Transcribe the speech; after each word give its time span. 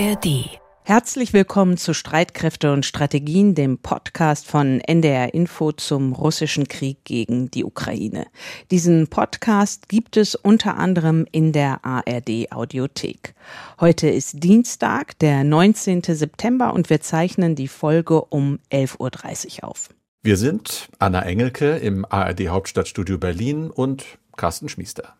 ARD. 0.00 0.58
Herzlich 0.84 1.34
willkommen 1.34 1.76
zu 1.76 1.92
Streitkräfte 1.92 2.72
und 2.72 2.86
Strategien, 2.86 3.54
dem 3.54 3.76
Podcast 3.76 4.46
von 4.46 4.80
NDR 4.80 5.34
Info 5.34 5.72
zum 5.72 6.14
russischen 6.14 6.68
Krieg 6.68 7.04
gegen 7.04 7.50
die 7.50 7.64
Ukraine. 7.64 8.26
Diesen 8.70 9.08
Podcast 9.08 9.90
gibt 9.90 10.16
es 10.16 10.34
unter 10.36 10.78
anderem 10.78 11.26
in 11.32 11.52
der 11.52 11.84
ARD 11.84 12.50
Audiothek. 12.50 13.34
Heute 13.78 14.08
ist 14.08 14.42
Dienstag, 14.42 15.18
der 15.18 15.44
19. 15.44 16.00
September 16.02 16.72
und 16.72 16.88
wir 16.88 17.02
zeichnen 17.02 17.54
die 17.54 17.68
Folge 17.68 18.22
um 18.22 18.58
11.30 18.72 19.62
Uhr 19.62 19.68
auf. 19.68 19.90
Wir 20.22 20.38
sind 20.38 20.88
Anna 20.98 21.20
Engelke 21.26 21.76
im 21.76 22.06
ARD 22.08 22.48
Hauptstadtstudio 22.48 23.18
Berlin 23.18 23.68
und 23.68 24.06
Carsten 24.34 24.70
Schmiester. 24.70 25.14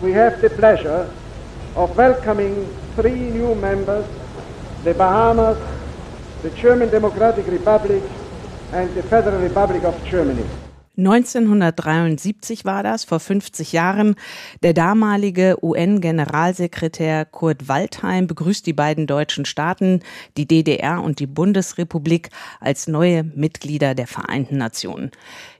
We 0.00 0.14
have 0.14 0.38
the 0.40 0.48
pleasure 0.48 1.06
of 1.76 1.94
welcoming 1.98 2.66
three 2.96 3.30
new 3.30 3.54
members 3.54 4.06
the 4.84 4.92
Bahamas, 4.92 5.56
the 6.42 6.50
German 6.50 6.90
Democratic 6.90 7.46
Republic 7.46 8.02
and 8.72 8.90
the 8.94 9.02
Federal 9.02 9.40
Republic 9.40 9.84
of 9.84 9.94
Germany. 10.10 10.44
1973 10.96 12.66
war 12.66 12.82
das, 12.82 13.04
vor 13.04 13.18
50 13.18 13.72
Jahren. 13.72 14.14
Der 14.62 14.74
damalige 14.74 15.56
UN-Generalsekretär 15.62 17.24
Kurt 17.24 17.66
Waldheim 17.66 18.26
begrüßt 18.26 18.66
die 18.66 18.74
beiden 18.74 19.06
deutschen 19.06 19.46
Staaten, 19.46 20.00
die 20.36 20.46
DDR 20.46 21.02
und 21.02 21.18
die 21.18 21.26
Bundesrepublik, 21.26 22.28
als 22.60 22.88
neue 22.88 23.22
Mitglieder 23.22 23.94
der 23.94 24.06
Vereinten 24.06 24.58
Nationen. 24.58 25.12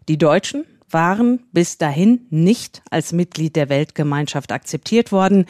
Die 0.09 0.19
Deutschen 0.19 0.67
waren 0.91 1.41
bis 1.53 1.79
dahin 1.79 2.27
nicht 2.29 2.83
als 2.91 3.13
Mitglied 3.13 3.57
der 3.57 3.71
Weltgemeinschaft 3.71 4.53
akzeptiert 4.53 5.13
worden. 5.13 5.47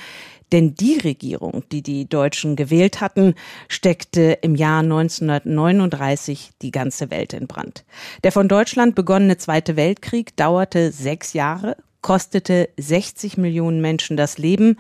Denn 0.53 0.75
die 0.75 0.99
Regierung, 0.99 1.65
die 1.73 1.83
die 1.83 2.09
Deutschen 2.09 2.57
gewählt 2.57 3.01
hatten, 3.01 3.35
steckte 3.69 4.39
im 4.43 4.55
Jahr 4.55 4.81
1939 4.81 6.51
die 6.61 6.71
ganze 6.71 7.11
Welt 7.11 7.33
in 7.33 7.47
Brand. 7.47 7.85
Der 8.23 8.33
von 8.33 8.49
Deutschland 8.49 8.95
begonnene 8.95 9.39
Zweite 9.39 9.77
Weltkrieg 9.77 10.37
dauerte 10.37 10.93
sechs 10.93 11.33
Jahre, 11.33 11.77
kostete 12.03 12.69
60 12.77 13.39
Millionen 13.39 13.81
Menschen 13.81 14.17
das 14.17 14.37
Leben. 14.37 14.77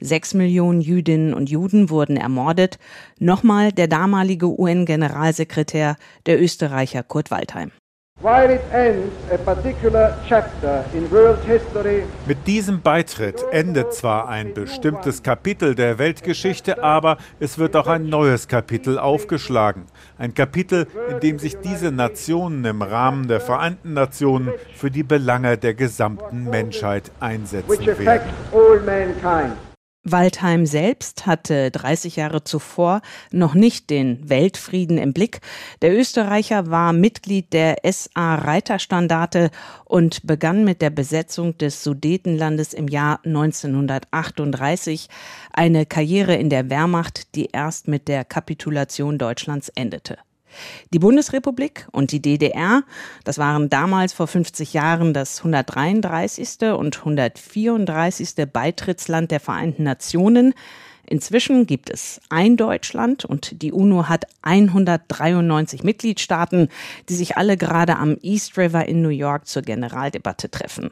Sechs 0.00 0.34
Millionen 0.34 0.80
Jüdinnen 0.80 1.32
und 1.32 1.48
Juden 1.48 1.88
wurden 1.88 2.16
ermordet. 2.16 2.80
Nochmal 3.20 3.70
der 3.70 3.86
damalige 3.86 4.58
UN-Generalsekretär, 4.58 5.96
der 6.26 6.42
Österreicher 6.42 7.04
Kurt 7.04 7.30
Waldheim. 7.30 7.70
Mit 12.26 12.46
diesem 12.46 12.80
Beitritt 12.80 13.44
endet 13.50 13.94
zwar 13.94 14.28
ein 14.28 14.54
bestimmtes 14.54 15.24
Kapitel 15.24 15.74
der 15.74 15.98
Weltgeschichte, 15.98 16.84
aber 16.84 17.16
es 17.40 17.58
wird 17.58 17.74
auch 17.74 17.88
ein 17.88 18.08
neues 18.08 18.46
Kapitel 18.46 18.98
aufgeschlagen. 19.00 19.86
Ein 20.18 20.34
Kapitel, 20.34 20.86
in 21.10 21.18
dem 21.18 21.40
sich 21.40 21.56
diese 21.58 21.90
Nationen 21.90 22.64
im 22.64 22.82
Rahmen 22.82 23.26
der 23.26 23.40
Vereinten 23.40 23.92
Nationen 23.92 24.52
für 24.76 24.92
die 24.92 25.02
Belange 25.02 25.58
der 25.58 25.74
gesamten 25.74 26.44
Menschheit 26.44 27.10
einsetzen 27.18 27.86
werden. 27.98 28.22
Waldheim 30.04 30.66
selbst 30.66 31.26
hatte 31.26 31.70
30 31.70 32.16
Jahre 32.16 32.42
zuvor 32.42 33.02
noch 33.30 33.54
nicht 33.54 33.88
den 33.88 34.28
Weltfrieden 34.28 34.98
im 34.98 35.12
Blick. 35.12 35.40
Der 35.80 35.96
Österreicher 35.96 36.70
war 36.70 36.92
Mitglied 36.92 37.52
der 37.52 37.76
SA 37.84 38.34
Reiterstandarte 38.34 39.50
und 39.84 40.26
begann 40.26 40.64
mit 40.64 40.82
der 40.82 40.90
Besetzung 40.90 41.56
des 41.56 41.84
Sudetenlandes 41.84 42.74
im 42.74 42.88
Jahr 42.88 43.20
1938 43.24 45.08
eine 45.52 45.86
Karriere 45.86 46.34
in 46.34 46.50
der 46.50 46.68
Wehrmacht, 46.68 47.36
die 47.36 47.50
erst 47.52 47.86
mit 47.86 48.08
der 48.08 48.24
Kapitulation 48.24 49.18
Deutschlands 49.18 49.68
endete. 49.68 50.18
Die 50.92 50.98
Bundesrepublik 50.98 51.86
und 51.92 52.12
die 52.12 52.20
DDR, 52.20 52.82
das 53.24 53.38
waren 53.38 53.70
damals 53.70 54.12
vor 54.12 54.26
50 54.26 54.72
Jahren 54.72 55.14
das 55.14 55.38
133. 55.38 56.72
und 56.76 56.98
134. 56.98 58.34
Beitrittsland 58.52 59.30
der 59.30 59.40
Vereinten 59.40 59.82
Nationen. 59.82 60.54
Inzwischen 61.04 61.66
gibt 61.66 61.90
es 61.90 62.20
ein 62.30 62.56
Deutschland 62.56 63.24
und 63.24 63.60
die 63.62 63.72
UNO 63.72 64.08
hat 64.08 64.24
193 64.42 65.82
Mitgliedstaaten, 65.82 66.68
die 67.08 67.14
sich 67.14 67.36
alle 67.36 67.56
gerade 67.56 67.96
am 67.96 68.16
East 68.22 68.56
River 68.56 68.86
in 68.86 69.02
New 69.02 69.08
York 69.08 69.46
zur 69.46 69.62
Generaldebatte 69.62 70.50
treffen. 70.50 70.90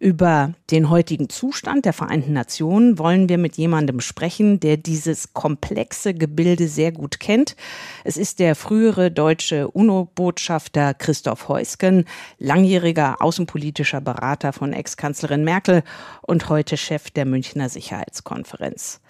Über 0.00 0.52
den 0.70 0.90
heutigen 0.90 1.28
Zustand 1.28 1.84
der 1.84 1.92
Vereinten 1.92 2.32
Nationen 2.32 3.00
wollen 3.00 3.28
wir 3.28 3.36
mit 3.36 3.56
jemandem 3.56 3.98
sprechen, 3.98 4.60
der 4.60 4.76
dieses 4.76 5.32
komplexe 5.32 6.14
Gebilde 6.14 6.68
sehr 6.68 6.92
gut 6.92 7.18
kennt. 7.18 7.56
Es 8.04 8.16
ist 8.16 8.38
der 8.38 8.54
frühere 8.54 9.10
deutsche 9.10 9.68
UNO-Botschafter 9.68 10.94
Christoph 10.94 11.48
Heusgen, 11.48 12.04
langjähriger 12.38 13.20
außenpolitischer 13.20 14.00
Berater 14.00 14.52
von 14.52 14.72
Ex-Kanzlerin 14.72 15.42
Merkel 15.42 15.82
und 16.22 16.48
heute 16.48 16.76
Chef 16.76 17.10
der 17.10 17.24
Münchner 17.24 17.68
Sicherheitskonferenz. 17.68 19.00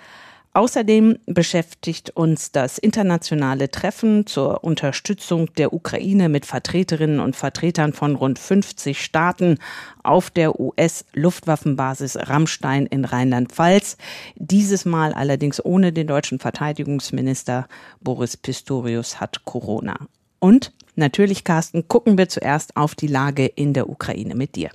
Außerdem 0.54 1.18
beschäftigt 1.26 2.10
uns 2.10 2.52
das 2.52 2.78
internationale 2.78 3.70
Treffen 3.70 4.26
zur 4.26 4.64
Unterstützung 4.64 5.52
der 5.54 5.72
Ukraine 5.72 6.28
mit 6.28 6.46
Vertreterinnen 6.46 7.20
und 7.20 7.36
Vertretern 7.36 7.92
von 7.92 8.16
rund 8.16 8.38
50 8.38 9.02
Staaten 9.02 9.58
auf 10.02 10.30
der 10.30 10.58
US-Luftwaffenbasis 10.58 12.16
Rammstein 12.16 12.86
in 12.86 13.04
Rheinland-Pfalz. 13.04 13.98
Dieses 14.36 14.84
Mal 14.84 15.12
allerdings 15.12 15.64
ohne 15.64 15.92
den 15.92 16.06
deutschen 16.06 16.38
Verteidigungsminister 16.38 17.68
Boris 18.00 18.36
Pistorius 18.36 19.20
hat 19.20 19.44
Corona. 19.44 20.08
Und 20.38 20.72
natürlich, 20.96 21.44
Carsten, 21.44 21.88
gucken 21.88 22.16
wir 22.16 22.28
zuerst 22.28 22.76
auf 22.76 22.94
die 22.94 23.06
Lage 23.06 23.46
in 23.46 23.74
der 23.74 23.88
Ukraine 23.88 24.34
mit 24.34 24.56
dir. 24.56 24.70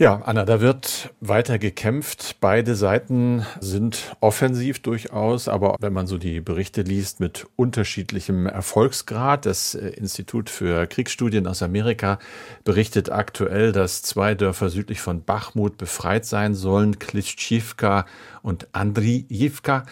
Ja, 0.00 0.22
Anna, 0.24 0.44
da 0.44 0.60
wird 0.60 1.12
weiter 1.20 1.58
gekämpft. 1.58 2.36
Beide 2.40 2.76
Seiten 2.76 3.44
sind 3.58 4.14
offensiv 4.20 4.78
durchaus, 4.78 5.48
aber 5.48 5.74
wenn 5.80 5.92
man 5.92 6.06
so 6.06 6.18
die 6.18 6.40
Berichte 6.40 6.82
liest 6.82 7.18
mit 7.18 7.48
unterschiedlichem 7.56 8.46
Erfolgsgrad, 8.46 9.44
das 9.44 9.74
äh, 9.74 9.88
Institut 9.88 10.50
für 10.50 10.86
Kriegsstudien 10.86 11.48
aus 11.48 11.64
Amerika 11.64 12.20
berichtet 12.62 13.10
aktuell, 13.10 13.72
dass 13.72 14.02
zwei 14.02 14.36
Dörfer 14.36 14.70
südlich 14.70 15.00
von 15.00 15.24
Bachmut 15.24 15.78
befreit 15.78 16.24
sein 16.24 16.54
sollen, 16.54 17.00
Klitschivka 17.00 18.06
und 18.42 18.68
Andrijivka 18.70 19.84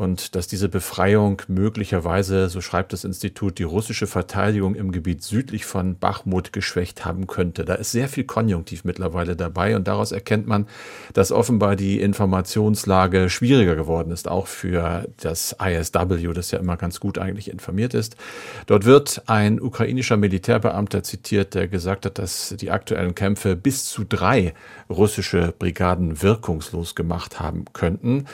und 0.00 0.34
dass 0.34 0.46
diese 0.46 0.70
Befreiung 0.70 1.42
möglicherweise, 1.46 2.48
so 2.48 2.62
schreibt 2.62 2.94
das 2.94 3.04
Institut, 3.04 3.58
die 3.58 3.64
russische 3.64 4.06
Verteidigung 4.06 4.74
im 4.74 4.92
Gebiet 4.92 5.22
südlich 5.22 5.66
von 5.66 5.98
Bachmut 5.98 6.54
geschwächt 6.54 7.04
haben 7.04 7.26
könnte. 7.26 7.66
Da 7.66 7.74
ist 7.74 7.92
sehr 7.92 8.08
viel 8.08 8.24
Konjunktiv 8.24 8.84
mittlerweile 8.84 9.36
dabei 9.36 9.76
und 9.76 9.86
daraus 9.86 10.10
erkennt 10.12 10.46
man, 10.46 10.66
dass 11.12 11.32
offenbar 11.32 11.76
die 11.76 12.00
Informationslage 12.00 13.28
schwieriger 13.28 13.76
geworden 13.76 14.10
ist, 14.10 14.26
auch 14.26 14.46
für 14.46 15.06
das 15.18 15.54
ISW, 15.62 16.32
das 16.32 16.50
ja 16.50 16.60
immer 16.60 16.78
ganz 16.78 16.98
gut 16.98 17.18
eigentlich 17.18 17.50
informiert 17.50 17.92
ist. 17.92 18.16
Dort 18.64 18.86
wird 18.86 19.24
ein 19.26 19.60
ukrainischer 19.60 20.16
Militärbeamter 20.16 21.02
zitiert, 21.02 21.54
der 21.54 21.68
gesagt 21.68 22.06
hat, 22.06 22.18
dass 22.18 22.54
die 22.58 22.70
aktuellen 22.70 23.14
Kämpfe 23.14 23.54
bis 23.54 23.84
zu 23.84 24.04
drei 24.04 24.54
russische 24.88 25.52
Brigaden 25.58 26.22
wirkungslos 26.22 26.94
gemacht 26.94 27.38
haben 27.38 27.66
könnten. 27.74 28.24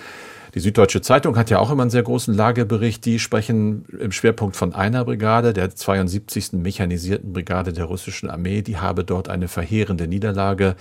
Die 0.57 0.61
Süddeutsche 0.61 1.03
Zeitung 1.03 1.37
hat 1.37 1.51
ja 1.51 1.59
auch 1.59 1.71
immer 1.71 1.83
einen 1.83 1.91
sehr 1.91 2.03
großen 2.03 2.33
Lagebericht. 2.33 3.05
Die 3.05 3.19
sprechen 3.19 3.85
im 4.01 4.11
Schwerpunkt 4.11 4.57
von 4.57 4.73
einer 4.73 5.05
Brigade, 5.05 5.53
der 5.53 5.69
72. 5.69 6.55
Mechanisierten 6.55 7.35
Brigade 7.35 7.75
der 7.75 7.85
russischen 7.85 8.31
Armee. 8.31 8.63
Die 8.63 8.79
habe 8.79 9.05
dort 9.05 9.29
eine 9.29 9.49
verheerende 9.49 10.09
Niederlage 10.09 10.75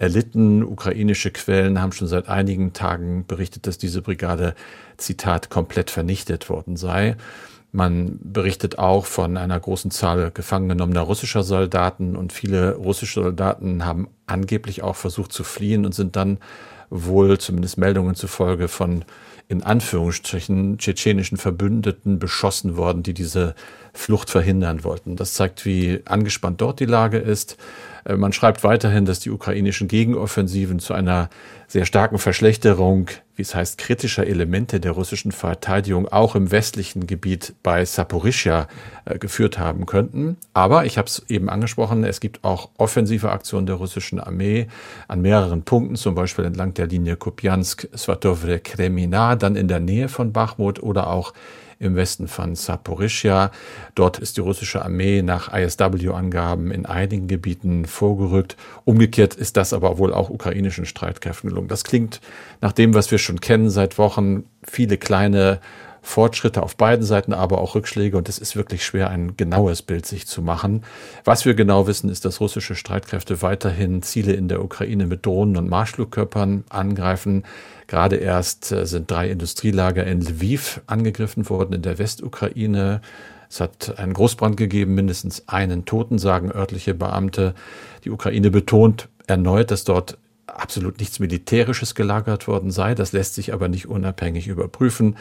erlitten. 0.00 0.64
Ukrainische 0.64 1.30
Quellen 1.30 1.80
haben 1.80 1.92
schon 1.92 2.08
seit 2.08 2.28
einigen 2.28 2.72
Tagen 2.72 3.24
berichtet, 3.28 3.68
dass 3.68 3.78
diese 3.78 4.02
Brigade, 4.02 4.56
Zitat, 4.96 5.50
komplett 5.50 5.92
vernichtet 5.92 6.50
worden 6.50 6.76
sei. 6.76 7.14
Man 7.70 8.18
berichtet 8.20 8.80
auch 8.80 9.06
von 9.06 9.36
einer 9.36 9.60
großen 9.60 9.92
Zahl 9.92 10.32
gefangen 10.32 10.68
genommener 10.68 11.02
russischer 11.02 11.44
Soldaten 11.44 12.16
und 12.16 12.32
viele 12.32 12.74
russische 12.74 13.22
Soldaten 13.22 13.86
haben 13.86 14.08
angeblich 14.26 14.82
auch 14.82 14.96
versucht 14.96 15.32
zu 15.32 15.44
fliehen 15.44 15.86
und 15.86 15.94
sind 15.94 16.16
dann 16.16 16.38
wohl 16.92 17.38
zumindest 17.38 17.78
Meldungen 17.78 18.14
zufolge 18.14 18.68
von 18.68 19.04
in 19.48 19.62
Anführungsstrichen 19.62 20.78
tschetschenischen 20.78 21.36
Verbündeten 21.36 22.18
beschossen 22.18 22.76
worden, 22.76 23.02
die 23.02 23.14
diese 23.14 23.54
Flucht 23.92 24.30
verhindern 24.30 24.84
wollten. 24.84 25.16
Das 25.16 25.34
zeigt, 25.34 25.64
wie 25.66 26.00
angespannt 26.04 26.60
dort 26.60 26.80
die 26.80 26.86
Lage 26.86 27.18
ist. 27.18 27.56
Äh, 28.04 28.16
man 28.16 28.32
schreibt 28.32 28.64
weiterhin, 28.64 29.04
dass 29.04 29.20
die 29.20 29.30
ukrainischen 29.30 29.88
Gegenoffensiven 29.88 30.78
zu 30.78 30.94
einer 30.94 31.28
sehr 31.66 31.84
starken 31.84 32.18
Verschlechterung, 32.18 33.08
wie 33.34 33.42
es 33.42 33.54
heißt, 33.54 33.78
kritischer 33.78 34.26
Elemente 34.26 34.78
der 34.78 34.92
russischen 34.92 35.32
Verteidigung 35.32 36.08
auch 36.08 36.34
im 36.34 36.50
westlichen 36.50 37.06
Gebiet 37.06 37.54
bei 37.62 37.84
Saporischia 37.84 38.68
äh, 39.04 39.18
geführt 39.18 39.58
haben 39.58 39.86
könnten. 39.86 40.36
Aber 40.52 40.84
ich 40.84 40.98
habe 40.98 41.06
es 41.06 41.24
eben 41.28 41.48
angesprochen, 41.48 42.04
es 42.04 42.20
gibt 42.20 42.44
auch 42.44 42.70
offensive 42.76 43.30
Aktionen 43.30 43.66
der 43.66 43.76
russischen 43.76 44.20
Armee 44.20 44.68
an 45.08 45.22
mehreren 45.22 45.62
Punkten, 45.62 45.96
zum 45.96 46.14
Beispiel 46.14 46.44
entlang 46.44 46.74
der 46.74 46.86
Linie 46.86 47.16
Kupiansk, 47.16 47.88
Svatovre, 47.96 48.60
Kremina, 48.60 49.36
dann 49.36 49.56
in 49.56 49.68
der 49.68 49.80
Nähe 49.80 50.08
von 50.08 50.32
Bachmut 50.32 50.82
oder 50.82 51.08
auch 51.08 51.32
im 51.82 51.96
Westen 51.96 52.28
von 52.28 52.54
Saporischia. 52.54 53.50
Dort 53.94 54.18
ist 54.18 54.36
die 54.36 54.40
russische 54.40 54.82
Armee 54.82 55.22
nach 55.22 55.52
ISW-Angaben 55.52 56.70
in 56.70 56.86
einigen 56.86 57.28
Gebieten 57.28 57.84
vorgerückt. 57.84 58.56
Umgekehrt 58.84 59.34
ist 59.34 59.56
das 59.56 59.72
aber 59.72 59.98
wohl 59.98 60.14
auch 60.14 60.30
ukrainischen 60.30 60.86
Streitkräften 60.86 61.50
gelungen. 61.50 61.68
Das 61.68 61.84
klingt 61.84 62.20
nach 62.60 62.72
dem, 62.72 62.94
was 62.94 63.10
wir 63.10 63.18
schon 63.18 63.40
kennen 63.40 63.70
seit 63.70 63.98
Wochen. 63.98 64.44
Viele 64.62 64.96
kleine 64.96 65.60
Fortschritte 66.02 66.62
auf 66.64 66.76
beiden 66.76 67.04
Seiten, 67.04 67.32
aber 67.32 67.58
auch 67.58 67.76
Rückschläge 67.76 68.16
und 68.16 68.28
es 68.28 68.38
ist 68.38 68.56
wirklich 68.56 68.84
schwer, 68.84 69.08
ein 69.08 69.36
genaues 69.36 69.82
Bild 69.82 70.04
sich 70.04 70.26
zu 70.26 70.42
machen. 70.42 70.82
Was 71.24 71.44
wir 71.44 71.54
genau 71.54 71.86
wissen, 71.86 72.10
ist, 72.10 72.24
dass 72.24 72.40
russische 72.40 72.74
Streitkräfte 72.74 73.40
weiterhin 73.40 74.02
Ziele 74.02 74.32
in 74.32 74.48
der 74.48 74.64
Ukraine 74.64 75.06
mit 75.06 75.24
Drohnen 75.24 75.56
und 75.56 75.70
Marschflugkörpern 75.70 76.64
angreifen. 76.68 77.44
Gerade 77.86 78.16
erst 78.16 78.72
äh, 78.72 78.84
sind 78.84 79.10
drei 79.10 79.30
Industrielager 79.30 80.04
in 80.04 80.20
Lviv 80.20 80.80
angegriffen 80.86 81.48
worden 81.48 81.72
in 81.74 81.82
der 81.82 81.98
Westukraine. 81.98 83.00
Es 83.48 83.60
hat 83.60 83.98
einen 83.98 84.14
Großbrand 84.14 84.56
gegeben, 84.56 84.94
mindestens 84.94 85.46
einen 85.46 85.84
Toten, 85.84 86.18
sagen 86.18 86.50
örtliche 86.50 86.94
Beamte. 86.94 87.54
Die 88.04 88.10
Ukraine 88.10 88.50
betont 88.50 89.08
erneut, 89.26 89.70
dass 89.70 89.84
dort 89.84 90.18
absolut 90.46 90.98
nichts 90.98 91.18
Militärisches 91.18 91.94
gelagert 91.94 92.48
worden 92.48 92.70
sei. 92.70 92.94
Das 92.94 93.12
lässt 93.12 93.34
sich 93.34 93.52
aber 93.52 93.68
nicht 93.68 93.86
unabhängig 93.86 94.48
überprüfen. 94.48 95.16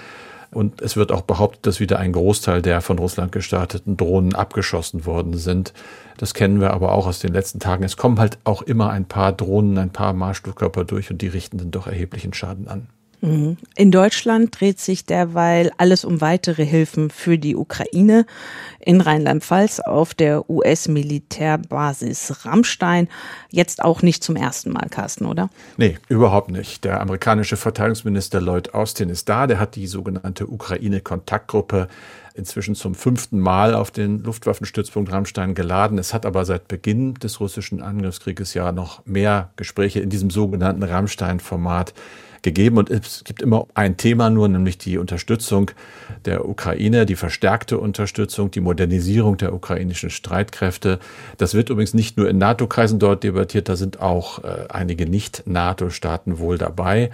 Und 0.52 0.82
es 0.82 0.98
wird 0.98 1.12
auch 1.12 1.22
behauptet, 1.22 1.66
dass 1.66 1.80
wieder 1.80 2.00
ein 2.00 2.12
Großteil 2.12 2.62
der 2.62 2.82
von 2.82 3.00
Russland 3.00 3.32
gestarteten 3.32 3.96
Drohnen 3.96 4.36
abgeschossen 4.36 5.06
worden 5.06 5.38
sind. 5.38 5.74
Das 6.18 6.34
kennen 6.34 6.60
wir 6.60 6.72
aber 6.72 6.92
auch 6.92 7.08
aus 7.08 7.20
den 7.20 7.32
letzten 7.32 7.60
Tagen. 7.60 7.84
Es 7.84 7.96
kommen 7.96 8.20
halt 8.20 8.38
auch 8.44 8.62
immer 8.62 8.90
ein 8.90 9.06
paar 9.06 9.32
Drohnen, 9.32 9.78
ein 9.78 9.92
paar 9.92 10.14
Marschflugkörper 10.14 10.84
durch 10.84 11.10
und 11.10 11.22
die 11.22 11.30
richten 11.30 11.58
dann 11.58 11.72
doch 11.72 11.88
erheblichen 11.88 12.34
Schaden 12.34 12.68
an. 12.68 12.90
In 13.22 13.92
Deutschland 13.92 14.60
dreht 14.60 14.80
sich 14.80 15.06
derweil 15.06 15.72
alles 15.78 16.06
um 16.06 16.22
weitere 16.22 16.66
Hilfen 16.66 17.12
für 17.12 17.38
die 17.38 17.56
Ukraine. 17.56 18.26
In 18.80 19.00
Rheinland-Pfalz 19.00 19.80
auf 19.80 20.16
der 20.16 20.50
US-Militärbasis 20.50 22.46
Rammstein. 22.46 23.10
Jetzt 23.52 23.84
auch 23.84 24.02
nicht 24.02 24.24
zum 24.24 24.36
ersten 24.36 24.72
Mal, 24.72 24.88
Carsten, 24.90 25.28
oder? 25.28 25.52
Nee, 25.78 26.00
überhaupt 26.10 26.50
nicht. 26.50 26.84
Der 26.84 27.00
amerikanische 27.00 27.58
Verteidigungsminister 27.58 28.42
Lloyd 28.42 28.74
Austin 28.74 29.10
ist 29.10 29.30
da. 29.30 29.46
Der 29.46 29.60
hat 29.60 29.76
die 29.76 29.86
sogenannte 29.86 30.48
Ukraine-Kontaktgruppe 30.48 31.90
inzwischen 32.34 32.74
zum 32.74 32.96
fünften 32.96 33.40
Mal 33.40 33.76
auf 33.76 33.92
den 33.92 34.24
Luftwaffenstützpunkt 34.24 35.12
Rammstein 35.12 35.54
geladen. 35.54 36.00
Es 36.00 36.16
hat 36.16 36.26
aber 36.26 36.44
seit 36.46 36.68
Beginn 36.68 37.14
des 37.16 37.40
russischen 37.40 37.84
Angriffskrieges 37.84 38.56
ja 38.56 38.72
noch 38.72 39.06
mehr 39.06 39.52
Gespräche 39.58 40.00
in 40.00 40.10
diesem 40.10 40.32
sogenannten 40.32 40.82
Rammstein-Format 40.82 41.94
gegeben 42.42 42.78
und 42.78 42.90
es 42.90 43.24
gibt 43.24 43.42
immer 43.42 43.68
ein 43.74 43.98
Thema 43.98 44.30
nur, 44.30 44.48
nämlich 44.48 44.78
die 44.78 44.98
Unterstützung 44.98 45.72
der 46.26 46.48
Ukraine, 46.48 47.06
die 47.06 47.16
verstärkte 47.16 47.78
Unterstützung, 47.78 48.52
die 48.52 48.62
Modernisierung 48.62 49.38
der 49.38 49.54
ukrainischen 49.54 50.10
Streitkräfte. 50.10 51.00
Das 51.38 51.54
wird 51.54 51.70
übrigens 51.70 51.94
nicht 51.94 52.18
nur 52.18 52.30
in 52.30 52.38
NATO-Kreisen 52.38 53.00
dort 53.00 53.24
debattiert, 53.24 53.70
da 53.70 53.76
sind 53.76 54.02
auch 54.02 54.44
äh, 54.44 54.66
einige 54.70 55.06
Nicht-NATO-Staaten 55.06 56.40
wohl 56.40 56.58
dabei. 56.58 57.12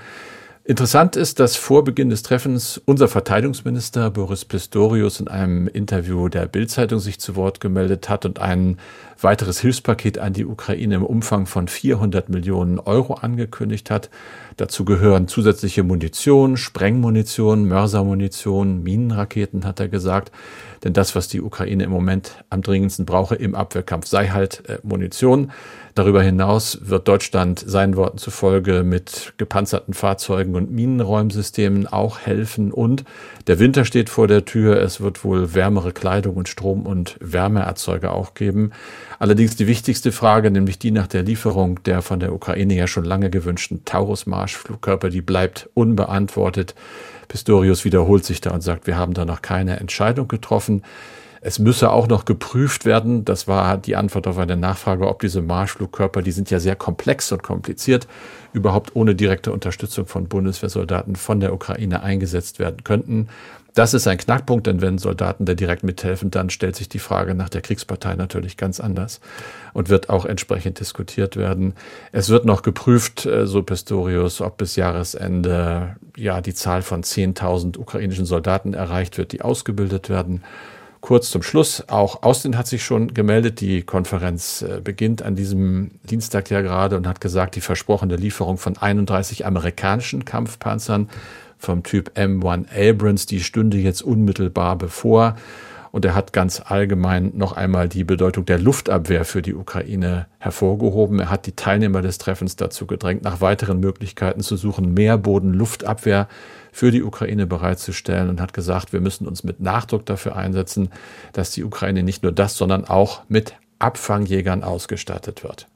Interessant 0.70 1.16
ist, 1.16 1.40
dass 1.40 1.56
vor 1.56 1.86
Beginn 1.86 2.10
des 2.10 2.24
Treffens 2.24 2.82
unser 2.84 3.08
Verteidigungsminister 3.08 4.12
Boris 4.12 4.44
Pistorius 4.44 5.22
in 5.22 5.30
einem 5.30 5.70
Interview 5.70 6.28
der 6.28 6.46
Bildzeitung 6.46 7.00
sich 7.00 7.22
zu 7.22 7.38
Wort 7.38 7.62
gemeldet 7.62 8.10
hat 8.10 8.26
und 8.26 8.40
ein 8.40 8.78
weiteres 9.22 9.62
Hilfspaket 9.62 10.20
an 10.20 10.34
die 10.34 10.46
Ukraine 10.46 10.96
im 10.96 11.06
Umfang 11.06 11.46
von 11.46 11.70
400 11.70 12.28
Millionen 12.28 12.80
Euro 12.80 13.14
angekündigt 13.14 13.90
hat. 13.90 14.10
Dazu 14.58 14.84
gehören 14.84 15.30
zusätzliche 15.30 15.84
Munition, 15.84 16.58
Sprengmunition, 16.58 17.66
Mörsermunition, 17.66 18.84
Minenraketen, 18.84 19.64
hat 19.64 19.80
er 19.80 19.88
gesagt. 19.88 20.34
Denn 20.84 20.92
das, 20.92 21.16
was 21.16 21.30
die 21.30 21.42
Ukraine 21.42 21.86
im 21.86 21.92
Moment 21.92 22.44
am 22.50 22.62
dringendsten 22.62 23.06
brauche 23.06 23.36
im 23.36 23.56
Abwehrkampf, 23.56 24.06
sei 24.06 24.28
halt 24.28 24.68
äh, 24.68 24.80
Munition. 24.84 25.52
Darüber 25.98 26.22
hinaus 26.22 26.78
wird 26.84 27.08
Deutschland 27.08 27.60
seinen 27.66 27.96
Worten 27.96 28.20
zufolge 28.20 28.84
mit 28.84 29.34
gepanzerten 29.38 29.96
Fahrzeugen 29.96 30.54
und 30.54 30.70
Minenräumsystemen 30.70 31.88
auch 31.88 32.20
helfen. 32.20 32.72
Und 32.72 33.04
der 33.48 33.58
Winter 33.58 33.84
steht 33.84 34.12
vor 34.12 34.28
der 34.28 34.46
Tür. 34.46 34.80
Es 34.80 35.02
wird 35.02 35.24
wohl 35.24 35.56
wärmere 35.56 35.94
Kleidung 35.94 36.36
und 36.36 36.50
Strom- 36.50 36.86
und 36.86 37.16
Wärmeerzeuger 37.20 38.14
auch 38.14 38.36
geben. 38.36 38.74
Allerdings 39.18 39.56
die 39.56 39.66
wichtigste 39.66 40.12
Frage, 40.12 40.52
nämlich 40.52 40.78
die 40.78 40.92
nach 40.92 41.08
der 41.08 41.24
Lieferung 41.24 41.82
der 41.82 42.04
von 42.04 42.20
der 42.20 42.32
Ukraine 42.32 42.76
ja 42.76 42.86
schon 42.86 43.04
lange 43.04 43.32
gewünschten 43.32 43.84
Taurus-Marschflugkörper, 43.84 45.10
die 45.10 45.22
bleibt 45.22 45.68
unbeantwortet. 45.74 46.76
Pistorius 47.28 47.86
wiederholt 47.86 48.24
sich 48.24 48.40
da 48.40 48.52
und 48.52 48.62
sagt, 48.62 48.86
wir 48.86 48.98
haben 48.98 49.16
da 49.16 49.26
noch 49.26 49.42
keine 49.42 49.80
Entscheidung 49.80 50.28
getroffen. 50.28 50.84
Es 51.42 51.60
müsse 51.60 51.92
auch 51.92 52.08
noch 52.08 52.26
geprüft 52.26 52.86
werden, 52.86 53.26
das 53.26 53.48
war 53.48 53.78
die 53.78 53.96
Antwort 53.96 54.28
auf 54.28 54.38
eine 54.38 54.58
Nachfrage, 54.58 55.08
ob 55.08 55.20
diese 55.20 55.42
Marschflugkörper, 55.42 56.22
die 56.22 56.32
sind 56.32 56.50
ja 56.50 56.60
sehr 56.60 56.76
komplex 56.76 57.32
und 57.32 57.44
kompliziert, 57.44 58.08
überhaupt 58.54 58.96
ohne 58.96 59.16
direkte 59.16 59.52
Unterstützung 59.52 60.08
von 60.08 60.28
Bundeswehrsoldaten 60.28 61.16
von 61.16 61.40
der 61.40 61.54
Ukraine 61.54 62.02
eingesetzt 62.04 62.60
werden 62.60 62.84
könnten. 62.84 63.28
Das 63.78 63.94
ist 63.94 64.08
ein 64.08 64.18
Knackpunkt, 64.18 64.66
denn 64.66 64.82
wenn 64.82 64.98
Soldaten 64.98 65.46
da 65.46 65.54
direkt 65.54 65.84
mithelfen, 65.84 66.32
dann 66.32 66.50
stellt 66.50 66.76
sich 66.76 66.90
die 66.90 66.98
Frage 66.98 67.36
nach 67.36 67.48
der 67.48 67.62
Kriegspartei 67.62 68.16
natürlich 68.16 68.58
ganz 68.58 68.80
anders 68.80 69.20
und 69.74 69.90
wird 69.90 70.10
auch 70.10 70.26
entsprechend 70.26 70.80
diskutiert 70.80 71.38
werden. 71.38 71.76
Es 72.12 72.30
wird 72.30 72.44
noch 72.44 72.64
geprüft, 72.64 73.28
äh, 73.28 73.46
so 73.46 73.62
Pistorius, 73.62 74.42
ob 74.42 74.58
bis 74.58 74.78
Jahresende 74.78 75.96
ja 76.16 76.42
die 76.42 76.56
Zahl 76.56 76.82
von 76.82 77.04
10.000 77.04 77.78
ukrainischen 77.78 78.26
Soldaten 78.26 78.74
erreicht 78.74 79.20
wird, 79.20 79.32
die 79.32 79.44
ausgebildet 79.44 80.10
werden. 80.10 80.44
Kurz 81.02 81.30
zum 81.30 81.44
Schluss, 81.44 81.84
auch 81.88 82.24
Austin 82.24 82.58
hat 82.58 82.68
sich 82.68 82.84
schon 82.84 83.14
gemeldet. 83.14 83.62
Die 83.62 83.84
Konferenz 83.84 84.64
äh, 84.64 84.82
beginnt 84.84 85.22
an 85.22 85.36
diesem 85.36 85.92
Dienstag 86.04 86.50
ja 86.50 86.62
gerade 86.62 86.98
und 86.98 87.08
hat 87.08 87.22
gesagt, 87.22 87.56
die 87.56 87.62
versprochene 87.62 88.16
Lieferung 88.16 88.58
von 88.58 88.78
31 88.78 89.46
amerikanischen 89.46 90.26
Kampfpanzern 90.26 91.10
vom 91.58 91.84
Typ 91.84 92.12
M1 92.16 92.66
Abrams, 92.76 93.26
die 93.26 93.42
stünde 93.42 93.78
jetzt 93.78 94.02
unmittelbar 94.02 94.78
bevor. 94.78 95.36
Und 95.98 96.06
er 96.06 96.14
hat 96.14 96.32
ganz 96.32 96.62
allgemein 96.64 97.32
noch 97.34 97.54
einmal 97.54 97.90
die 97.90 98.04
Bedeutung 98.04 98.46
der 98.46 98.60
Luftabwehr 98.60 99.26
für 99.26 99.42
die 99.42 99.56
Ukraine 99.56 100.28
hervorgehoben. 100.38 101.18
Er 101.18 101.32
hat 101.32 101.48
die 101.48 101.56
Teilnehmer 101.56 102.04
des 102.04 102.20
Treffens 102.20 102.56
dazu 102.56 102.86
gedrängt, 102.86 103.24
nach 103.24 103.42
weiteren 103.42 103.80
Möglichkeiten 103.80 104.42
zu 104.42 104.58
suchen, 104.58 104.94
mehr 104.94 105.18
Boden-Luftabwehr 105.18 106.28
für 106.72 106.92
die 106.92 107.02
Ukraine 107.02 107.48
bereitzustellen 107.48 108.30
und 108.30 108.40
hat 108.40 108.54
gesagt, 108.54 108.94
wir 108.94 109.02
müssen 109.02 109.28
uns 109.28 109.44
mit 109.44 109.60
Nachdruck 109.60 110.06
dafür 110.06 110.36
einsetzen, 110.36 110.90
dass 111.34 111.50
die 111.50 111.64
Ukraine 111.64 112.04
nicht 112.04 112.22
nur 112.22 112.32
das, 112.32 112.58
sondern 112.58 112.86
auch 112.86 113.24
mit 113.28 113.56
Abfangjägern 113.80 114.64
ausgestattet 114.64 115.44
wird. 115.44 115.68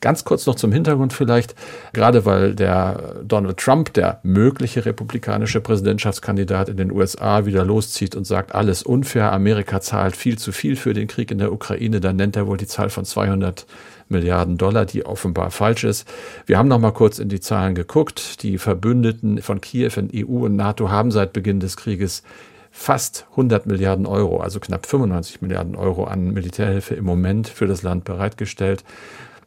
Ganz 0.00 0.24
kurz 0.24 0.44
noch 0.46 0.56
zum 0.56 0.70
Hintergrund 0.70 1.12
vielleicht, 1.12 1.54
gerade 1.94 2.26
weil 2.26 2.54
der 2.54 3.22
Donald 3.24 3.56
Trump, 3.56 3.94
der 3.94 4.20
mögliche 4.22 4.84
republikanische 4.84 5.60
Präsidentschaftskandidat 5.60 6.68
in 6.68 6.76
den 6.76 6.92
USA, 6.92 7.46
wieder 7.46 7.64
loszieht 7.64 8.14
und 8.14 8.26
sagt, 8.26 8.54
alles 8.54 8.82
unfair, 8.82 9.32
Amerika 9.32 9.80
zahlt 9.80 10.14
viel 10.14 10.36
zu 10.36 10.52
viel 10.52 10.76
für 10.76 10.92
den 10.92 11.08
Krieg 11.08 11.30
in 11.30 11.38
der 11.38 11.52
Ukraine, 11.52 12.00
dann 12.00 12.16
nennt 12.16 12.36
er 12.36 12.46
wohl 12.46 12.58
die 12.58 12.66
Zahl 12.66 12.90
von 12.90 13.04
200 13.04 13.66
Milliarden 14.08 14.58
Dollar, 14.58 14.84
die 14.84 15.06
offenbar 15.06 15.50
falsch 15.50 15.84
ist. 15.84 16.06
Wir 16.44 16.58
haben 16.58 16.68
noch 16.68 16.78
mal 16.78 16.92
kurz 16.92 17.18
in 17.18 17.30
die 17.30 17.40
Zahlen 17.40 17.74
geguckt. 17.74 18.42
Die 18.42 18.58
Verbündeten 18.58 19.40
von 19.40 19.62
Kiew 19.62 19.92
in 19.96 20.10
EU 20.14 20.44
und 20.44 20.56
NATO 20.56 20.90
haben 20.90 21.10
seit 21.10 21.32
Beginn 21.32 21.60
des 21.60 21.78
Krieges 21.78 22.22
fast 22.70 23.26
100 23.30 23.66
Milliarden 23.66 24.04
Euro, 24.04 24.40
also 24.40 24.58
knapp 24.60 24.86
95 24.86 25.40
Milliarden 25.40 25.76
Euro 25.76 26.04
an 26.04 26.32
Militärhilfe 26.32 26.94
im 26.94 27.04
Moment 27.04 27.48
für 27.48 27.66
das 27.66 27.82
Land 27.82 28.04
bereitgestellt. 28.04 28.84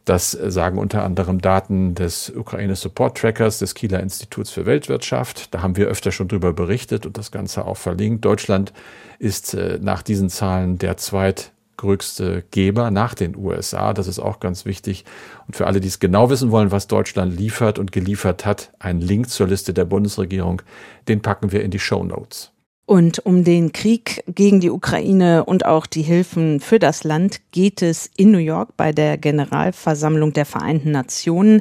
Das 0.08 0.30
sagen 0.30 0.78
unter 0.78 1.04
anderem 1.04 1.42
Daten 1.42 1.94
des 1.94 2.32
Ukraine 2.34 2.76
Support 2.76 3.18
Trackers 3.18 3.58
des 3.58 3.74
Kieler 3.74 4.00
Instituts 4.00 4.48
für 4.48 4.64
Weltwirtschaft. 4.64 5.52
Da 5.52 5.60
haben 5.60 5.76
wir 5.76 5.86
öfter 5.86 6.12
schon 6.12 6.28
drüber 6.28 6.54
berichtet 6.54 7.04
und 7.04 7.18
das 7.18 7.30
Ganze 7.30 7.66
auch 7.66 7.76
verlinkt. 7.76 8.24
Deutschland 8.24 8.72
ist 9.18 9.52
äh, 9.52 9.78
nach 9.82 10.00
diesen 10.00 10.30
Zahlen 10.30 10.78
der 10.78 10.96
zweitgrößte 10.96 12.42
Geber 12.50 12.90
nach 12.90 13.12
den 13.12 13.36
USA. 13.36 13.92
Das 13.92 14.06
ist 14.06 14.18
auch 14.18 14.40
ganz 14.40 14.64
wichtig. 14.64 15.04
Und 15.46 15.56
für 15.56 15.66
alle, 15.66 15.78
die 15.78 15.88
es 15.88 16.00
genau 16.00 16.30
wissen 16.30 16.50
wollen, 16.52 16.70
was 16.70 16.86
Deutschland 16.86 17.38
liefert 17.38 17.78
und 17.78 17.92
geliefert 17.92 18.46
hat, 18.46 18.72
ein 18.78 19.02
Link 19.02 19.28
zur 19.28 19.46
Liste 19.46 19.74
der 19.74 19.84
Bundesregierung, 19.84 20.62
den 21.06 21.20
packen 21.20 21.52
wir 21.52 21.62
in 21.62 21.70
die 21.70 21.80
Show 21.80 22.02
Notes. 22.02 22.50
Und 22.88 23.18
um 23.26 23.44
den 23.44 23.72
Krieg 23.72 24.24
gegen 24.26 24.60
die 24.60 24.70
Ukraine 24.70 25.44
und 25.44 25.66
auch 25.66 25.84
die 25.84 26.00
Hilfen 26.00 26.58
für 26.58 26.78
das 26.78 27.04
Land 27.04 27.42
geht 27.50 27.82
es 27.82 28.08
in 28.16 28.30
New 28.30 28.38
York 28.38 28.78
bei 28.78 28.92
der 28.92 29.18
Generalversammlung 29.18 30.32
der 30.32 30.46
Vereinten 30.46 30.90
Nationen. 30.90 31.60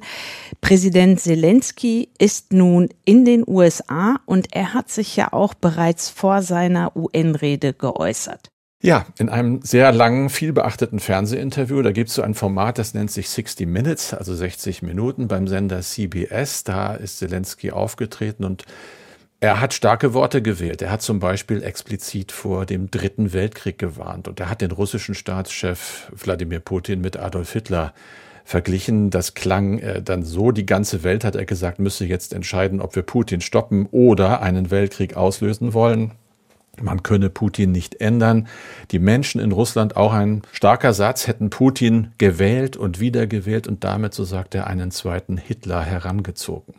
Präsident 0.62 1.20
Zelensky 1.20 2.08
ist 2.18 2.54
nun 2.54 2.88
in 3.04 3.26
den 3.26 3.44
USA 3.46 4.22
und 4.26 4.56
er 4.56 4.74
hat 4.74 4.90
sich 4.90 5.18
ja 5.18 5.34
auch 5.34 5.54
bereits 5.54 6.08
vor 6.08 6.42
seiner 6.44 6.96
UN-Rede 6.96 7.74
geäußert. 7.74 8.50
Ja, 8.82 9.06
in 9.20 9.28
einem 9.28 9.60
sehr 9.64 9.92
langen, 9.92 10.30
viel 10.30 10.54
beachteten 10.54 11.02
Fernsehinterview, 11.02 11.82
da 11.82 11.92
gibt 11.92 12.08
es 12.08 12.16
so 12.16 12.22
ein 12.22 12.36
Format, 12.36 12.78
das 12.78 12.94
nennt 12.94 13.12
sich 13.12 13.30
60 13.30 13.68
Minutes, 13.68 14.14
also 14.14 14.34
60 14.34 14.82
Minuten 14.82 15.28
beim 15.28 15.50
Sender 15.50 15.82
CBS. 15.82 16.64
Da 16.64 16.96
ist 16.96 17.18
Zelensky 17.18 17.72
aufgetreten 17.72 18.46
und 18.46 18.64
Er 19.40 19.62
hat 19.62 19.76
starke 19.76 20.16
Worte 20.16 20.42
gewählt. 20.42 20.82
Er 20.82 20.90
hat 20.90 21.04
zum 21.04 21.20
Beispiel 21.20 21.62
explizit 21.62 22.32
vor 22.32 22.66
dem 22.66 22.90
Dritten 22.90 23.34
Weltkrieg 23.34 23.78
gewarnt 23.78 24.28
und 24.28 24.40
er 24.40 24.50
hat 24.50 24.62
den 24.62 24.72
russischen 24.72 25.14
Staatschef 25.14 26.12
Wladimir 26.12 26.60
Putin 26.60 27.02
mit 27.02 27.18
Adolf 27.18 27.54
Hitler 27.54 27.94
verglichen. 28.46 29.12
Das 29.12 29.36
klang 29.36 29.78
äh, 29.78 30.02
dann 30.02 30.24
so, 30.24 30.52
die 30.52 30.66
ganze 30.66 31.04
Welt, 31.04 31.24
hat 31.24 31.36
er 31.36 31.46
gesagt, 31.46 31.78
müsse 31.78 32.06
jetzt 32.06 32.34
entscheiden, 32.34 32.82
ob 32.82 32.96
wir 32.96 33.04
Putin 33.04 33.42
stoppen 33.42 33.86
oder 33.92 34.42
einen 34.42 34.72
Weltkrieg 34.72 35.16
auslösen 35.16 35.76
wollen. 35.76 36.14
Man 36.82 37.04
könne 37.04 37.30
Putin 37.30 37.72
nicht 37.72 38.02
ändern. 38.02 38.48
Die 38.92 39.00
Menschen 39.00 39.42
in 39.42 39.52
Russland, 39.52 39.98
auch 39.98 40.14
ein 40.14 40.44
starker 40.52 40.94
Satz, 40.94 41.28
hätten 41.28 41.50
Putin 41.50 42.12
gewählt 42.18 42.78
und 42.78 43.00
wiedergewählt 43.00 43.68
und 43.68 43.84
damit, 43.84 44.14
so 44.14 44.24
sagt 44.24 44.56
er, 44.56 44.68
einen 44.68 44.92
zweiten 44.92 45.38
Hitler 45.38 45.84
herangezogen. 45.84 46.74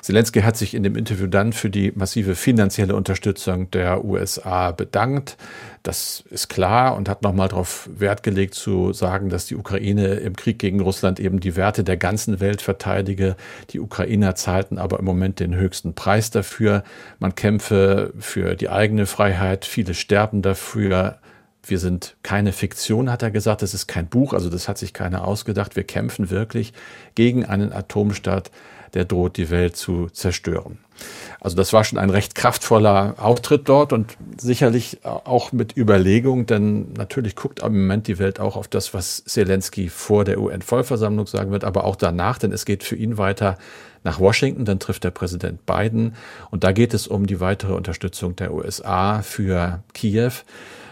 Zelensky 0.00 0.40
hat 0.40 0.56
sich 0.56 0.74
in 0.74 0.82
dem 0.82 0.96
Interview 0.96 1.26
dann 1.26 1.52
für 1.52 1.70
die 1.70 1.92
massive 1.94 2.34
finanzielle 2.34 2.96
Unterstützung 2.96 3.70
der 3.70 4.04
USA 4.04 4.72
bedankt. 4.72 5.36
Das 5.82 6.22
ist 6.30 6.48
klar 6.48 6.94
und 6.94 7.08
hat 7.08 7.22
nochmal 7.22 7.48
darauf 7.48 7.88
Wert 7.92 8.22
gelegt 8.22 8.54
zu 8.54 8.92
sagen, 8.92 9.30
dass 9.30 9.46
die 9.46 9.56
Ukraine 9.56 10.14
im 10.14 10.36
Krieg 10.36 10.60
gegen 10.60 10.80
Russland 10.80 11.18
eben 11.18 11.40
die 11.40 11.56
Werte 11.56 11.82
der 11.82 11.96
ganzen 11.96 12.38
Welt 12.38 12.62
verteidige. 12.62 13.34
Die 13.70 13.80
Ukrainer 13.80 14.36
zahlten 14.36 14.78
aber 14.78 15.00
im 15.00 15.04
Moment 15.04 15.40
den 15.40 15.56
höchsten 15.56 15.94
Preis 15.94 16.30
dafür. 16.30 16.84
Man 17.18 17.34
kämpfe 17.34 18.12
für 18.20 18.54
die 18.54 18.68
eigene 18.68 19.06
Freiheit. 19.06 19.64
Viele 19.64 19.94
sterben 19.94 20.40
dafür. 20.40 21.18
Wir 21.64 21.80
sind 21.80 22.16
keine 22.22 22.52
Fiktion, 22.52 23.10
hat 23.10 23.24
er 23.24 23.32
gesagt. 23.32 23.62
Das 23.62 23.74
ist 23.74 23.88
kein 23.88 24.06
Buch, 24.06 24.34
also 24.34 24.50
das 24.50 24.68
hat 24.68 24.78
sich 24.78 24.92
keiner 24.92 25.26
ausgedacht. 25.26 25.74
Wir 25.74 25.84
kämpfen 25.84 26.30
wirklich 26.30 26.72
gegen 27.16 27.44
einen 27.44 27.72
Atomstaat, 27.72 28.52
der 28.94 29.04
droht, 29.04 29.36
die 29.36 29.50
Welt 29.50 29.76
zu 29.76 30.08
zerstören. 30.10 30.78
Also 31.42 31.56
das 31.56 31.72
war 31.72 31.82
schon 31.82 31.98
ein 31.98 32.10
recht 32.10 32.36
kraftvoller 32.36 33.16
Auftritt 33.18 33.68
dort 33.68 33.92
und 33.92 34.16
sicherlich 34.38 35.00
auch 35.02 35.50
mit 35.50 35.76
Überlegung, 35.76 36.46
denn 36.46 36.92
natürlich 36.92 37.34
guckt 37.34 37.64
im 37.64 37.80
Moment 37.80 38.06
die 38.06 38.20
Welt 38.20 38.38
auch 38.38 38.54
auf 38.54 38.68
das, 38.68 38.94
was 38.94 39.24
Zelensky 39.24 39.88
vor 39.88 40.24
der 40.24 40.40
UN-Vollversammlung 40.40 41.26
sagen 41.26 41.50
wird, 41.50 41.64
aber 41.64 41.82
auch 41.82 41.96
danach, 41.96 42.38
denn 42.38 42.52
es 42.52 42.64
geht 42.64 42.84
für 42.84 42.94
ihn 42.94 43.18
weiter 43.18 43.58
nach 44.04 44.20
Washington, 44.20 44.64
dann 44.64 44.78
trifft 44.78 45.02
der 45.02 45.10
Präsident 45.10 45.66
Biden 45.66 46.14
und 46.52 46.62
da 46.62 46.70
geht 46.70 46.94
es 46.94 47.08
um 47.08 47.26
die 47.26 47.40
weitere 47.40 47.72
Unterstützung 47.72 48.36
der 48.36 48.54
USA 48.54 49.22
für 49.22 49.82
Kiew 49.94 50.30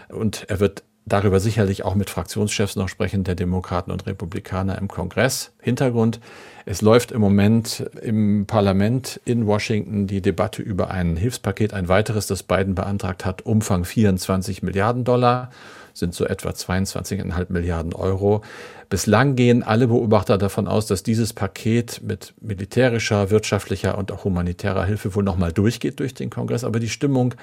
und 0.09 0.49
er 0.49 0.59
wird 0.59 0.83
darüber 1.05 1.39
sicherlich 1.39 1.83
auch 1.83 1.95
mit 1.95 2.09
Fraktionschefs 2.09 2.75
noch 2.75 2.89
sprechen, 2.89 3.23
der 3.23 3.35
Demokraten 3.35 3.91
und 3.91 4.05
Republikaner 4.05 4.77
im 4.77 4.87
Kongress. 4.87 5.51
Hintergrund, 5.61 6.19
es 6.65 6.81
läuft 6.81 7.11
im 7.11 7.21
Moment 7.21 7.89
im 8.01 8.45
Parlament 8.45 9.19
in 9.25 9.47
Washington 9.47 10.07
die 10.07 10.21
Debatte 10.21 10.61
über 10.61 10.91
ein 10.91 11.17
Hilfspaket, 11.17 11.73
ein 11.73 11.87
weiteres, 11.87 12.27
das 12.27 12.43
Biden 12.43 12.75
beantragt 12.75 13.25
hat, 13.25 13.41
Umfang 13.45 13.83
24 13.83 14.63
Milliarden 14.63 15.03
Dollar 15.03 15.51
sind 15.93 16.13
so 16.13 16.25
etwa 16.25 16.49
22,5 16.49 17.47
Milliarden 17.49 17.93
Euro. 17.93 18.41
Bislang 18.89 19.35
gehen 19.35 19.63
alle 19.63 19.87
Beobachter 19.87 20.37
davon 20.37 20.67
aus, 20.67 20.85
dass 20.85 21.01
dieses 21.01 21.31
Paket 21.31 22.01
mit 22.03 22.33
militärischer, 22.41 23.29
wirtschaftlicher 23.29 23.97
und 23.97 24.11
auch 24.11 24.25
humanitärer 24.25 24.83
Hilfe 24.85 25.15
wohl 25.15 25.23
nochmal 25.23 25.53
durchgeht 25.53 25.99
durch 26.01 26.13
den 26.13 26.29
Kongress. 26.29 26.65
Aber 26.65 26.79
die 26.79 26.89
Stimmung 26.89 27.33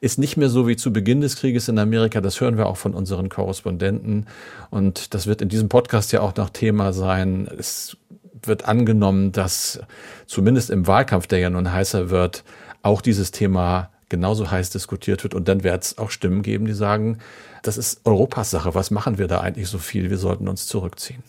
ist 0.00 0.18
nicht 0.18 0.36
mehr 0.36 0.48
so 0.48 0.66
wie 0.66 0.76
zu 0.76 0.92
Beginn 0.92 1.20
des 1.20 1.36
Krieges 1.36 1.68
in 1.68 1.78
Amerika. 1.78 2.20
Das 2.20 2.40
hören 2.40 2.58
wir 2.58 2.66
auch 2.66 2.76
von 2.76 2.92
unseren 2.92 3.28
Korrespondenten. 3.28 4.26
Und 4.70 5.14
das 5.14 5.28
wird 5.28 5.42
in 5.42 5.48
diesem 5.48 5.68
Podcast 5.68 6.10
ja 6.12 6.22
auch 6.22 6.34
noch 6.34 6.50
Thema 6.50 6.92
sein. 6.92 7.48
Es 7.56 7.96
wird 8.42 8.64
angenommen, 8.66 9.32
dass 9.32 9.80
zumindest 10.26 10.70
im 10.70 10.86
Wahlkampf, 10.86 11.26
der 11.26 11.38
ja 11.38 11.50
nun 11.50 11.72
heißer 11.72 12.10
wird, 12.10 12.44
auch 12.82 13.00
dieses 13.00 13.30
Thema 13.30 13.90
genauso 14.08 14.50
heiß 14.50 14.70
diskutiert 14.70 15.22
wird. 15.22 15.34
Und 15.34 15.48
dann 15.48 15.64
wird 15.64 15.84
es 15.84 15.98
auch 15.98 16.10
Stimmen 16.10 16.42
geben, 16.42 16.66
die 16.66 16.74
sagen, 16.74 17.18
das 17.62 17.78
ist 17.78 18.00
Europas 18.04 18.50
Sache. 18.50 18.74
Was 18.74 18.90
machen 18.90 19.18
wir 19.18 19.26
da 19.26 19.40
eigentlich 19.40 19.68
so 19.68 19.78
viel? 19.78 20.10
Wir 20.10 20.18
sollten 20.18 20.48
uns 20.48 20.66
zurückziehen. 20.66 21.22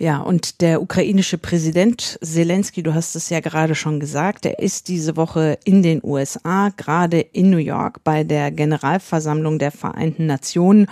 Ja, 0.00 0.20
und 0.20 0.60
der 0.60 0.80
ukrainische 0.80 1.38
Präsident 1.38 2.20
Zelensky, 2.22 2.84
du 2.84 2.94
hast 2.94 3.16
es 3.16 3.30
ja 3.30 3.40
gerade 3.40 3.74
schon 3.74 3.98
gesagt, 3.98 4.46
er 4.46 4.60
ist 4.60 4.86
diese 4.86 5.16
Woche 5.16 5.58
in 5.64 5.82
den 5.82 6.00
USA, 6.04 6.70
gerade 6.76 7.18
in 7.18 7.50
New 7.50 7.56
York 7.56 8.04
bei 8.04 8.22
der 8.22 8.52
Generalversammlung 8.52 9.58
der 9.58 9.72
Vereinten 9.72 10.26
Nationen. 10.26 10.86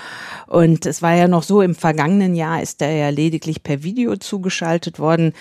Und 0.48 0.86
es 0.86 1.02
war 1.02 1.14
ja 1.14 1.28
noch 1.28 1.44
so, 1.44 1.62
im 1.62 1.76
vergangenen 1.76 2.34
Jahr 2.34 2.60
ist 2.60 2.82
er 2.82 2.90
ja 2.90 3.08
lediglich 3.10 3.62
per 3.62 3.84
Video 3.84 4.16
zugeschaltet 4.16 4.98
worden 4.98 5.34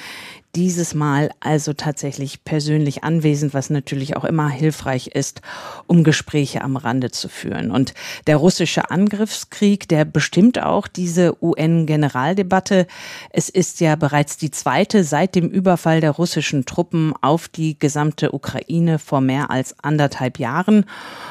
dieses 0.56 0.94
Mal 0.94 1.32
also 1.40 1.74
tatsächlich 1.74 2.44
persönlich 2.44 3.04
anwesend, 3.04 3.54
was 3.54 3.70
natürlich 3.70 4.16
auch 4.16 4.24
immer 4.24 4.50
hilfreich 4.50 5.08
ist, 5.08 5.42
um 5.88 6.04
Gespräche 6.04 6.62
am 6.62 6.78
Rande 6.78 7.12
zu 7.12 7.28
führen. 7.28 7.72
Und 7.72 7.94
der 8.28 8.38
russische 8.38 8.90
Angriffskrieg, 8.90 9.88
der 9.88 10.06
bestimmt 10.06 10.62
auch 10.62 10.88
diese 10.88 11.36
UN-Generaldebatte. 11.44 12.88
Es 13.30 13.50
ist 13.50 13.80
ja 13.82 13.96
bereits 13.96 14.38
die 14.38 14.52
zweite 14.52 15.04
seit 15.04 15.36
dem 15.36 15.50
Überfall 15.50 16.02
der 16.02 16.12
russischen 16.12 16.66
Truppen 16.66 17.14
auf 17.22 17.48
die 17.48 17.78
gesamte 17.78 18.34
Ukraine 18.34 19.00
vor 19.00 19.22
mehr 19.22 19.52
als 19.52 19.76
anderthalb 19.84 20.40
Jahren. 20.40 20.86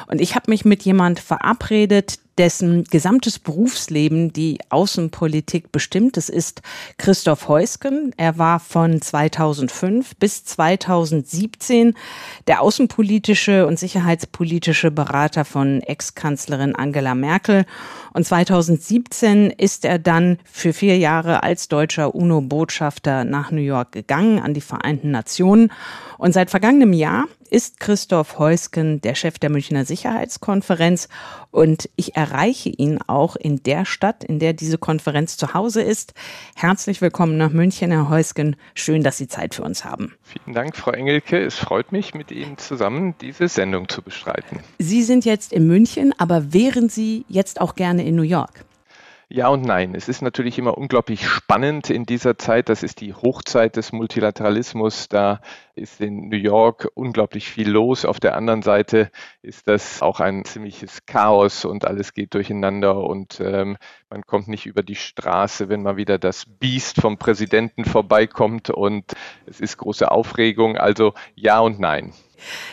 Und 0.07 0.21
ich 0.21 0.35
habe 0.35 0.51
mich 0.51 0.65
mit 0.65 0.83
jemand 0.83 1.19
verabredet, 1.19 2.19
dessen 2.37 2.83
gesamtes 2.85 3.39
Berufsleben 3.39 4.33
die 4.33 4.59
Außenpolitik 4.69 5.71
bestimmt. 5.71 6.17
Es 6.17 6.29
ist 6.29 6.61
Christoph 6.97 7.47
Heusken. 7.47 8.13
Er 8.17 8.37
war 8.37 8.59
von 8.59 9.01
2005 9.01 10.15
bis 10.17 10.43
2017 10.45 11.93
der 12.47 12.61
außenpolitische 12.61 13.65
und 13.67 13.79
sicherheitspolitische 13.79 14.91
Berater 14.91 15.45
von 15.45 15.81
Ex-Kanzlerin 15.81 16.75
Angela 16.75 17.15
Merkel. 17.15 17.65
Und 18.13 18.25
2017 18.25 19.51
ist 19.51 19.85
er 19.85 19.99
dann 19.99 20.37
für 20.45 20.73
vier 20.73 20.97
Jahre 20.97 21.43
als 21.43 21.67
deutscher 21.67 22.15
UNO-Botschafter 22.15 23.23
nach 23.23 23.51
New 23.51 23.61
York 23.61 23.91
gegangen, 23.91 24.39
an 24.39 24.53
die 24.53 24.61
Vereinten 24.61 25.11
Nationen. 25.11 25.71
Und 26.17 26.33
seit 26.33 26.49
vergangenem 26.49 26.93
Jahr 26.93 27.25
ist 27.49 27.79
Christoph 27.79 28.39
Heusken 28.39 29.01
der 29.01 29.15
Chef 29.15 29.39
der 29.39 29.49
Münchner 29.49 29.85
Sicherheitskonferenz 29.85 31.09
und 31.51 31.89
ich 31.95 32.15
erreiche 32.15 32.69
ihn 32.69 32.99
auch 33.07 33.35
in 33.35 33.61
der 33.63 33.85
Stadt, 33.85 34.23
in 34.23 34.39
der 34.39 34.53
diese 34.53 34.77
Konferenz 34.77 35.37
zu 35.37 35.53
Hause 35.53 35.81
ist. 35.81 36.13
Herzlich 36.55 37.01
willkommen 37.01 37.37
nach 37.37 37.51
München, 37.51 37.91
Herr 37.91 38.09
Heusken. 38.09 38.55
Schön, 38.73 39.03
dass 39.03 39.17
Sie 39.17 39.27
Zeit 39.27 39.55
für 39.55 39.63
uns 39.63 39.85
haben. 39.85 40.13
Vielen 40.23 40.55
Dank, 40.55 40.75
Frau 40.75 40.91
Engelke. 40.91 41.37
Es 41.37 41.55
freut 41.55 41.91
mich, 41.91 42.13
mit 42.13 42.31
Ihnen 42.31 42.57
zusammen 42.57 43.15
diese 43.21 43.47
Sendung 43.47 43.87
zu 43.89 44.01
bestreiten. 44.01 44.59
Sie 44.79 45.03
sind 45.03 45.25
jetzt 45.25 45.53
in 45.53 45.67
München, 45.67 46.13
aber 46.17 46.53
wären 46.53 46.89
Sie 46.89 47.25
jetzt 47.29 47.61
auch 47.61 47.75
gerne 47.75 48.05
in 48.05 48.15
New 48.15 48.23
York? 48.23 48.65
Ja 49.27 49.47
und 49.47 49.63
nein. 49.63 49.95
Es 49.95 50.07
ist 50.07 50.21
natürlich 50.21 50.59
immer 50.59 50.77
unglaublich 50.77 51.27
spannend 51.27 51.89
in 51.89 52.05
dieser 52.05 52.37
Zeit. 52.37 52.69
Das 52.69 52.83
ist 52.83 53.01
die 53.01 53.13
Hochzeit 53.13 53.75
des 53.75 53.91
Multilateralismus. 53.91 55.07
Da 55.09 55.41
ist 55.73 55.99
in 55.99 56.29
New 56.29 56.37
York 56.37 56.89
unglaublich 56.93 57.49
viel 57.49 57.69
los. 57.69 58.05
Auf 58.05 58.19
der 58.19 58.35
anderen 58.35 58.61
Seite 58.61 59.09
ist 59.41 59.67
das 59.67 60.03
auch 60.03 60.19
ein 60.19 60.45
ziemliches 60.45 61.07
Chaos 61.07 61.65
und 61.65 61.85
alles 61.85 62.13
geht 62.13 62.35
durcheinander 62.35 62.97
und 62.97 63.39
ähm, 63.39 63.77
man 64.09 64.21
kommt 64.21 64.47
nicht 64.47 64.67
über 64.67 64.83
die 64.83 64.95
Straße, 64.95 65.69
wenn 65.69 65.81
mal 65.81 65.97
wieder 65.97 66.19
das 66.19 66.45
Biest 66.45 67.01
vom 67.01 67.17
Präsidenten 67.17 67.83
vorbeikommt 67.83 68.69
und 68.69 69.11
es 69.47 69.59
ist 69.59 69.77
große 69.77 70.11
Aufregung. 70.11 70.77
Also 70.77 71.13
ja 71.33 71.59
und 71.59 71.79
nein. 71.79 72.13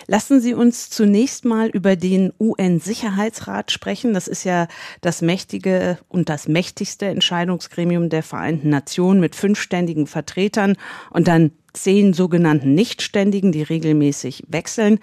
Lassen 0.07 0.41
Sie 0.41 0.55
uns 0.55 0.91
zunächst 0.91 1.45
mal 1.45 1.69
über 1.69 1.97
den 1.97 2.33
UN-Sicherheitsrat 2.39 3.71
sprechen. 3.71 4.15
Das 4.15 4.29
ist 4.29 4.45
ja 4.45 4.69
das 5.01 5.23
mächtige 5.23 5.99
und 6.09 6.29
das 6.29 6.49
mächtigste 6.49 7.07
Entscheidungsgremium 7.07 8.09
der 8.09 8.23
Vereinten 8.23 8.69
Nationen 8.69 9.21
mit 9.21 9.35
fünfständigen 9.35 10.07
Vertretern 10.07 10.77
und 11.11 11.29
dann 11.29 11.53
zehn 11.73 12.13
sogenannten 12.13 12.75
Nichtständigen, 12.75 13.53
die 13.53 13.63
regelmäßig 13.63 14.45
wechseln. 14.49 14.99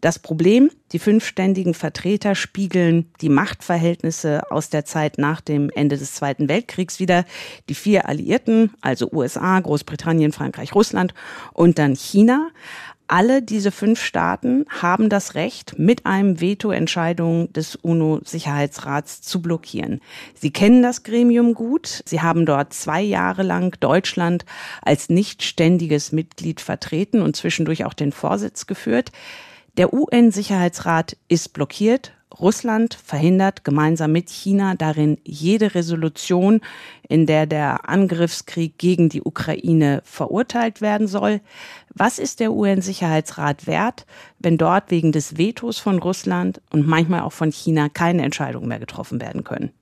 Das 0.00 0.18
Problem, 0.18 0.70
die 0.92 0.98
fünfständigen 0.98 1.74
Vertreter 1.74 2.34
spiegeln 2.34 3.12
die 3.20 3.28
Machtverhältnisse 3.28 4.50
aus 4.50 4.70
der 4.70 4.86
Zeit 4.86 5.18
nach 5.18 5.42
dem 5.42 5.68
Ende 5.74 5.98
des 5.98 6.14
Zweiten 6.14 6.48
Weltkriegs 6.48 7.00
wieder. 7.00 7.26
Die 7.68 7.74
vier 7.74 8.08
Alliierten, 8.08 8.72
also 8.80 9.10
USA, 9.12 9.60
Großbritannien, 9.60 10.32
Frankreich, 10.32 10.74
Russland 10.74 11.12
und 11.52 11.78
dann 11.78 11.94
China, 11.94 12.48
alle 13.10 13.42
diese 13.42 13.72
fünf 13.72 14.00
Staaten 14.00 14.64
haben 14.68 15.08
das 15.08 15.34
Recht, 15.34 15.78
mit 15.78 16.06
einem 16.06 16.40
Veto 16.40 16.70
Entscheidungen 16.70 17.52
des 17.52 17.74
UNO-Sicherheitsrats 17.74 19.20
zu 19.20 19.42
blockieren. 19.42 20.00
Sie 20.34 20.52
kennen 20.52 20.80
das 20.80 21.02
Gremium 21.02 21.54
gut. 21.54 22.04
Sie 22.06 22.20
haben 22.20 22.46
dort 22.46 22.72
zwei 22.72 23.02
Jahre 23.02 23.42
lang 23.42 23.76
Deutschland 23.80 24.44
als 24.80 25.08
nicht 25.08 25.42
ständiges 25.42 26.12
Mitglied 26.12 26.60
vertreten 26.60 27.20
und 27.20 27.34
zwischendurch 27.34 27.84
auch 27.84 27.94
den 27.94 28.12
Vorsitz 28.12 28.66
geführt. 28.66 29.10
Der 29.76 29.92
UN-Sicherheitsrat 29.92 31.16
ist 31.26 31.52
blockiert. 31.52 32.12
Russland 32.40 32.94
verhindert 32.94 33.64
gemeinsam 33.64 34.12
mit 34.12 34.30
China 34.30 34.74
darin 34.74 35.18
jede 35.24 35.74
Resolution, 35.74 36.60
in 37.08 37.26
der 37.26 37.46
der 37.46 37.88
Angriffskrieg 37.88 38.78
gegen 38.78 39.08
die 39.08 39.22
Ukraine 39.22 40.00
verurteilt 40.04 40.80
werden 40.80 41.06
soll. 41.06 41.40
Was 41.94 42.18
ist 42.18 42.40
der 42.40 42.52
UN-Sicherheitsrat 42.52 43.66
wert, 43.66 44.06
wenn 44.38 44.58
dort 44.58 44.90
wegen 44.90 45.12
des 45.12 45.36
Vetos 45.36 45.78
von 45.78 45.98
Russland 45.98 46.60
und 46.70 46.86
manchmal 46.86 47.20
auch 47.20 47.32
von 47.32 47.52
China 47.52 47.88
keine 47.88 48.24
Entscheidungen 48.24 48.68
mehr 48.68 48.80
getroffen 48.80 49.20
werden 49.20 49.44
können? 49.44 49.72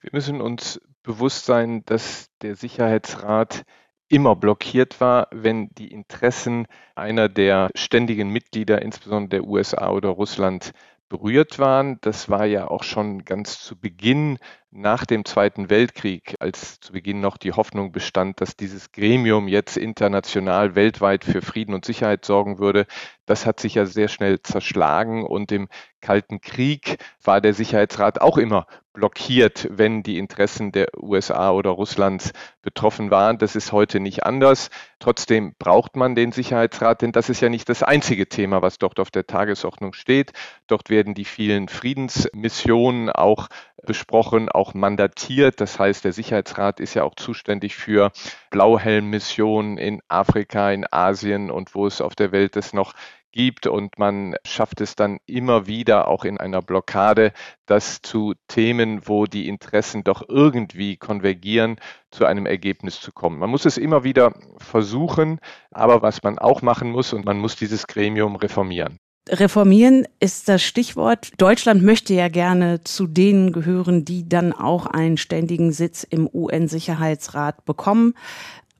Wir 0.00 0.10
müssen 0.12 0.40
uns 0.40 0.80
bewusst 1.02 1.44
sein, 1.44 1.82
dass 1.86 2.28
der 2.42 2.54
Sicherheitsrat 2.54 3.64
immer 4.08 4.36
blockiert 4.36 5.00
war, 5.00 5.28
wenn 5.30 5.68
die 5.74 5.90
Interessen 5.90 6.66
einer 6.94 7.28
der 7.28 7.68
ständigen 7.74 8.30
Mitglieder, 8.30 8.80
insbesondere 8.82 9.40
der 9.40 9.48
USA 9.48 9.90
oder 9.90 10.08
Russland, 10.08 10.72
berührt 11.08 11.58
waren. 11.58 11.98
Das 12.00 12.28
war 12.28 12.46
ja 12.46 12.68
auch 12.68 12.82
schon 12.82 13.24
ganz 13.24 13.60
zu 13.60 13.78
Beginn 13.78 14.38
nach 14.70 15.06
dem 15.06 15.24
Zweiten 15.24 15.70
Weltkrieg, 15.70 16.36
als 16.40 16.80
zu 16.80 16.92
Beginn 16.92 17.20
noch 17.20 17.38
die 17.38 17.52
Hoffnung 17.52 17.90
bestand, 17.90 18.40
dass 18.40 18.56
dieses 18.56 18.92
Gremium 18.92 19.48
jetzt 19.48 19.76
international 19.76 20.74
weltweit 20.74 21.24
für 21.24 21.40
Frieden 21.40 21.74
und 21.74 21.84
Sicherheit 21.84 22.24
sorgen 22.24 22.58
würde. 22.58 22.86
Das 23.24 23.46
hat 23.46 23.60
sich 23.60 23.74
ja 23.74 23.86
sehr 23.86 24.08
schnell 24.08 24.42
zerschlagen 24.42 25.24
und 25.24 25.52
im 25.52 25.68
Kalten 26.00 26.40
Krieg 26.40 26.98
war 27.24 27.40
der 27.40 27.54
Sicherheitsrat 27.54 28.20
auch 28.20 28.38
immer 28.38 28.66
blockiert, 28.92 29.68
wenn 29.70 30.02
die 30.02 30.18
Interessen 30.18 30.72
der 30.72 30.88
USA 31.00 31.50
oder 31.50 31.70
Russlands 31.70 32.32
betroffen 32.62 33.10
waren. 33.10 33.38
Das 33.38 33.54
ist 33.54 33.72
heute 33.72 34.00
nicht 34.00 34.24
anders. 34.24 34.70
Trotzdem 34.98 35.54
braucht 35.58 35.96
man 35.96 36.14
den 36.14 36.32
Sicherheitsrat, 36.32 37.02
denn 37.02 37.12
das 37.12 37.28
ist 37.28 37.40
ja 37.40 37.48
nicht 37.48 37.68
das 37.68 37.82
einzige 37.82 38.28
Thema, 38.28 38.60
was 38.60 38.78
dort 38.78 38.98
auf 38.98 39.10
der 39.10 39.26
Tagesordnung 39.26 39.92
steht. 39.92 40.32
Dort 40.66 40.90
werden 40.90 41.14
die 41.14 41.24
vielen 41.24 41.68
Friedensmissionen 41.68 43.10
auch 43.10 43.48
besprochen, 43.88 44.48
auch 44.48 44.74
mandatiert. 44.74 45.60
Das 45.60 45.80
heißt, 45.80 46.04
der 46.04 46.12
Sicherheitsrat 46.12 46.78
ist 46.78 46.94
ja 46.94 47.02
auch 47.02 47.16
zuständig 47.16 47.74
für 47.74 48.12
Blauhelmmissionen 48.50 49.78
in 49.78 50.00
Afrika, 50.06 50.70
in 50.70 50.86
Asien 50.88 51.50
und 51.50 51.74
wo 51.74 51.88
es 51.88 52.00
auf 52.00 52.14
der 52.14 52.30
Welt 52.30 52.56
es 52.56 52.72
noch 52.72 52.94
gibt 53.32 53.66
und 53.66 53.98
man 53.98 54.36
schafft 54.44 54.80
es 54.80 54.94
dann 54.94 55.18
immer 55.26 55.66
wieder 55.66 56.08
auch 56.08 56.24
in 56.24 56.38
einer 56.38 56.62
Blockade, 56.62 57.32
dass 57.66 58.00
zu 58.02 58.34
Themen, 58.48 59.06
wo 59.06 59.26
die 59.26 59.48
Interessen 59.48 60.04
doch 60.04 60.22
irgendwie 60.28 60.96
konvergieren, 60.96 61.76
zu 62.10 62.24
einem 62.24 62.46
Ergebnis 62.46 63.00
zu 63.00 63.12
kommen. 63.12 63.38
Man 63.38 63.50
muss 63.50 63.64
es 63.64 63.78
immer 63.78 64.04
wieder 64.04 64.32
versuchen, 64.58 65.40
aber 65.70 66.02
was 66.02 66.22
man 66.22 66.38
auch 66.38 66.62
machen 66.62 66.90
muss 66.90 67.12
und 67.12 67.24
man 67.24 67.38
muss 67.38 67.56
dieses 67.56 67.86
Gremium 67.86 68.36
reformieren. 68.36 68.98
Reformieren 69.30 70.06
ist 70.20 70.48
das 70.48 70.62
Stichwort. 70.62 71.30
Deutschland 71.38 71.82
möchte 71.82 72.14
ja 72.14 72.28
gerne 72.28 72.82
zu 72.84 73.06
denen 73.06 73.52
gehören, 73.52 74.04
die 74.04 74.28
dann 74.28 74.52
auch 74.52 74.86
einen 74.86 75.16
ständigen 75.16 75.72
Sitz 75.72 76.04
im 76.04 76.28
UN-Sicherheitsrat 76.32 77.64
bekommen 77.64 78.14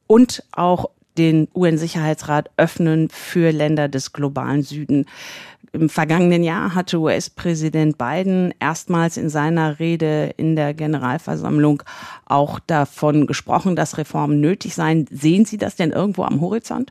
und 0.07 0.43
auch 0.53 0.91
den 1.19 1.49
UN-Sicherheitsrat 1.55 2.51
öffnen 2.57 3.09
für 3.11 3.51
Länder 3.51 3.89
des 3.89 4.13
globalen 4.13 4.63
Süden. 4.63 5.07
Im 5.73 5.89
vergangenen 5.89 6.43
Jahr 6.43 6.75
hatte 6.75 6.99
US-Präsident 6.99 7.99
Biden 7.99 8.55
erstmals 8.59 9.17
in 9.17 9.29
seiner 9.29 9.79
Rede 9.79 10.33
in 10.37 10.57
der 10.57 10.73
Generalversammlung 10.73 11.83
auch 12.25 12.59
davon 12.61 13.27
gesprochen, 13.27 13.77
dass 13.77 13.99
Reformen 13.99 14.41
nötig 14.41 14.75
seien. 14.75 15.07
Sehen 15.11 15.45
Sie 15.45 15.59
das 15.59 15.77
denn 15.77 15.91
irgendwo 15.91 16.23
am 16.23 16.41
Horizont? 16.41 16.91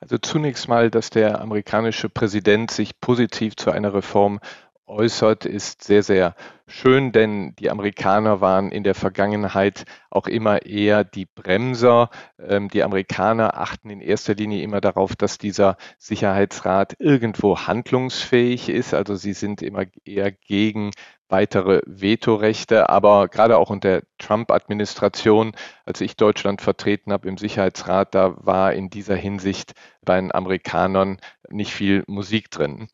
Also 0.00 0.16
zunächst 0.18 0.68
mal, 0.68 0.90
dass 0.90 1.10
der 1.10 1.40
amerikanische 1.40 2.08
Präsident 2.08 2.70
sich 2.70 3.00
positiv 3.00 3.56
zu 3.56 3.70
einer 3.72 3.92
Reform 3.92 4.38
äußert, 4.88 5.44
ist 5.44 5.84
sehr, 5.84 6.02
sehr 6.02 6.34
schön, 6.66 7.12
denn 7.12 7.54
die 7.56 7.70
Amerikaner 7.70 8.40
waren 8.40 8.72
in 8.72 8.84
der 8.84 8.94
Vergangenheit 8.94 9.84
auch 10.10 10.26
immer 10.26 10.64
eher 10.66 11.04
die 11.04 11.26
Bremser. 11.26 12.10
Ähm, 12.38 12.68
die 12.68 12.82
Amerikaner 12.82 13.58
achten 13.58 13.90
in 13.90 14.00
erster 14.00 14.34
Linie 14.34 14.62
immer 14.62 14.80
darauf, 14.80 15.16
dass 15.16 15.38
dieser 15.38 15.76
Sicherheitsrat 15.98 16.94
irgendwo 16.98 17.58
handlungsfähig 17.58 18.68
ist. 18.68 18.94
Also 18.94 19.14
sie 19.14 19.32
sind 19.32 19.62
immer 19.62 19.84
eher 20.04 20.32
gegen 20.32 20.90
weitere 21.28 21.82
Vetorechte. 21.86 22.88
Aber 22.88 23.28
gerade 23.28 23.58
auch 23.58 23.70
unter 23.70 24.00
der 24.00 24.02
Trump-Administration, 24.18 25.52
als 25.84 26.00
ich 26.00 26.16
Deutschland 26.16 26.62
vertreten 26.62 27.12
habe 27.12 27.28
im 27.28 27.38
Sicherheitsrat, 27.38 28.14
da 28.14 28.34
war 28.38 28.72
in 28.72 28.90
dieser 28.90 29.16
Hinsicht 29.16 29.72
bei 30.02 30.20
den 30.20 30.34
Amerikanern 30.34 31.18
nicht 31.50 31.72
viel 31.72 32.04
Musik 32.06 32.50
drin. 32.50 32.88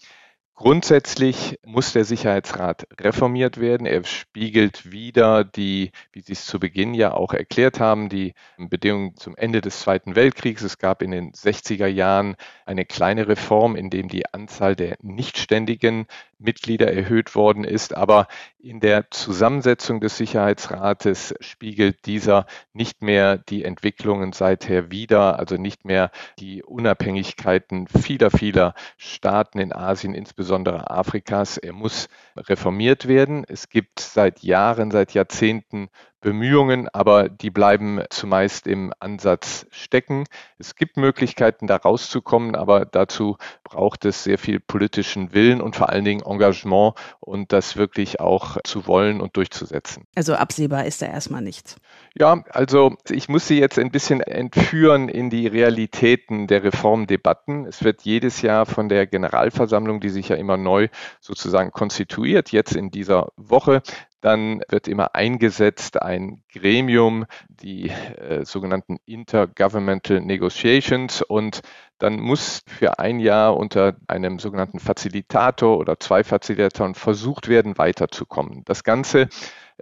Grundsätzlich 0.57 1.59
muss 1.67 1.93
der 1.93 2.05
Sicherheitsrat 2.05 2.87
reformiert 3.01 3.59
werden. 3.59 3.89
Er 3.89 4.05
spiegelt 4.05 4.93
wieder 4.93 5.43
die, 5.43 5.91
wie 6.13 6.21
Sie 6.21 6.33
es 6.33 6.47
zu 6.47 6.61
Beginn 6.61 6.95
ja 6.95 7.13
auch 7.13 7.33
erklärt 7.33 7.81
haben, 7.81 8.09
die 8.09 8.35
Bedingungen 8.57 9.17
zum 9.17 9.37
Ende 9.37 9.61
des 9.61 9.81
Zweiten 9.81 10.15
Weltkriegs. 10.15 10.63
Es 10.63 10.79
gab 10.79 11.03
in 11.03 11.11
den 11.11 11.33
60er 11.33 11.89
Jahren 11.89 12.37
eine 12.67 12.85
kleine 12.85 13.27
Reform, 13.27 13.75
in 13.75 13.91
dem 13.91 14.07
die 14.07 14.33
Anzahl 14.33 14.77
der 14.77 14.97
nichtständigen 15.03 16.07
Mitglieder 16.45 16.93
erhöht 16.93 17.35
worden 17.35 17.65
ist. 17.65 17.97
Aber 17.97 18.29
in 18.59 18.81
der 18.81 19.11
Zusammensetzung 19.11 20.01
des 20.01 20.17
Sicherheitsrates 20.17 21.35
spiegelt 21.41 22.07
dieser 22.07 22.47
nicht 22.73 23.03
mehr 23.03 23.39
die 23.39 23.65
Entwicklungen 23.65 24.33
seither 24.33 24.91
wider, 24.91 25.39
also 25.39 25.57
nicht 25.57 25.85
mehr 25.85 26.11
die 26.39 26.63
Unabhängigkeiten 26.63 27.89
vieler, 27.89 28.31
vieler 28.31 28.75
Staaten 28.97 29.59
in 29.59 29.73
Asien, 29.73 30.15
insbesondere 30.15 30.91
Afrikas. 30.91 31.59
Er 31.59 31.73
muss 31.73 32.09
reformiert 32.37 33.09
werden. 33.09 33.45
Es 33.49 33.69
gibt 33.69 34.01
seit 34.01 34.41
Jahren, 34.41 34.91
seit 34.91 35.15
Jahrzehnten 35.15 35.89
Bemühungen, 36.25 36.89
aber 36.89 37.29
die 37.29 37.51
bleiben 37.51 38.01
zumeist 38.09 38.67
im 38.67 38.95
Ansatz 38.99 39.67
stecken. 39.71 40.25
Es 40.59 40.75
gibt 40.75 40.97
Möglichkeiten, 40.97 41.67
da 41.67 41.77
rauszukommen, 41.77 42.57
aber 42.57 42.87
dazu 42.87 43.37
braucht 43.63 44.07
es 44.07 44.25
sehr 44.25 44.39
viel 44.39 44.59
politischen 44.59 45.35
Willen 45.35 45.61
und 45.61 45.77
vor 45.77 45.91
allen 45.91 46.07
Dingen 46.07 46.23
Engagement 46.25 46.95
und 47.21 47.53
das 47.53 47.77
wirklich 47.77 48.21
auch 48.21 48.57
zu 48.65 48.87
wollen 48.87 49.21
und 49.21 49.37
durchzusetzen. 49.37 50.07
Also 50.15 50.35
absehbar 50.35 50.87
ist 50.87 51.03
da 51.03 51.07
erstmal 51.07 51.43
nichts. 51.43 51.77
Ja, 52.15 52.43
also 52.49 52.97
ich 53.11 53.29
muss 53.29 53.47
Sie 53.47 53.61
jetzt 53.61 53.79
ein 53.79 53.91
bisschen 53.91 54.23
entführen 54.23 55.11
in 55.11 55.29
die 55.29 55.47
Realitäten 55.47 56.47
der 56.47 56.65
Reformdebatten. 56.65 57.67
Es 57.67 57.85
wird 57.85 58.01
jedes 58.01 58.41
Jahr 58.41 58.65
von 58.65 58.89
der 58.89 59.07
Generalversammlung, 59.07 60.01
die 60.01 60.09
sich 60.09 60.31
ja 60.31 60.37
immer 60.37 60.57
neu 60.57 60.89
sozusagen 61.21 61.71
konstituiert, 61.71 62.51
jetzt 62.51 62.75
in 62.75 62.91
dieser 62.91 63.29
Woche, 63.37 63.83
dann 64.25 64.63
wird 64.71 64.89
immer 64.89 65.15
eingesetzt 65.15 66.01
ein 66.01 66.43
Gremium, 66.51 67.27
die 67.49 67.91
äh, 67.91 68.47
sogenannten 68.47 68.97
Intergovernmental 69.05 70.23
Negotiations 70.23 71.21
und 71.21 71.61
dann 71.99 72.19
muss 72.21 72.63
für 72.67 72.99
ein 72.99 73.21
Jahr 73.21 73.55
unter 73.55 73.97
einem 74.09 74.39
sogenannten 74.39 74.81
Facilitator 74.81 75.77
oder 75.77 76.01
zwei 76.01 76.25
Facilitatoren 76.25 76.95
versucht 76.95 77.49
werden, 77.49 77.77
weiterzukommen. 77.77 78.63
Das 78.65 78.83
Ganze 78.83 79.29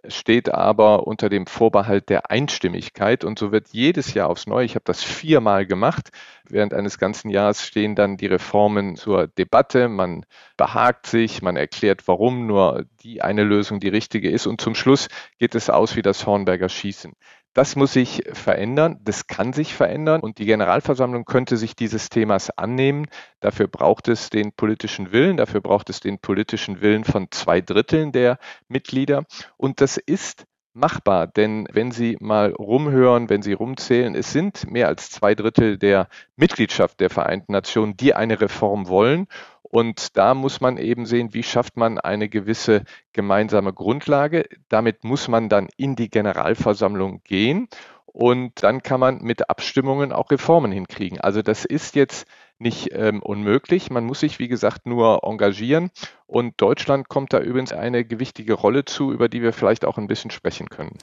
steht 0.08 0.52
aber 0.52 1.06
unter 1.06 1.28
dem 1.28 1.46
Vorbehalt 1.46 2.08
der 2.08 2.30
Einstimmigkeit 2.30 3.24
und 3.24 3.38
so 3.38 3.52
wird 3.52 3.68
jedes 3.70 4.14
Jahr 4.14 4.28
aufs 4.28 4.46
Neue, 4.46 4.64
ich 4.64 4.74
habe 4.74 4.84
das 4.84 5.02
viermal 5.02 5.66
gemacht, 5.66 6.10
während 6.48 6.74
eines 6.74 6.98
ganzen 6.98 7.30
Jahres 7.30 7.66
stehen 7.66 7.94
dann 7.94 8.16
die 8.16 8.26
Reformen 8.26 8.96
zur 8.96 9.28
Debatte, 9.28 9.88
man 9.88 10.26
behagt 10.56 11.06
sich, 11.06 11.42
man 11.42 11.56
erklärt, 11.56 12.08
warum 12.08 12.46
nur 12.46 12.84
die 13.02 13.22
eine 13.22 13.44
Lösung 13.44 13.80
die 13.80 13.88
richtige 13.88 14.30
ist 14.30 14.46
und 14.46 14.60
zum 14.60 14.74
Schluss 14.74 15.08
geht 15.38 15.54
es 15.54 15.70
aus 15.70 15.96
wie 15.96 16.02
das 16.02 16.26
Hornberger 16.26 16.68
Schießen. 16.68 17.12
Das 17.54 17.76
muss 17.76 17.92
sich 17.92 18.22
verändern, 18.32 18.98
das 19.04 19.26
kann 19.26 19.52
sich 19.52 19.74
verändern 19.74 20.22
und 20.22 20.38
die 20.38 20.46
Generalversammlung 20.46 21.26
könnte 21.26 21.58
sich 21.58 21.76
dieses 21.76 22.08
Themas 22.08 22.50
annehmen. 22.50 23.08
Dafür 23.40 23.68
braucht 23.68 24.08
es 24.08 24.30
den 24.30 24.52
politischen 24.52 25.12
Willen, 25.12 25.36
dafür 25.36 25.60
braucht 25.60 25.90
es 25.90 26.00
den 26.00 26.18
politischen 26.18 26.80
Willen 26.80 27.04
von 27.04 27.30
zwei 27.30 27.60
Dritteln 27.60 28.10
der 28.10 28.38
Mitglieder 28.68 29.24
und 29.58 29.82
das 29.82 29.98
ist 29.98 30.46
machbar, 30.74 31.26
denn 31.26 31.68
wenn 31.70 31.90
Sie 31.90 32.16
mal 32.20 32.52
rumhören, 32.52 33.28
wenn 33.28 33.42
Sie 33.42 33.52
rumzählen, 33.52 34.14
es 34.14 34.32
sind 34.32 34.70
mehr 34.70 34.88
als 34.88 35.10
zwei 35.10 35.34
Drittel 35.34 35.76
der 35.76 36.08
Mitgliedschaft 36.36 37.00
der 37.00 37.10
Vereinten 37.10 37.52
Nationen, 37.52 37.96
die 37.96 38.14
eine 38.14 38.40
Reform 38.40 38.88
wollen 38.88 39.26
und 39.72 40.18
da 40.18 40.34
muss 40.34 40.60
man 40.60 40.76
eben 40.76 41.06
sehen, 41.06 41.32
wie 41.32 41.42
schafft 41.42 41.78
man 41.78 41.98
eine 41.98 42.28
gewisse 42.28 42.84
gemeinsame 43.14 43.72
Grundlage. 43.72 44.44
Damit 44.68 45.02
muss 45.02 45.28
man 45.28 45.48
dann 45.48 45.68
in 45.78 45.96
die 45.96 46.10
Generalversammlung 46.10 47.22
gehen 47.24 47.68
und 48.04 48.62
dann 48.62 48.82
kann 48.82 49.00
man 49.00 49.22
mit 49.22 49.48
Abstimmungen 49.48 50.12
auch 50.12 50.30
Reformen 50.30 50.72
hinkriegen. 50.72 51.22
Also 51.22 51.40
das 51.40 51.64
ist 51.64 51.94
jetzt 51.94 52.26
nicht 52.58 52.90
ähm, 52.92 53.22
unmöglich. 53.22 53.90
Man 53.90 54.04
muss 54.04 54.20
sich, 54.20 54.38
wie 54.38 54.48
gesagt, 54.48 54.84
nur 54.84 55.24
engagieren 55.24 55.90
Und 56.32 56.54
Deutschland 56.62 57.10
kommt 57.10 57.34
da 57.34 57.40
übrigens 57.40 57.74
eine 57.74 58.06
gewichtige 58.06 58.54
Rolle 58.54 58.86
zu, 58.86 59.12
über 59.12 59.28
die 59.28 59.42
wir 59.42 59.52
vielleicht 59.52 59.84
auch 59.84 59.98
ein 59.98 60.06
bisschen 60.06 60.30
sprechen 60.30 60.70
können. 60.70 60.96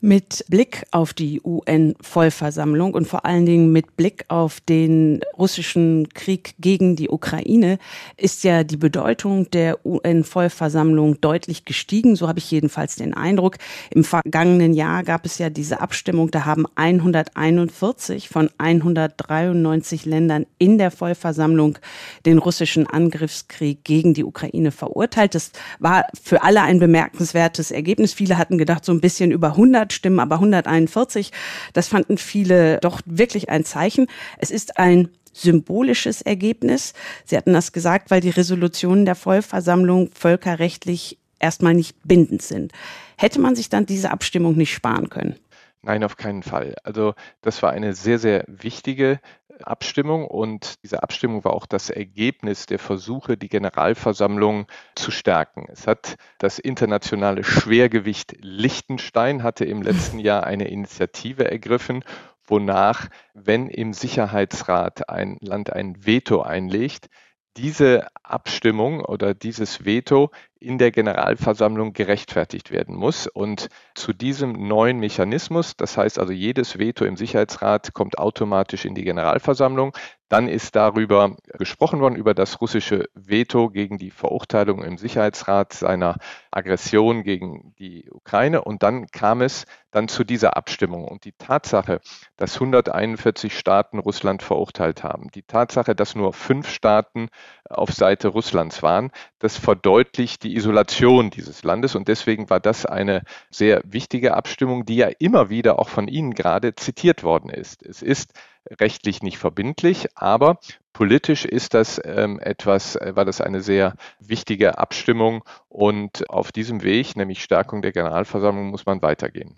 Mit 0.00 0.44
Blick 0.48 0.84
auf 0.92 1.12
die 1.12 1.40
UN-Vollversammlung 1.42 2.94
und 2.94 3.08
vor 3.08 3.24
allen 3.24 3.46
Dingen 3.46 3.72
mit 3.72 3.96
Blick 3.96 4.26
auf 4.28 4.60
den 4.60 5.22
russischen 5.36 6.08
Krieg 6.10 6.54
gegen 6.60 6.94
die 6.94 7.08
Ukraine 7.08 7.78
ist 8.16 8.44
ja 8.44 8.62
die 8.62 8.76
Bedeutung 8.76 9.50
der 9.50 9.84
UN-Vollversammlung 9.84 11.20
deutlich 11.20 11.64
gestiegen. 11.64 12.14
So 12.14 12.28
habe 12.28 12.38
ich 12.38 12.48
jedenfalls 12.48 12.94
den 12.94 13.12
Eindruck. 13.12 13.56
Im 13.90 14.04
vergangenen 14.04 14.72
Jahr 14.72 15.02
gab 15.02 15.26
es 15.26 15.38
ja 15.38 15.50
diese 15.50 15.80
Abstimmung, 15.80 16.30
da 16.30 16.44
haben 16.44 16.66
141 16.76 18.28
von 18.28 18.50
193 18.58 20.06
Ländern 20.06 20.46
in 20.58 20.78
der 20.78 20.92
Vollversammlung 20.92 21.76
den 22.24 22.38
russischen 22.38 22.86
Angriffskrieg 22.86 23.82
gegen 23.82 24.14
die 24.14 24.22
Ukraine 24.22 24.59
verurteilt. 24.70 25.34
Das 25.34 25.52
war 25.78 26.06
für 26.22 26.42
alle 26.42 26.60
ein 26.62 26.78
bemerkenswertes 26.78 27.70
Ergebnis. 27.70 28.12
Viele 28.12 28.36
hatten 28.36 28.58
gedacht, 28.58 28.84
so 28.84 28.92
ein 28.92 29.00
bisschen 29.00 29.30
über 29.30 29.48
100 29.48 29.92
Stimmen, 29.92 30.20
aber 30.20 30.34
141, 30.36 31.32
das 31.72 31.88
fanden 31.88 32.18
viele 32.18 32.78
doch 32.80 33.00
wirklich 33.06 33.48
ein 33.48 33.64
Zeichen. 33.64 34.06
Es 34.36 34.50
ist 34.50 34.78
ein 34.78 35.08
symbolisches 35.32 36.22
Ergebnis. 36.22 36.92
Sie 37.24 37.36
hatten 37.36 37.52
das 37.52 37.72
gesagt, 37.72 38.10
weil 38.10 38.20
die 38.20 38.30
Resolutionen 38.30 39.06
der 39.06 39.14
Vollversammlung 39.14 40.10
völkerrechtlich 40.12 41.18
erstmal 41.38 41.74
nicht 41.74 41.96
bindend 42.04 42.42
sind. 42.42 42.72
Hätte 43.16 43.40
man 43.40 43.56
sich 43.56 43.68
dann 43.68 43.86
diese 43.86 44.10
Abstimmung 44.10 44.56
nicht 44.56 44.72
sparen 44.72 45.08
können? 45.08 45.36
Nein, 45.82 46.04
auf 46.04 46.16
keinen 46.16 46.42
Fall. 46.42 46.74
Also 46.84 47.14
das 47.40 47.62
war 47.62 47.70
eine 47.70 47.94
sehr, 47.94 48.18
sehr 48.18 48.44
wichtige 48.46 49.18
Abstimmung 49.62 50.26
und 50.26 50.82
diese 50.82 51.02
Abstimmung 51.02 51.44
war 51.44 51.54
auch 51.54 51.66
das 51.66 51.88
Ergebnis 51.90 52.66
der 52.66 52.78
Versuche, 52.78 53.36
die 53.36 53.48
Generalversammlung 53.48 54.66
zu 54.94 55.10
stärken. 55.10 55.66
Es 55.70 55.86
hat 55.86 56.16
das 56.38 56.58
internationale 56.58 57.44
Schwergewicht 57.44 58.36
Liechtenstein 58.40 59.42
hatte 59.42 59.64
im 59.64 59.82
letzten 59.82 60.18
Jahr 60.18 60.44
eine 60.44 60.68
Initiative 60.68 61.50
ergriffen, 61.50 62.04
wonach, 62.44 63.08
wenn 63.32 63.68
im 63.68 63.94
Sicherheitsrat 63.94 65.08
ein 65.08 65.38
Land 65.40 65.72
ein 65.72 66.04
Veto 66.04 66.42
einlegt, 66.42 67.08
diese 67.56 68.06
Abstimmung 68.22 69.00
oder 69.00 69.34
dieses 69.34 69.84
Veto 69.84 70.30
in 70.60 70.78
der 70.78 70.90
Generalversammlung 70.90 71.94
gerechtfertigt 71.94 72.70
werden 72.70 72.94
muss. 72.94 73.26
Und 73.26 73.68
zu 73.94 74.12
diesem 74.12 74.68
neuen 74.68 74.98
Mechanismus, 74.98 75.76
das 75.76 75.96
heißt 75.96 76.18
also 76.18 76.32
jedes 76.32 76.78
Veto 76.78 77.04
im 77.04 77.16
Sicherheitsrat 77.16 77.94
kommt 77.94 78.18
automatisch 78.18 78.84
in 78.84 78.94
die 78.94 79.04
Generalversammlung, 79.04 79.96
dann 80.30 80.46
ist 80.46 80.76
darüber 80.76 81.36
gesprochen 81.58 82.00
worden, 82.00 82.14
über 82.14 82.34
das 82.34 82.60
russische 82.60 83.06
Veto 83.14 83.68
gegen 83.68 83.98
die 83.98 84.12
Verurteilung 84.12 84.84
im 84.84 84.96
Sicherheitsrat 84.96 85.72
seiner 85.72 86.18
Aggression 86.52 87.24
gegen 87.24 87.74
die 87.80 88.08
Ukraine. 88.12 88.62
Und 88.62 88.84
dann 88.84 89.08
kam 89.08 89.42
es 89.42 89.66
dann 89.90 90.06
zu 90.06 90.22
dieser 90.22 90.56
Abstimmung. 90.56 91.08
Und 91.08 91.24
die 91.24 91.32
Tatsache, 91.32 92.00
dass 92.36 92.54
141 92.54 93.58
Staaten 93.58 93.98
Russland 93.98 94.44
verurteilt 94.44 95.02
haben, 95.02 95.32
die 95.34 95.42
Tatsache, 95.42 95.96
dass 95.96 96.14
nur 96.14 96.32
fünf 96.32 96.68
Staaten 96.68 97.28
auf 97.68 97.90
Seite 97.90 98.28
Russlands 98.28 98.84
waren, 98.84 99.10
das 99.40 99.56
verdeutlicht 99.56 100.44
die 100.44 100.49
Isolation 100.54 101.30
dieses 101.30 101.62
Landes. 101.62 101.94
Und 101.94 102.08
deswegen 102.08 102.50
war 102.50 102.60
das 102.60 102.86
eine 102.86 103.22
sehr 103.50 103.82
wichtige 103.84 104.34
Abstimmung, 104.34 104.84
die 104.84 104.96
ja 104.96 105.08
immer 105.18 105.50
wieder 105.50 105.78
auch 105.78 105.88
von 105.88 106.08
Ihnen 106.08 106.34
gerade 106.34 106.74
zitiert 106.74 107.22
worden 107.22 107.50
ist. 107.50 107.82
Es 107.82 108.02
ist 108.02 108.32
rechtlich 108.78 109.22
nicht 109.22 109.38
verbindlich, 109.38 110.06
aber 110.14 110.58
politisch 110.92 111.44
ist 111.44 111.74
das 111.74 112.00
ähm, 112.04 112.38
etwas, 112.38 112.96
äh, 112.96 113.16
war 113.16 113.24
das 113.24 113.40
eine 113.40 113.60
sehr 113.60 113.94
wichtige 114.18 114.78
Abstimmung 114.78 115.44
und 115.68 116.28
auf 116.30 116.52
diesem 116.52 116.82
Weg, 116.82 117.16
nämlich 117.16 117.42
Stärkung 117.42 117.82
der 117.82 117.92
Generalversammlung, 117.92 118.70
muss 118.70 118.86
man 118.86 119.02
weitergehen. 119.02 119.56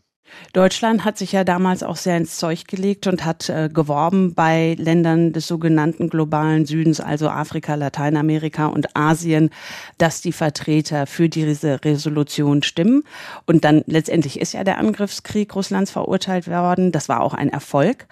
Deutschland 0.53 1.05
hat 1.05 1.19
sich 1.19 1.33
ja 1.33 1.45
damals 1.45 1.83
auch 1.83 1.97
sehr 1.97 2.17
ins 2.17 2.37
Zeug 2.37 2.67
gelegt 2.67 3.07
und 3.07 3.25
hat 3.25 3.49
äh, 3.49 3.69
geworben 3.73 4.35
bei 4.35 4.77
Ländern 4.79 5.33
des 5.33 5.47
sogenannten 5.47 6.09
globalen 6.09 6.67
Südens, 6.67 7.01
also 7.01 7.29
Afrika, 7.29 7.75
Lateinamerika 7.75 8.67
und 8.67 8.97
Asien, 8.97 9.51
dass 9.99 10.21
die 10.21 10.33
Vertreter 10.33 11.07
für 11.07 11.29
diese 11.29 11.85
Resolution 11.85 12.63
stimmen. 12.63 13.05
Und 13.47 13.65
dann 13.65 13.83
letztendlich 13.87 14.41
ist 14.41 14.53
ja 14.53 14.65
der 14.65 14.79
Angriffskrieg 14.79 15.55
Russlands 15.55 15.91
verurteilt 15.91 16.49
worden. 16.49 16.93
Das 16.93 17.09
war 17.09 17.21
auch 17.21 17.35
ein 17.35 17.49
Erfolg. 17.49 18.07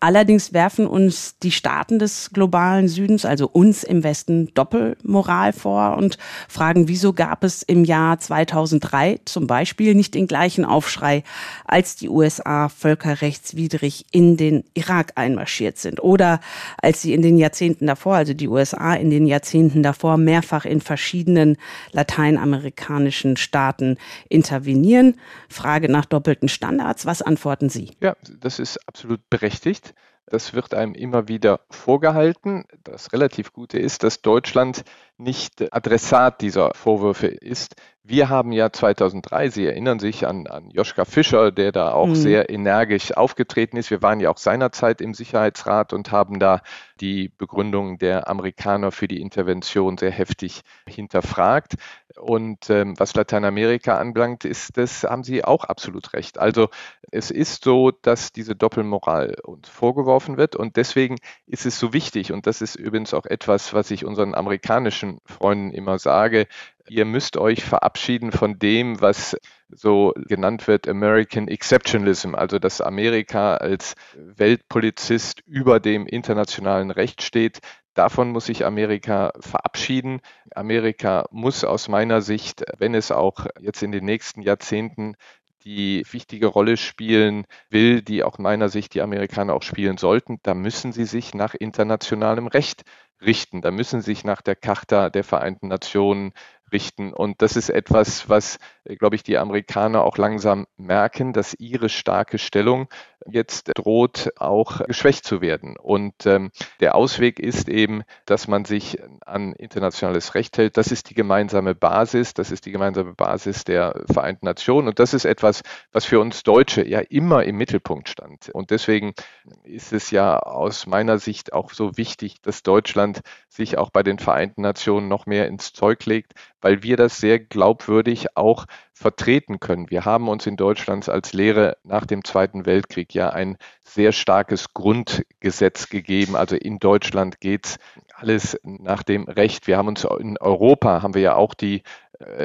Allerdings 0.00 0.52
werfen 0.52 0.86
uns 0.86 1.38
die 1.38 1.50
Staaten 1.50 1.98
des 1.98 2.30
globalen 2.30 2.88
Südens, 2.88 3.24
also 3.24 3.48
uns 3.48 3.84
im 3.84 4.04
Westen, 4.04 4.52
Doppelmoral 4.52 5.54
vor 5.54 5.96
und 5.96 6.18
fragen, 6.46 6.88
wieso 6.88 7.14
gab 7.14 7.42
es 7.42 7.62
im 7.62 7.86
Jahr 7.86 8.18
2003 8.18 9.20
zum 9.24 9.46
Beispiel 9.46 9.94
nicht 9.94 10.14
den 10.14 10.26
gleichen 10.26 10.66
Aufschrei, 10.66 11.22
als 11.64 11.96
die 11.96 12.10
USA 12.10 12.68
völkerrechtswidrig 12.68 14.04
in 14.10 14.36
den 14.36 14.64
Irak 14.74 15.12
einmarschiert 15.14 15.78
sind 15.78 16.02
oder 16.02 16.40
als 16.82 17.00
sie 17.00 17.14
in 17.14 17.22
den 17.22 17.38
Jahrzehnten 17.38 17.86
davor, 17.86 18.16
also 18.16 18.34
die 18.34 18.48
USA 18.48 18.92
in 18.92 19.08
den 19.08 19.26
Jahrzehnten 19.26 19.82
davor 19.82 20.18
mehrfach 20.18 20.66
in 20.66 20.82
verschiedenen 20.82 21.56
lateinamerikanischen 21.92 23.38
Staaten 23.38 23.96
intervenieren. 24.28 25.18
Frage 25.48 25.90
nach 25.90 26.04
doppelten 26.04 26.50
Standards. 26.50 27.06
Was 27.06 27.22
antworten 27.22 27.70
Sie? 27.70 27.92
Ja, 28.02 28.16
das 28.40 28.58
ist 28.58 28.78
absolut 28.86 29.20
berechtigt. 29.30 29.93
Das 30.26 30.54
wird 30.54 30.74
einem 30.74 30.94
immer 30.94 31.28
wieder 31.28 31.60
vorgehalten. 31.70 32.64
Das 32.82 33.12
relativ 33.12 33.52
Gute 33.52 33.78
ist, 33.78 34.02
dass 34.02 34.22
Deutschland 34.22 34.84
nicht 35.16 35.72
Adressat 35.72 36.40
dieser 36.40 36.72
Vorwürfe 36.74 37.26
ist. 37.28 37.76
Wir 38.06 38.28
haben 38.28 38.52
ja 38.52 38.70
2003, 38.70 39.48
Sie 39.48 39.64
erinnern 39.64 39.98
sich 39.98 40.26
an, 40.26 40.46
an 40.46 40.68
Joschka 40.70 41.06
Fischer, 41.06 41.50
der 41.52 41.72
da 41.72 41.92
auch 41.92 42.08
mhm. 42.08 42.14
sehr 42.14 42.50
energisch 42.50 43.16
aufgetreten 43.16 43.78
ist. 43.78 43.90
Wir 43.90 44.02
waren 44.02 44.20
ja 44.20 44.28
auch 44.28 44.36
seinerzeit 44.36 45.00
im 45.00 45.14
Sicherheitsrat 45.14 45.94
und 45.94 46.12
haben 46.12 46.38
da 46.38 46.60
die 47.00 47.30
Begründung 47.30 47.96
der 47.96 48.28
Amerikaner 48.28 48.92
für 48.92 49.08
die 49.08 49.22
Intervention 49.22 49.96
sehr 49.96 50.10
heftig 50.10 50.60
hinterfragt. 50.86 51.76
Und 52.20 52.68
ähm, 52.68 52.94
was 52.98 53.14
Lateinamerika 53.14 53.96
anbelangt, 53.96 54.44
ist 54.44 54.76
das, 54.76 55.04
haben 55.04 55.24
Sie 55.24 55.42
auch 55.42 55.64
absolut 55.64 56.12
recht. 56.12 56.38
Also 56.38 56.68
es 57.10 57.30
ist 57.30 57.64
so, 57.64 57.90
dass 57.90 58.32
diese 58.32 58.54
Doppelmoral 58.54 59.36
uns 59.42 59.68
vorgeworfen 59.68 60.36
wird 60.36 60.56
und 60.56 60.76
deswegen 60.76 61.16
ist 61.46 61.64
es 61.64 61.78
so 61.78 61.92
wichtig 61.92 62.32
und 62.32 62.46
das 62.46 62.60
ist 62.60 62.76
übrigens 62.76 63.14
auch 63.14 63.24
etwas, 63.24 63.72
was 63.72 63.90
ich 63.90 64.04
unseren 64.04 64.34
amerikanischen 64.34 65.13
Freunden 65.26 65.72
immer 65.72 65.98
sage. 65.98 66.46
Ihr 66.88 67.04
müsst 67.04 67.36
euch 67.36 67.64
verabschieden 67.64 68.32
von 68.32 68.58
dem, 68.58 69.00
was 69.00 69.36
so 69.68 70.12
genannt 70.16 70.68
wird 70.68 70.88
American 70.88 71.48
Exceptionalism, 71.48 72.34
also 72.34 72.58
dass 72.58 72.80
Amerika 72.80 73.56
als 73.56 73.94
Weltpolizist 74.14 75.40
über 75.46 75.80
dem 75.80 76.06
internationalen 76.06 76.90
Recht 76.90 77.22
steht. 77.22 77.60
Davon 77.94 78.30
muss 78.30 78.46
sich 78.46 78.66
Amerika 78.66 79.32
verabschieden. 79.40 80.20
Amerika 80.54 81.26
muss 81.30 81.64
aus 81.64 81.88
meiner 81.88 82.22
Sicht, 82.22 82.64
wenn 82.78 82.94
es 82.94 83.10
auch 83.10 83.46
jetzt 83.60 83.82
in 83.82 83.92
den 83.92 84.04
nächsten 84.04 84.42
Jahrzehnten 84.42 85.16
die 85.64 86.04
wichtige 86.10 86.46
Rolle 86.46 86.76
spielen 86.76 87.46
will, 87.70 88.02
die 88.02 88.22
auch 88.22 88.38
meiner 88.38 88.68
Sicht 88.68 88.94
die 88.94 89.00
Amerikaner 89.00 89.54
auch 89.54 89.62
spielen 89.62 89.96
sollten, 89.96 90.38
da 90.42 90.54
müssen 90.54 90.92
sie 90.92 91.06
sich 91.06 91.34
nach 91.34 91.54
internationalem 91.54 92.46
Recht 92.46 92.82
richten. 93.20 93.60
Da 93.62 93.70
müssen 93.70 94.02
sich 94.02 94.24
nach 94.24 94.42
der 94.42 94.56
Charta 94.56 95.10
der 95.10 95.24
Vereinten 95.24 95.68
Nationen 95.68 96.32
richten. 96.74 97.14
Und 97.14 97.40
das 97.40 97.56
ist 97.56 97.70
etwas, 97.70 98.28
was, 98.28 98.58
äh, 98.84 98.96
glaube 98.96 99.16
ich, 99.16 99.22
die 99.22 99.38
Amerikaner 99.38 100.04
auch 100.04 100.18
langsam 100.18 100.66
merken, 100.76 101.32
dass 101.32 101.54
ihre 101.54 101.88
starke 101.88 102.36
Stellung 102.36 102.88
jetzt 103.26 103.70
droht 103.74 104.32
auch 104.36 104.84
geschwächt 104.86 105.24
zu 105.24 105.40
werden. 105.40 105.76
Und 105.76 106.26
ähm, 106.26 106.50
der 106.80 106.94
Ausweg 106.94 107.38
ist 107.38 107.68
eben, 107.68 108.02
dass 108.26 108.48
man 108.48 108.64
sich 108.64 108.98
an 109.24 109.52
internationales 109.54 110.34
Recht 110.34 110.58
hält. 110.58 110.76
Das 110.76 110.92
ist 110.92 111.10
die 111.10 111.14
gemeinsame 111.14 111.74
Basis, 111.74 112.34
das 112.34 112.50
ist 112.50 112.66
die 112.66 112.72
gemeinsame 112.72 113.14
Basis 113.14 113.64
der 113.64 114.04
Vereinten 114.12 114.46
Nationen. 114.46 114.88
Und 114.88 114.98
das 114.98 115.14
ist 115.14 115.24
etwas, 115.24 115.62
was 115.92 116.04
für 116.04 116.20
uns 116.20 116.42
Deutsche 116.42 116.86
ja 116.86 117.00
immer 117.00 117.44
im 117.44 117.56
Mittelpunkt 117.56 118.08
stand. 118.08 118.50
Und 118.50 118.70
deswegen 118.70 119.14
ist 119.62 119.92
es 119.92 120.10
ja 120.10 120.38
aus 120.38 120.86
meiner 120.86 121.18
Sicht 121.18 121.52
auch 121.52 121.70
so 121.70 121.96
wichtig, 121.96 122.42
dass 122.42 122.62
Deutschland 122.62 123.20
sich 123.48 123.78
auch 123.78 123.90
bei 123.90 124.02
den 124.02 124.18
Vereinten 124.18 124.62
Nationen 124.62 125.08
noch 125.08 125.26
mehr 125.26 125.48
ins 125.48 125.72
Zeug 125.72 126.04
legt, 126.06 126.34
weil 126.64 126.82
wir 126.82 126.96
das 126.96 127.18
sehr 127.18 127.38
glaubwürdig 127.38 128.38
auch 128.38 128.64
vertreten 128.94 129.60
können. 129.60 129.90
Wir 129.90 130.06
haben 130.06 130.30
uns 130.30 130.46
in 130.46 130.56
Deutschland 130.56 131.10
als 131.10 131.34
Lehre 131.34 131.76
nach 131.84 132.06
dem 132.06 132.24
Zweiten 132.24 132.64
Weltkrieg 132.64 133.12
ja 133.12 133.28
ein 133.28 133.58
sehr 133.82 134.12
starkes 134.12 134.72
Grundgesetz 134.72 135.90
gegeben. 135.90 136.36
Also 136.36 136.56
in 136.56 136.78
Deutschland 136.78 137.38
geht 137.38 137.66
es 137.66 137.78
alles 138.14 138.58
nach 138.62 139.02
dem 139.02 139.24
Recht. 139.24 139.66
Wir 139.66 139.76
haben 139.76 139.88
uns 139.88 140.04
in 140.04 140.38
Europa, 140.38 141.02
haben 141.02 141.12
wir 141.12 141.20
ja 141.20 141.34
auch 141.34 141.52
die 141.52 141.82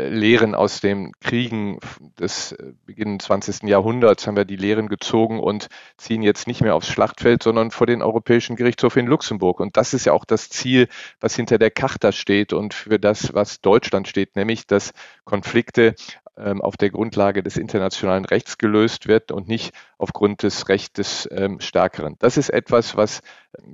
Lehren 0.10 0.56
aus 0.56 0.82
den 0.82 1.14
Kriegen 1.22 1.80
des 2.20 2.52
äh, 2.52 2.74
Beginn 2.86 3.20
20. 3.20 3.64
Jahrhunderts 3.64 4.28
haben 4.28 4.36
wir 4.36 4.46
die 4.46 4.56
Lehren 4.56 4.88
gezogen 4.88 5.40
und 5.40 5.68
ziehen 5.98 6.22
jetzt 6.22 6.48
nicht 6.48 6.62
mehr 6.62 6.76
aufs 6.76 6.88
Schlachtfeld, 6.88 7.44
sondern 7.44 7.72
vor 7.72 7.88
den 7.88 8.02
Europäischen 8.02 8.56
Gerichtshof 8.56 8.98
in 8.98 9.08
Luxemburg. 9.08 9.60
Und 9.60 9.78
das 9.78 9.94
ist 9.94 10.06
ja 10.06 10.14
auch 10.14 10.26
das 10.26 10.50
Ziel, 10.50 10.88
was 11.20 11.36
hinter 11.36 11.58
der 11.58 11.72
Charta 11.72 12.12
steht 12.12 12.54
und 12.54 12.74
für 12.74 13.00
das, 13.00 13.34
was 13.34 13.62
Deutschland 13.62 14.08
steht, 14.08 14.36
nämlich 14.36 14.68
dass 14.68 14.92
Konflikte 15.24 15.96
auf 16.40 16.78
der 16.78 16.90
Grundlage 16.90 17.44
des 17.44 17.58
internationalen 17.58 18.26
Rechts 18.26 18.58
gelöst 18.58 19.08
wird 19.08 19.32
und 19.32 19.48
nicht 19.48 19.74
aufgrund 19.98 20.44
des 20.44 20.70
Rechts 20.70 20.94
des 20.94 21.30
ähm, 21.32 21.60
Stärkeren. 21.60 22.16
Das 22.20 22.38
ist 22.38 22.50
etwas, 22.50 22.96
was 22.96 23.22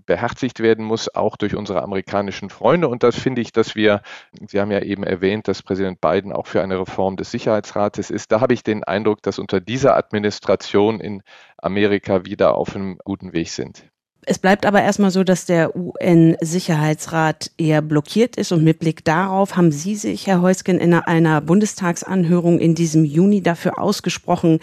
beherzigt 0.06 0.60
werden 0.60 0.86
muss, 0.86 1.13
auch 1.13 1.38
durch 1.38 1.56
unsere 1.56 1.84
amerikanischen 1.84 2.49
Freunde. 2.49 2.88
Und 2.88 3.04
das 3.04 3.15
finde 3.15 3.41
ich, 3.41 3.51
dass 3.51 3.75
wir, 3.75 4.01
Sie 4.47 4.60
haben 4.60 4.71
ja 4.71 4.82
eben 4.82 5.04
erwähnt, 5.04 5.47
dass 5.47 5.63
Präsident 5.63 6.01
Biden 6.01 6.32
auch 6.32 6.47
für 6.47 6.62
eine 6.62 6.80
Reform 6.80 7.17
des 7.17 7.32
Sicherheitsrates 7.32 8.10
ist. 8.10 8.32
Da 8.32 8.41
habe 8.41 8.54
ich 8.54 8.63
den 8.63 8.84
Eindruck, 8.84 9.21
dass 9.21 9.39
unter 9.39 9.60
dieser 9.60 9.95
Administration 9.97 10.99
in 10.99 11.21
Amerika 11.58 12.25
wieder 12.25 12.56
auf 12.56 12.75
einem 12.75 12.97
guten 13.04 13.34
Weg 13.34 13.49
sind. 13.49 13.84
Es 14.27 14.39
bleibt 14.39 14.65
aber 14.65 14.81
erstmal 14.81 15.11
so, 15.11 15.23
dass 15.23 15.45
der 15.45 15.75
UN-Sicherheitsrat 15.75 17.51
eher 17.57 17.83
blockiert 17.83 18.38
ist 18.38 18.51
und 18.51 18.63
mit 18.63 18.79
Blick 18.79 19.05
darauf 19.05 19.55
haben 19.55 19.71
Sie 19.71 19.95
sich, 19.95 20.25
Herr 20.25 20.41
Heusgen, 20.41 20.79
in 20.79 20.95
einer 20.95 21.41
Bundestagsanhörung 21.41 22.59
in 22.59 22.73
diesem 22.73 23.05
Juni 23.05 23.41
dafür 23.41 23.79
ausgesprochen, 23.79 24.59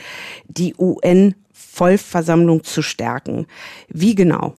die 0.48 0.74
UN-Vollversammlung 0.76 2.64
zu 2.64 2.82
stärken. 2.82 3.46
Wie 3.88 4.16
genau? 4.16 4.54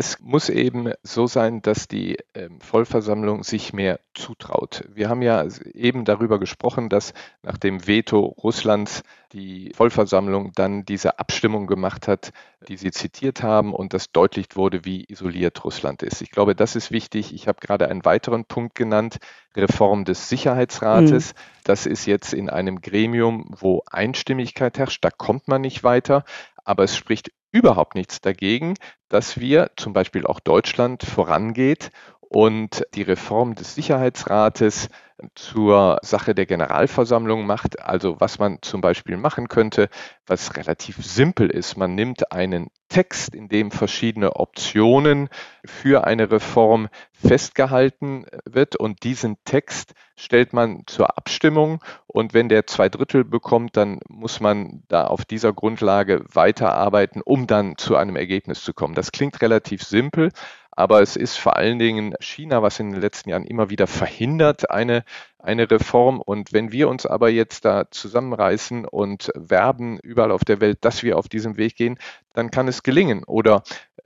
Es 0.00 0.20
muss 0.20 0.48
eben 0.48 0.92
so 1.02 1.26
sein, 1.26 1.60
dass 1.60 1.88
die 1.88 2.18
ähm, 2.32 2.60
Vollversammlung 2.60 3.42
sich 3.42 3.72
mehr 3.72 3.98
zutraut. 4.14 4.84
Wir 4.94 5.08
haben 5.08 5.22
ja 5.22 5.44
eben 5.74 6.04
darüber 6.04 6.38
gesprochen, 6.38 6.88
dass 6.88 7.14
nach 7.42 7.56
dem 7.56 7.84
Veto 7.88 8.20
Russlands 8.20 9.02
die 9.32 9.72
Vollversammlung 9.74 10.52
dann 10.54 10.84
diese 10.84 11.18
Abstimmung 11.18 11.66
gemacht 11.66 12.06
hat, 12.06 12.30
die 12.68 12.76
Sie 12.76 12.92
zitiert 12.92 13.42
haben 13.42 13.74
und 13.74 13.92
das 13.92 14.12
deutlich 14.12 14.46
wurde, 14.54 14.84
wie 14.84 15.04
isoliert 15.08 15.64
Russland 15.64 16.04
ist. 16.04 16.22
Ich 16.22 16.30
glaube, 16.30 16.54
das 16.54 16.76
ist 16.76 16.92
wichtig. 16.92 17.34
Ich 17.34 17.48
habe 17.48 17.58
gerade 17.60 17.88
einen 17.88 18.04
weiteren 18.04 18.44
Punkt 18.44 18.76
genannt, 18.76 19.18
Reform 19.56 20.04
des 20.04 20.28
Sicherheitsrates. 20.28 21.34
Mhm. 21.34 21.38
Das 21.64 21.86
ist 21.86 22.06
jetzt 22.06 22.32
in 22.32 22.48
einem 22.48 22.80
Gremium, 22.80 23.46
wo 23.50 23.82
Einstimmigkeit 23.90 24.78
herrscht. 24.78 25.04
Da 25.04 25.10
kommt 25.10 25.48
man 25.48 25.60
nicht 25.60 25.82
weiter. 25.82 26.24
Aber 26.68 26.84
es 26.84 26.98
spricht 26.98 27.32
überhaupt 27.50 27.94
nichts 27.94 28.20
dagegen, 28.20 28.74
dass 29.08 29.40
wir, 29.40 29.70
zum 29.78 29.94
Beispiel 29.94 30.26
auch 30.26 30.38
Deutschland, 30.38 31.02
vorangeht 31.02 31.90
und 32.28 32.84
die 32.94 33.02
Reform 33.02 33.54
des 33.54 33.74
Sicherheitsrates 33.74 34.88
zur 35.34 35.98
Sache 36.02 36.34
der 36.34 36.46
Generalversammlung 36.46 37.46
macht. 37.46 37.80
Also 37.80 38.20
was 38.20 38.38
man 38.38 38.58
zum 38.62 38.80
Beispiel 38.80 39.16
machen 39.16 39.48
könnte, 39.48 39.88
was 40.26 40.56
relativ 40.56 41.04
simpel 41.04 41.50
ist. 41.50 41.76
Man 41.76 41.94
nimmt 41.94 42.30
einen 42.30 42.68
Text, 42.88 43.34
in 43.34 43.48
dem 43.48 43.70
verschiedene 43.70 44.36
Optionen 44.36 45.28
für 45.64 46.04
eine 46.04 46.30
Reform 46.30 46.88
festgehalten 47.12 48.26
wird 48.44 48.76
und 48.76 49.02
diesen 49.02 49.36
Text 49.44 49.94
stellt 50.16 50.52
man 50.52 50.84
zur 50.86 51.16
Abstimmung 51.18 51.82
und 52.06 52.34
wenn 52.34 52.48
der 52.48 52.66
zwei 52.66 52.88
Drittel 52.88 53.24
bekommt, 53.24 53.76
dann 53.76 54.00
muss 54.08 54.40
man 54.40 54.84
da 54.88 55.04
auf 55.04 55.24
dieser 55.24 55.52
Grundlage 55.52 56.24
weiterarbeiten, 56.32 57.22
um 57.22 57.46
dann 57.46 57.76
zu 57.76 57.96
einem 57.96 58.16
Ergebnis 58.16 58.62
zu 58.62 58.72
kommen. 58.72 58.94
Das 58.94 59.12
klingt 59.12 59.40
relativ 59.42 59.82
simpel, 59.82 60.30
aber 60.78 61.02
es 61.02 61.16
ist 61.16 61.36
vor 61.36 61.56
allen 61.56 61.80
Dingen 61.80 62.14
China, 62.20 62.62
was 62.62 62.78
in 62.78 62.92
den 62.92 63.00
letzten 63.00 63.30
Jahren 63.30 63.42
immer 63.42 63.68
wieder 63.68 63.88
verhindert, 63.88 64.70
eine, 64.70 65.02
eine 65.40 65.68
Reform. 65.68 66.20
Und 66.20 66.52
wenn 66.52 66.70
wir 66.70 66.88
uns 66.88 67.04
aber 67.04 67.30
jetzt 67.30 67.64
da 67.64 67.90
zusammenreißen 67.90 68.84
und 68.84 69.32
werben 69.34 69.98
überall 70.04 70.30
auf 70.30 70.44
der 70.44 70.60
Welt, 70.60 70.78
dass 70.82 71.02
wir 71.02 71.18
auf 71.18 71.28
diesem 71.28 71.56
Weg 71.56 71.74
gehen, 71.74 71.98
dann 72.32 72.52
kann 72.52 72.68
es 72.68 72.84
gelingen. 72.84 73.24
Oder 73.24 73.64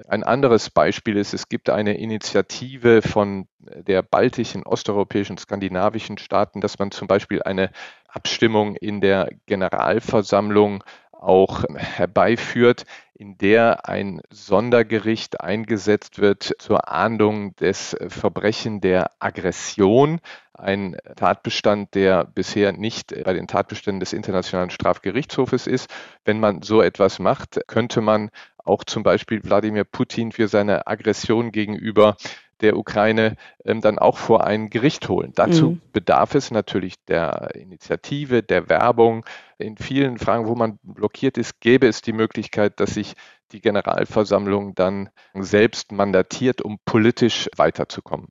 ein 0.09 0.25
anderes 0.25 0.71
Beispiel 0.71 1.19
ist, 1.19 1.35
es 1.35 1.51
gibt 1.51 1.69
eine 1.69 1.99
Initiative 1.99 3.03
von 3.03 3.49
der 3.59 4.01
baltischen, 4.01 4.63
osteuropäischen, 4.65 5.37
skandinavischen 5.37 6.17
Staaten, 6.17 6.63
dass 6.63 6.79
man 6.79 6.91
zum 6.91 7.07
Beispiel 7.07 7.43
eine 7.43 7.71
Abstimmung 8.09 8.77
in 8.77 9.03
der 9.03 9.29
Generalversammlung 9.45 10.83
auch 11.13 11.65
herbeiführt, 11.75 12.85
in 13.15 13.37
der 13.39 13.89
ein 13.89 14.21
Sondergericht 14.31 15.41
eingesetzt 15.41 16.19
wird 16.19 16.55
zur 16.59 16.91
Ahndung 16.91 17.55
des 17.57 17.97
Verbrechen 18.09 18.81
der 18.81 19.11
Aggression, 19.19 20.21
ein 20.55 20.97
Tatbestand, 21.17 21.95
der 21.95 22.25
bisher 22.25 22.73
nicht 22.73 23.15
bei 23.25 23.33
den 23.33 23.47
Tatbeständen 23.47 24.01
des 24.01 24.13
Internationalen 24.13 24.71
Strafgerichtshofes 24.71 25.67
ist. 25.67 25.91
Wenn 26.25 26.41
man 26.41 26.63
so 26.63 26.83
etwas 26.83 27.19
macht, 27.19 27.61
könnte 27.67 28.01
man 28.01 28.31
auch 28.65 28.85
zum 28.85 29.03
Beispiel 29.03 29.43
Wladimir 29.43 29.85
Putin 29.85 30.33
für 30.33 30.49
seine 30.49 30.87
Aggression 30.87 31.53
gegenüber 31.53 32.17
der 32.63 32.77
Ukraine 32.77 33.37
ähm, 33.65 33.81
dann 33.81 33.99
auch 33.99 34.17
vor 34.17 34.45
ein 34.45 34.71
Gericht 34.71 35.09
holen. 35.09 35.33
Dazu 35.35 35.73
mhm. 35.73 35.81
bedarf 35.93 36.35
es 36.35 36.51
natürlich 36.51 36.95
der 37.05 37.55
Initiative, 37.55 38.43
der 38.43 38.69
Werbung. 38.69 39.25
In 39.59 39.77
vielen 39.77 40.19
Fragen, 40.19 40.47
wo 40.47 40.55
man 40.55 40.79
blockiert 40.83 41.39
ist, 41.39 41.61
gäbe 41.61 41.87
es 41.87 42.03
die 42.03 42.13
Möglichkeit, 42.13 42.81
dass 42.81 42.95
sich 42.95 43.15
die 43.53 43.61
Generalversammlung 43.61 44.75
dann 44.75 45.11
selbst 45.35 45.93
mandatiert, 45.93 46.63
um 46.63 46.79
politisch 46.85 47.49
weiterzukommen. 47.57 48.29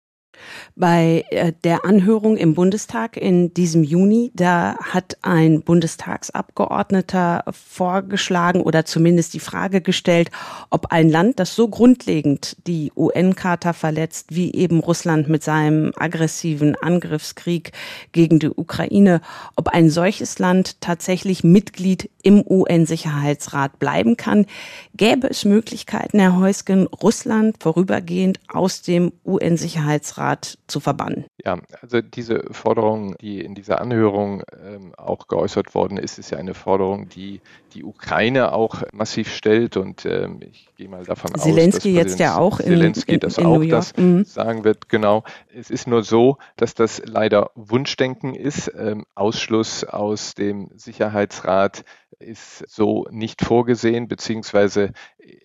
Bei 0.76 1.26
äh, 1.30 1.54
der 1.64 1.86
Anhörung 1.86 2.38
im 2.38 2.54
Bundestag 2.56 3.18
in 3.18 3.54
diesem 3.54 3.84
Juni, 3.84 4.32
da 4.34 4.78
hat 4.78 5.18
ein 5.22 5.62
Bundestagsabgeordneter 5.62 7.44
vorgeschlagen 7.52 8.62
oder 8.62 8.86
zumindest 8.86 9.34
die 9.34 9.40
Frage 9.40 9.82
gestellt, 9.82 10.32
ob 10.70 10.92
ein 10.92 11.10
Land, 11.10 11.40
das 11.40 11.56
so 11.56 11.68
grundlegend 11.68 12.58
die 12.68 12.92
UN-Charta 12.96 13.74
verletzt, 13.74 14.28
wie 14.30 14.54
eben 14.54 14.80
Russland 14.80 15.30
mit 15.30 15.44
seinem 15.44 15.92
aggressiven 15.96 16.76
Angriffskrieg 16.76 17.72
gegen 18.12 18.40
die 18.40 18.50
Ukraine, 18.50 19.22
ob 19.56 19.70
ein 19.70 19.90
solches 19.90 20.40
Land 20.40 20.82
tatsächlich 20.82 21.44
Mitglied 21.44 22.10
im 22.24 22.44
UN-Sicherheitsrat 22.48 23.80
bleiben 23.80 24.18
kann. 24.18 24.46
Gäbe 24.96 25.30
es 25.30 25.46
Möglichkeiten, 25.46 26.20
Herr 26.20 26.38
Heusgen, 26.38 26.88
Russland 26.88 27.58
vorübergehend 27.60 28.40
aus 28.48 28.82
dem 28.82 29.12
UN-Sicherheitsrat 29.26 30.21
Staat 30.22 30.60
zu 30.68 30.80
verbannen. 30.80 31.26
Ja, 31.44 31.58
also 31.82 32.02
diese 32.02 32.44
Forderung, 32.52 33.16
die 33.20 33.42
in 33.42 33.56
dieser 33.56 33.82
Anhörung 33.82 34.44
ähm, 34.64 34.94
auch 34.96 35.28
geäußert 35.28 35.74
worden 35.74 35.98
ist, 35.98 36.20
ist 36.20 36.30
ja 36.30 36.38
eine 36.38 36.54
Forderung, 36.54 37.10
die 37.10 37.42
die 37.74 37.84
Ukraine 37.84 38.54
auch 38.54 38.84
massiv 38.94 39.34
stellt 39.34 39.78
und 39.78 40.06
ähm, 40.06 40.42
ich 40.42 40.70
gehe 40.76 40.88
mal 40.90 41.04
davon 41.06 41.34
Zelensky 41.36 41.90
aus, 41.90 41.96
dass 41.96 42.12
jetzt 42.12 42.20
ja 42.20 42.38
auch 42.38 42.60
in, 42.60 42.68
Zelensky 42.68 43.14
in, 43.14 43.20
das 43.20 43.38
in 43.40 43.46
auch 43.48 43.64
das 43.66 43.98
mhm. 43.98 44.24
sagen 44.26 44.64
wird. 44.64 44.90
Genau. 44.90 45.24
Es 45.58 45.72
ist 45.72 45.88
nur 45.88 46.04
so, 46.04 46.38
dass 46.56 46.76
das 46.76 47.02
leider 47.04 47.50
Wunschdenken 47.56 48.36
ist. 48.36 48.72
Ähm, 48.78 49.06
Ausschluss 49.16 49.84
aus 49.84 50.36
dem 50.36 50.70
Sicherheitsrat 50.76 51.84
ist 52.20 52.70
so 52.70 53.08
nicht 53.10 53.44
vorgesehen, 53.44 54.08
beziehungsweise 54.08 54.92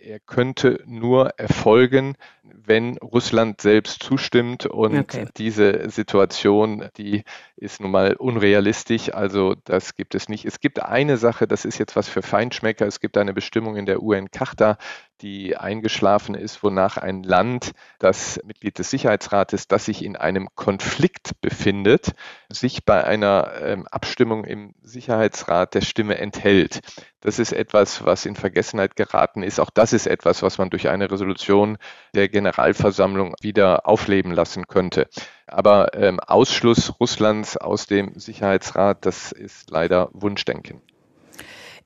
er 0.03 0.21
könnte 0.21 0.83
nur 0.87 1.31
erfolgen, 1.39 2.17
wenn 2.43 2.99
Russland 2.99 3.61
selbst 3.61 4.03
zustimmt 4.03 4.66
und 4.69 4.99
okay. 4.99 5.27
diese 5.37 5.89
Situation, 5.91 6.89
die 6.97 7.25
ist 7.57 7.81
nun 7.81 7.91
mal 7.91 8.15
unrealistisch, 8.15 9.13
also 9.13 9.55
das 9.65 9.95
gibt 9.95 10.15
es 10.15 10.29
nicht. 10.29 10.45
Es 10.45 10.61
gibt 10.61 10.83
eine 10.83 11.17
Sache, 11.17 11.47
das 11.47 11.65
ist 11.65 11.79
jetzt 11.79 11.97
was 11.97 12.09
für 12.09 12.23
Feinschmecker, 12.23 12.87
es 12.87 13.01
gibt 13.01 13.17
eine 13.17 13.33
Bestimmung 13.33 13.77
in 13.77 13.87
der 13.87 14.03
UN-Charta, 14.03 14.79
die 15.23 15.57
eingeschlafen 15.57 16.35
ist, 16.35 16.63
wonach 16.63 16.99
ein 16.99 17.23
Land, 17.23 17.73
das 17.99 18.41
Mitglied 18.45 18.79
des 18.79 18.91
Sicherheitsrates, 18.91 19.69
das 19.69 19.87
sich 19.87 20.05
in 20.05 20.17
einem 20.17 20.49
Konflikt 20.55 21.41
befindet, 21.41 22.13
sich 22.51 22.85
bei 22.85 23.03
einer 23.05 23.53
ähm, 23.63 23.87
Abstimmung 23.87 24.45
im 24.45 24.75
Sicherheitsrat 24.83 25.75
der 25.75 25.81
Stimme 25.81 26.19
enthält. 26.19 26.81
Das 27.21 27.39
ist 27.39 27.53
etwas, 27.53 28.05
was 28.05 28.27
in 28.27 28.37
Vergessenheit 28.37 28.95
geraten 28.95 29.43
ist. 29.43 29.59
Auch 29.59 29.71
das 29.71 29.93
ist 29.93 30.07
etwas, 30.07 30.43
was 30.43 30.59
man 30.59 30.71
durch 30.71 30.89
eine 30.89 31.11
Resolution 31.11 31.79
der 32.15 32.29
Generalversammlung 32.29 33.35
wieder 33.41 33.87
aufleben 33.89 34.33
lassen 34.33 34.67
könnte. 34.67 35.09
Aber 35.47 35.95
ähm, 35.95 36.21
Ausschluss 36.21 36.93
Russlands 37.01 37.57
aus 37.57 37.87
dem 37.87 38.19
Sicherheitsrat, 38.19 39.07
das 39.07 39.33
ist 39.33 39.71
leider 39.71 40.11
Wunschdenken. 40.13 40.83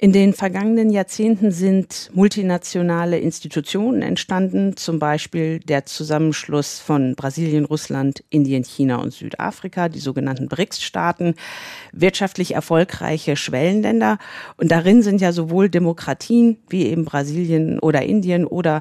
In 0.03 0.13
den 0.13 0.33
vergangenen 0.33 0.89
Jahrzehnten 0.89 1.53
sind 1.53 2.09
multinationale 2.15 3.19
Institutionen 3.19 4.01
entstanden, 4.01 4.75
zum 4.79 4.99
Beispiel 4.99 5.59
der 5.61 5.85
Zusammenschluss 5.85 6.79
von 6.79 7.15
Brasilien, 7.15 7.67
Russland, 7.67 8.25
Indien, 8.31 8.65
China 8.65 8.97
und 8.97 9.13
Südafrika, 9.13 9.91
die 9.91 9.99
sogenannten 9.99 10.49
BRICS-Staaten, 10.49 11.35
wirtschaftlich 11.93 12.55
erfolgreiche 12.55 13.37
Schwellenländer. 13.37 14.17
Und 14.57 14.71
darin 14.71 15.03
sind 15.03 15.21
ja 15.21 15.33
sowohl 15.33 15.69
Demokratien 15.69 16.57
wie 16.71 16.87
eben 16.87 17.05
Brasilien 17.05 17.79
oder 17.79 18.01
Indien 18.03 18.47
oder 18.47 18.81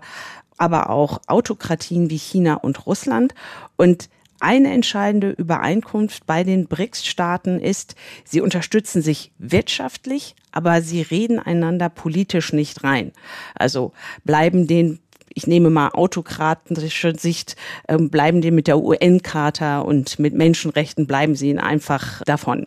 aber 0.58 0.89
auch 0.89 1.19
Autokratien 1.27 2.10
wie 2.10 2.17
China 2.17 2.53
und 2.53 2.86
Russland. 2.86 3.36
Und 3.75 4.08
Eine 4.39 4.71
entscheidende 4.71 5.32
Übereinkunft 5.32 6.25
bei 6.25 6.43
den 6.43 6.67
BRICS-Staaten 6.67 7.60
ist, 7.60 7.95
sie 8.23 8.41
unterstützen 8.41 9.02
sich 9.02 9.32
wirtschaftlich, 9.38 10.36
aber 10.52 10.82
sie 10.82 11.02
reden 11.02 11.39
einander 11.39 11.89
politisch 11.89 12.54
nicht 12.54 12.84
rein. 12.84 13.12
Also 13.56 13.91
bleiben 14.23 14.67
den 14.67 14.99
ich 15.36 15.47
nehme 15.47 15.69
mal 15.69 15.89
autokratische 15.89 17.15
Sicht, 17.15 17.56
ähm, 17.88 18.10
bleiben 18.10 18.41
die 18.41 18.52
mit 18.52 18.67
der 18.67 18.80
UN-Charta 18.80 19.80
und 19.80 20.19
mit 20.19 20.34
Menschenrechten, 20.34 21.08
bleiben 21.08 21.36
sie 21.36 21.58
einfach 21.58 22.23
davon. 22.23 22.65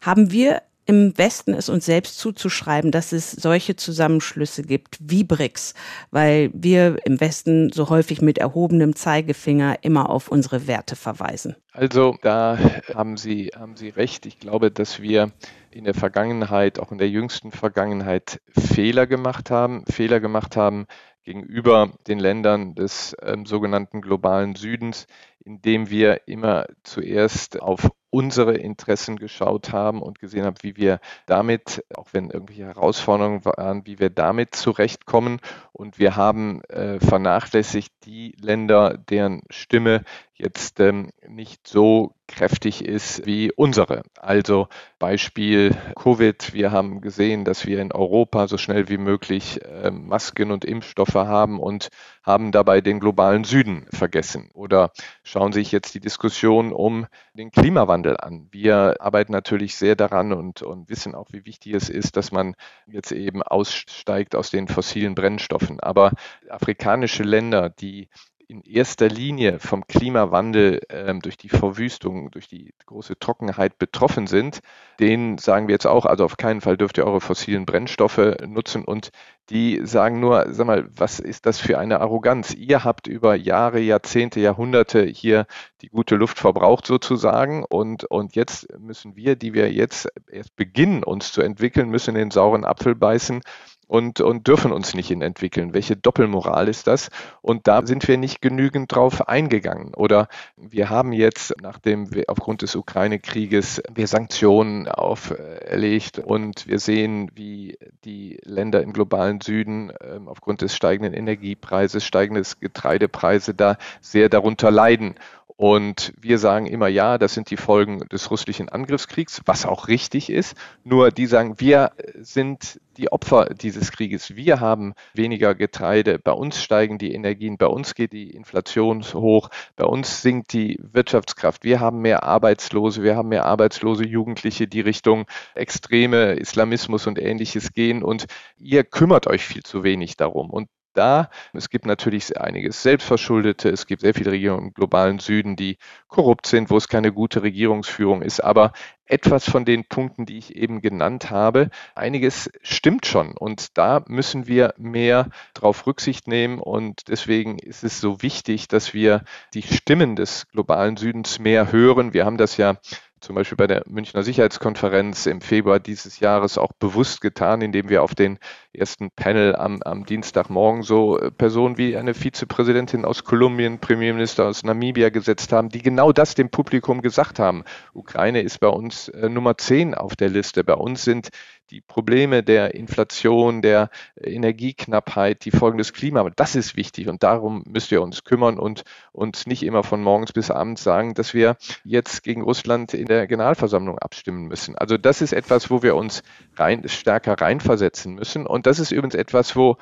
Haben 0.00 0.32
wir 0.32 0.62
im 0.88 1.16
Westen 1.18 1.52
es 1.52 1.68
uns 1.68 1.84
selbst 1.84 2.18
zuzuschreiben, 2.18 2.90
dass 2.90 3.12
es 3.12 3.30
solche 3.30 3.76
Zusammenschlüsse 3.76 4.62
gibt 4.62 4.96
wie 5.00 5.22
BRICS, 5.22 5.74
weil 6.10 6.50
wir 6.54 6.96
im 7.04 7.20
Westen 7.20 7.70
so 7.70 7.90
häufig 7.90 8.22
mit 8.22 8.38
erhobenem 8.38 8.96
Zeigefinger 8.96 9.76
immer 9.82 10.08
auf 10.08 10.28
unsere 10.28 10.66
Werte 10.66 10.96
verweisen. 10.96 11.56
Also 11.72 12.16
da 12.22 12.58
haben 12.94 13.18
Sie, 13.18 13.50
haben 13.54 13.76
Sie 13.76 13.90
recht. 13.90 14.24
Ich 14.24 14.38
glaube, 14.38 14.70
dass 14.70 15.02
wir 15.02 15.30
in 15.70 15.84
der 15.84 15.92
Vergangenheit, 15.92 16.78
auch 16.78 16.90
in 16.90 16.98
der 16.98 17.10
jüngsten 17.10 17.52
Vergangenheit, 17.52 18.40
Fehler 18.58 19.06
gemacht 19.06 19.50
haben, 19.50 19.84
Fehler 19.90 20.20
gemacht 20.20 20.56
haben 20.56 20.86
gegenüber 21.22 21.92
den 22.06 22.18
Ländern 22.18 22.74
des 22.74 23.14
ähm, 23.20 23.44
sogenannten 23.44 24.00
globalen 24.00 24.54
Südens, 24.54 25.06
indem 25.44 25.90
wir 25.90 26.26
immer 26.26 26.64
zuerst 26.82 27.60
auf 27.60 27.90
unsere 28.10 28.54
Interessen 28.54 29.16
geschaut 29.16 29.72
haben 29.72 30.02
und 30.02 30.18
gesehen 30.18 30.44
haben, 30.44 30.56
wie 30.62 30.76
wir 30.76 31.00
damit, 31.26 31.84
auch 31.94 32.08
wenn 32.12 32.30
irgendwelche 32.30 32.64
Herausforderungen 32.64 33.44
waren, 33.44 33.86
wie 33.86 33.98
wir 33.98 34.10
damit 34.10 34.54
zurechtkommen. 34.54 35.40
Und 35.78 36.00
wir 36.00 36.16
haben 36.16 36.60
äh, 36.64 36.98
vernachlässigt 36.98 37.92
die 38.04 38.34
Länder, 38.40 38.98
deren 38.98 39.42
Stimme 39.48 40.02
jetzt 40.34 40.80
ähm, 40.80 41.10
nicht 41.28 41.68
so 41.68 42.14
kräftig 42.28 42.84
ist 42.84 43.26
wie 43.26 43.50
unsere. 43.52 44.02
Also 44.20 44.68
Beispiel 44.98 45.76
Covid. 45.96 46.52
Wir 46.52 46.70
haben 46.70 47.00
gesehen, 47.00 47.44
dass 47.44 47.66
wir 47.66 47.80
in 47.80 47.90
Europa 47.90 48.46
so 48.46 48.58
schnell 48.58 48.88
wie 48.88 48.98
möglich 48.98 49.60
äh, 49.64 49.90
Masken 49.90 50.50
und 50.50 50.64
Impfstoffe 50.64 51.14
haben 51.14 51.58
und 51.58 51.88
haben 52.22 52.52
dabei 52.52 52.80
den 52.80 53.00
globalen 53.00 53.44
Süden 53.44 53.86
vergessen. 53.90 54.50
Oder 54.52 54.92
schauen 55.22 55.52
Sie 55.52 55.60
sich 55.60 55.72
jetzt 55.72 55.94
die 55.94 56.00
Diskussion 56.00 56.72
um 56.72 57.06
den 57.32 57.50
Klimawandel 57.50 58.16
an. 58.18 58.48
Wir 58.50 58.96
arbeiten 59.00 59.32
natürlich 59.32 59.76
sehr 59.76 59.96
daran 59.96 60.32
und, 60.32 60.62
und 60.62 60.90
wissen 60.90 61.14
auch, 61.14 61.28
wie 61.32 61.46
wichtig 61.46 61.72
es 61.74 61.88
ist, 61.88 62.16
dass 62.16 62.30
man 62.30 62.54
jetzt 62.86 63.12
eben 63.12 63.42
aussteigt 63.42 64.36
aus 64.36 64.50
den 64.50 64.68
fossilen 64.68 65.14
Brennstoffen. 65.14 65.67
Aber 65.80 66.12
afrikanische 66.48 67.22
Länder, 67.22 67.70
die 67.70 68.08
in 68.50 68.62
erster 68.62 69.08
Linie 69.08 69.58
vom 69.58 69.86
Klimawandel 69.86 70.80
ähm, 70.88 71.20
durch 71.20 71.36
die 71.36 71.50
Verwüstung, 71.50 72.30
durch 72.30 72.48
die 72.48 72.72
große 72.86 73.18
Trockenheit 73.18 73.78
betroffen 73.78 74.26
sind, 74.26 74.60
denen 74.98 75.36
sagen 75.36 75.68
wir 75.68 75.74
jetzt 75.74 75.86
auch, 75.86 76.06
also 76.06 76.24
auf 76.24 76.38
keinen 76.38 76.62
Fall 76.62 76.78
dürft 76.78 76.96
ihr 76.96 77.06
eure 77.06 77.20
fossilen 77.20 77.66
Brennstoffe 77.66 78.36
nutzen. 78.46 78.86
Und 78.86 79.10
die 79.50 79.80
sagen 79.84 80.18
nur, 80.18 80.46
sag 80.48 80.66
mal, 80.66 80.88
was 80.96 81.20
ist 81.20 81.44
das 81.44 81.60
für 81.60 81.78
eine 81.78 82.00
Arroganz? 82.00 82.54
Ihr 82.54 82.84
habt 82.84 83.06
über 83.06 83.34
Jahre, 83.34 83.80
Jahrzehnte, 83.80 84.40
Jahrhunderte 84.40 85.04
hier 85.04 85.46
die 85.82 85.88
gute 85.88 86.16
Luft 86.16 86.38
verbraucht 86.38 86.86
sozusagen. 86.86 87.64
Und, 87.64 88.04
und 88.04 88.34
jetzt 88.34 88.66
müssen 88.78 89.14
wir, 89.14 89.36
die 89.36 89.52
wir 89.52 89.70
jetzt 89.70 90.08
erst 90.26 90.56
beginnen, 90.56 91.04
uns 91.04 91.32
zu 91.32 91.42
entwickeln, 91.42 91.90
müssen 91.90 92.14
den 92.14 92.30
sauren 92.30 92.64
Apfel 92.64 92.94
beißen 92.94 93.42
und, 93.88 94.20
und 94.20 94.46
dürfen 94.46 94.70
uns 94.70 94.94
nicht 94.94 95.10
in 95.10 95.22
entwickeln. 95.22 95.74
Welche 95.74 95.96
Doppelmoral 95.96 96.68
ist 96.68 96.86
das? 96.86 97.08
Und 97.42 97.66
da 97.66 97.84
sind 97.84 98.06
wir 98.06 98.18
nicht 98.18 98.40
genügend 98.40 98.94
drauf 98.94 99.28
eingegangen. 99.28 99.94
Oder 99.94 100.28
wir 100.56 100.90
haben 100.90 101.12
jetzt, 101.12 101.54
nachdem 101.60 102.14
wir 102.14 102.24
aufgrund 102.28 102.62
des 102.62 102.76
Ukraine-Krieges 102.76 103.82
wir 103.92 104.06
Sanktionen 104.06 104.86
auferlegt 104.86 106.18
und 106.18 106.68
wir 106.68 106.78
sehen, 106.78 107.30
wie 107.34 107.78
die 108.04 108.38
Länder 108.44 108.82
im 108.82 108.92
globalen 108.92 109.40
Süden 109.40 109.90
äh, 109.90 110.20
aufgrund 110.26 110.60
des 110.60 110.76
steigenden 110.76 111.14
Energiepreises, 111.14 112.04
steigendes 112.04 112.60
Getreidepreise 112.60 113.54
da 113.54 113.78
sehr 114.00 114.28
darunter 114.28 114.70
leiden. 114.70 115.14
Und 115.60 116.12
wir 116.16 116.38
sagen 116.38 116.66
immer, 116.66 116.86
ja, 116.86 117.18
das 117.18 117.34
sind 117.34 117.50
die 117.50 117.56
Folgen 117.56 117.98
des 118.12 118.30
russischen 118.30 118.68
Angriffskriegs, 118.68 119.40
was 119.44 119.66
auch 119.66 119.88
richtig 119.88 120.30
ist. 120.30 120.56
Nur 120.84 121.10
die 121.10 121.26
sagen, 121.26 121.58
wir 121.58 121.90
sind 122.14 122.80
die 122.96 123.10
Opfer 123.10 123.46
dieses 123.46 123.90
Krieges. 123.90 124.36
Wir 124.36 124.60
haben 124.60 124.94
weniger 125.14 125.56
Getreide. 125.56 126.20
Bei 126.20 126.30
uns 126.30 126.62
steigen 126.62 126.96
die 126.98 127.12
Energien. 127.12 127.58
Bei 127.58 127.66
uns 127.66 127.96
geht 127.96 128.12
die 128.12 128.30
Inflation 128.30 129.02
hoch. 129.02 129.50
Bei 129.74 129.84
uns 129.84 130.22
sinkt 130.22 130.52
die 130.52 130.78
Wirtschaftskraft. 130.80 131.64
Wir 131.64 131.80
haben 131.80 132.02
mehr 132.02 132.22
Arbeitslose. 132.22 133.02
Wir 133.02 133.16
haben 133.16 133.28
mehr 133.28 133.44
arbeitslose 133.44 134.06
Jugendliche, 134.06 134.68
die 134.68 134.80
Richtung 134.80 135.26
extreme 135.56 136.34
Islamismus 136.34 137.08
und 137.08 137.18
ähnliches 137.18 137.72
gehen. 137.72 138.04
Und 138.04 138.26
ihr 138.58 138.84
kümmert 138.84 139.26
euch 139.26 139.44
viel 139.44 139.64
zu 139.64 139.82
wenig 139.82 140.16
darum. 140.16 140.50
Und 140.50 140.68
da. 140.94 141.30
Es 141.52 141.70
gibt 141.70 141.86
natürlich 141.86 142.40
einiges 142.40 142.82
Selbstverschuldete. 142.82 143.68
Es 143.68 143.86
gibt 143.86 144.02
sehr 144.02 144.14
viele 144.14 144.32
Regierungen 144.32 144.68
im 144.68 144.74
globalen 144.74 145.18
Süden, 145.18 145.56
die 145.56 145.78
korrupt 146.08 146.46
sind, 146.46 146.70
wo 146.70 146.76
es 146.76 146.88
keine 146.88 147.12
gute 147.12 147.42
Regierungsführung 147.42 148.22
ist. 148.22 148.40
Aber 148.40 148.72
etwas 149.06 149.48
von 149.48 149.64
den 149.64 149.84
Punkten, 149.84 150.26
die 150.26 150.38
ich 150.38 150.54
eben 150.54 150.80
genannt 150.82 151.30
habe, 151.30 151.70
einiges 151.94 152.50
stimmt 152.62 153.06
schon. 153.06 153.32
Und 153.36 153.78
da 153.78 154.04
müssen 154.06 154.46
wir 154.46 154.74
mehr 154.76 155.30
darauf 155.54 155.86
Rücksicht 155.86 156.28
nehmen. 156.28 156.58
Und 156.58 157.08
deswegen 157.08 157.58
ist 157.58 157.84
es 157.84 158.00
so 158.00 158.22
wichtig, 158.22 158.68
dass 158.68 158.94
wir 158.94 159.24
die 159.54 159.62
Stimmen 159.62 160.16
des 160.16 160.48
globalen 160.48 160.96
Südens 160.96 161.38
mehr 161.38 161.72
hören. 161.72 162.12
Wir 162.12 162.24
haben 162.24 162.36
das 162.36 162.56
ja 162.56 162.76
zum 163.20 163.34
Beispiel 163.34 163.56
bei 163.56 163.66
der 163.66 163.82
Münchner 163.86 164.22
Sicherheitskonferenz 164.22 165.26
im 165.26 165.40
Februar 165.40 165.80
dieses 165.80 166.20
Jahres 166.20 166.58
auch 166.58 166.72
bewusst 166.78 167.20
getan, 167.20 167.60
indem 167.60 167.88
wir 167.88 168.02
auf 168.02 168.14
den 168.14 168.38
ersten 168.72 169.10
Panel 169.10 169.56
am, 169.56 169.82
am 169.82 170.04
Dienstagmorgen 170.04 170.82
so 170.82 171.18
äh, 171.18 171.30
Personen 171.30 171.78
wie 171.78 171.96
eine 171.96 172.14
Vizepräsidentin 172.14 173.04
aus 173.04 173.24
Kolumbien, 173.24 173.78
Premierminister 173.78 174.46
aus 174.46 174.62
Namibia 174.62 175.10
gesetzt 175.10 175.52
haben, 175.52 175.68
die 175.68 175.82
genau 175.82 176.12
das 176.12 176.34
dem 176.34 176.50
Publikum 176.50 177.02
gesagt 177.02 177.38
haben. 177.38 177.64
Ukraine 177.92 178.42
ist 178.42 178.60
bei 178.60 178.68
uns 178.68 179.08
äh, 179.08 179.28
Nummer 179.28 179.58
10 179.58 179.94
auf 179.94 180.16
der 180.16 180.28
Liste. 180.28 180.64
Bei 180.64 180.74
uns 180.74 181.02
sind 181.02 181.28
die 181.70 181.80
Probleme 181.80 182.42
der 182.42 182.74
Inflation, 182.74 183.62
der 183.62 183.90
Energieknappheit, 184.20 185.44
die 185.44 185.50
Folgen 185.50 185.78
des 185.78 185.92
Klimas, 185.92 186.32
das 186.36 186.56
ist 186.56 186.76
wichtig 186.76 187.08
und 187.08 187.22
darum 187.22 187.62
müsst 187.66 187.92
ihr 187.92 188.02
uns 188.02 188.24
kümmern 188.24 188.58
und 188.58 188.84
uns 189.12 189.46
nicht 189.46 189.62
immer 189.62 189.82
von 189.82 190.02
morgens 190.02 190.32
bis 190.32 190.50
abends 190.50 190.82
sagen, 190.82 191.14
dass 191.14 191.34
wir 191.34 191.56
jetzt 191.84 192.22
gegen 192.22 192.42
Russland 192.42 192.94
in 192.94 193.06
der 193.06 193.26
Generalversammlung 193.26 193.98
abstimmen 193.98 194.46
müssen. 194.46 194.76
Also 194.76 194.96
das 194.96 195.20
ist 195.20 195.32
etwas, 195.32 195.70
wo 195.70 195.82
wir 195.82 195.94
uns 195.96 196.22
rein, 196.58 196.88
stärker 196.88 197.34
reinversetzen 197.40 198.14
müssen 198.14 198.46
und 198.46 198.66
das 198.66 198.78
ist 198.78 198.92
übrigens 198.92 199.14
etwas, 199.14 199.56
wo 199.56 199.76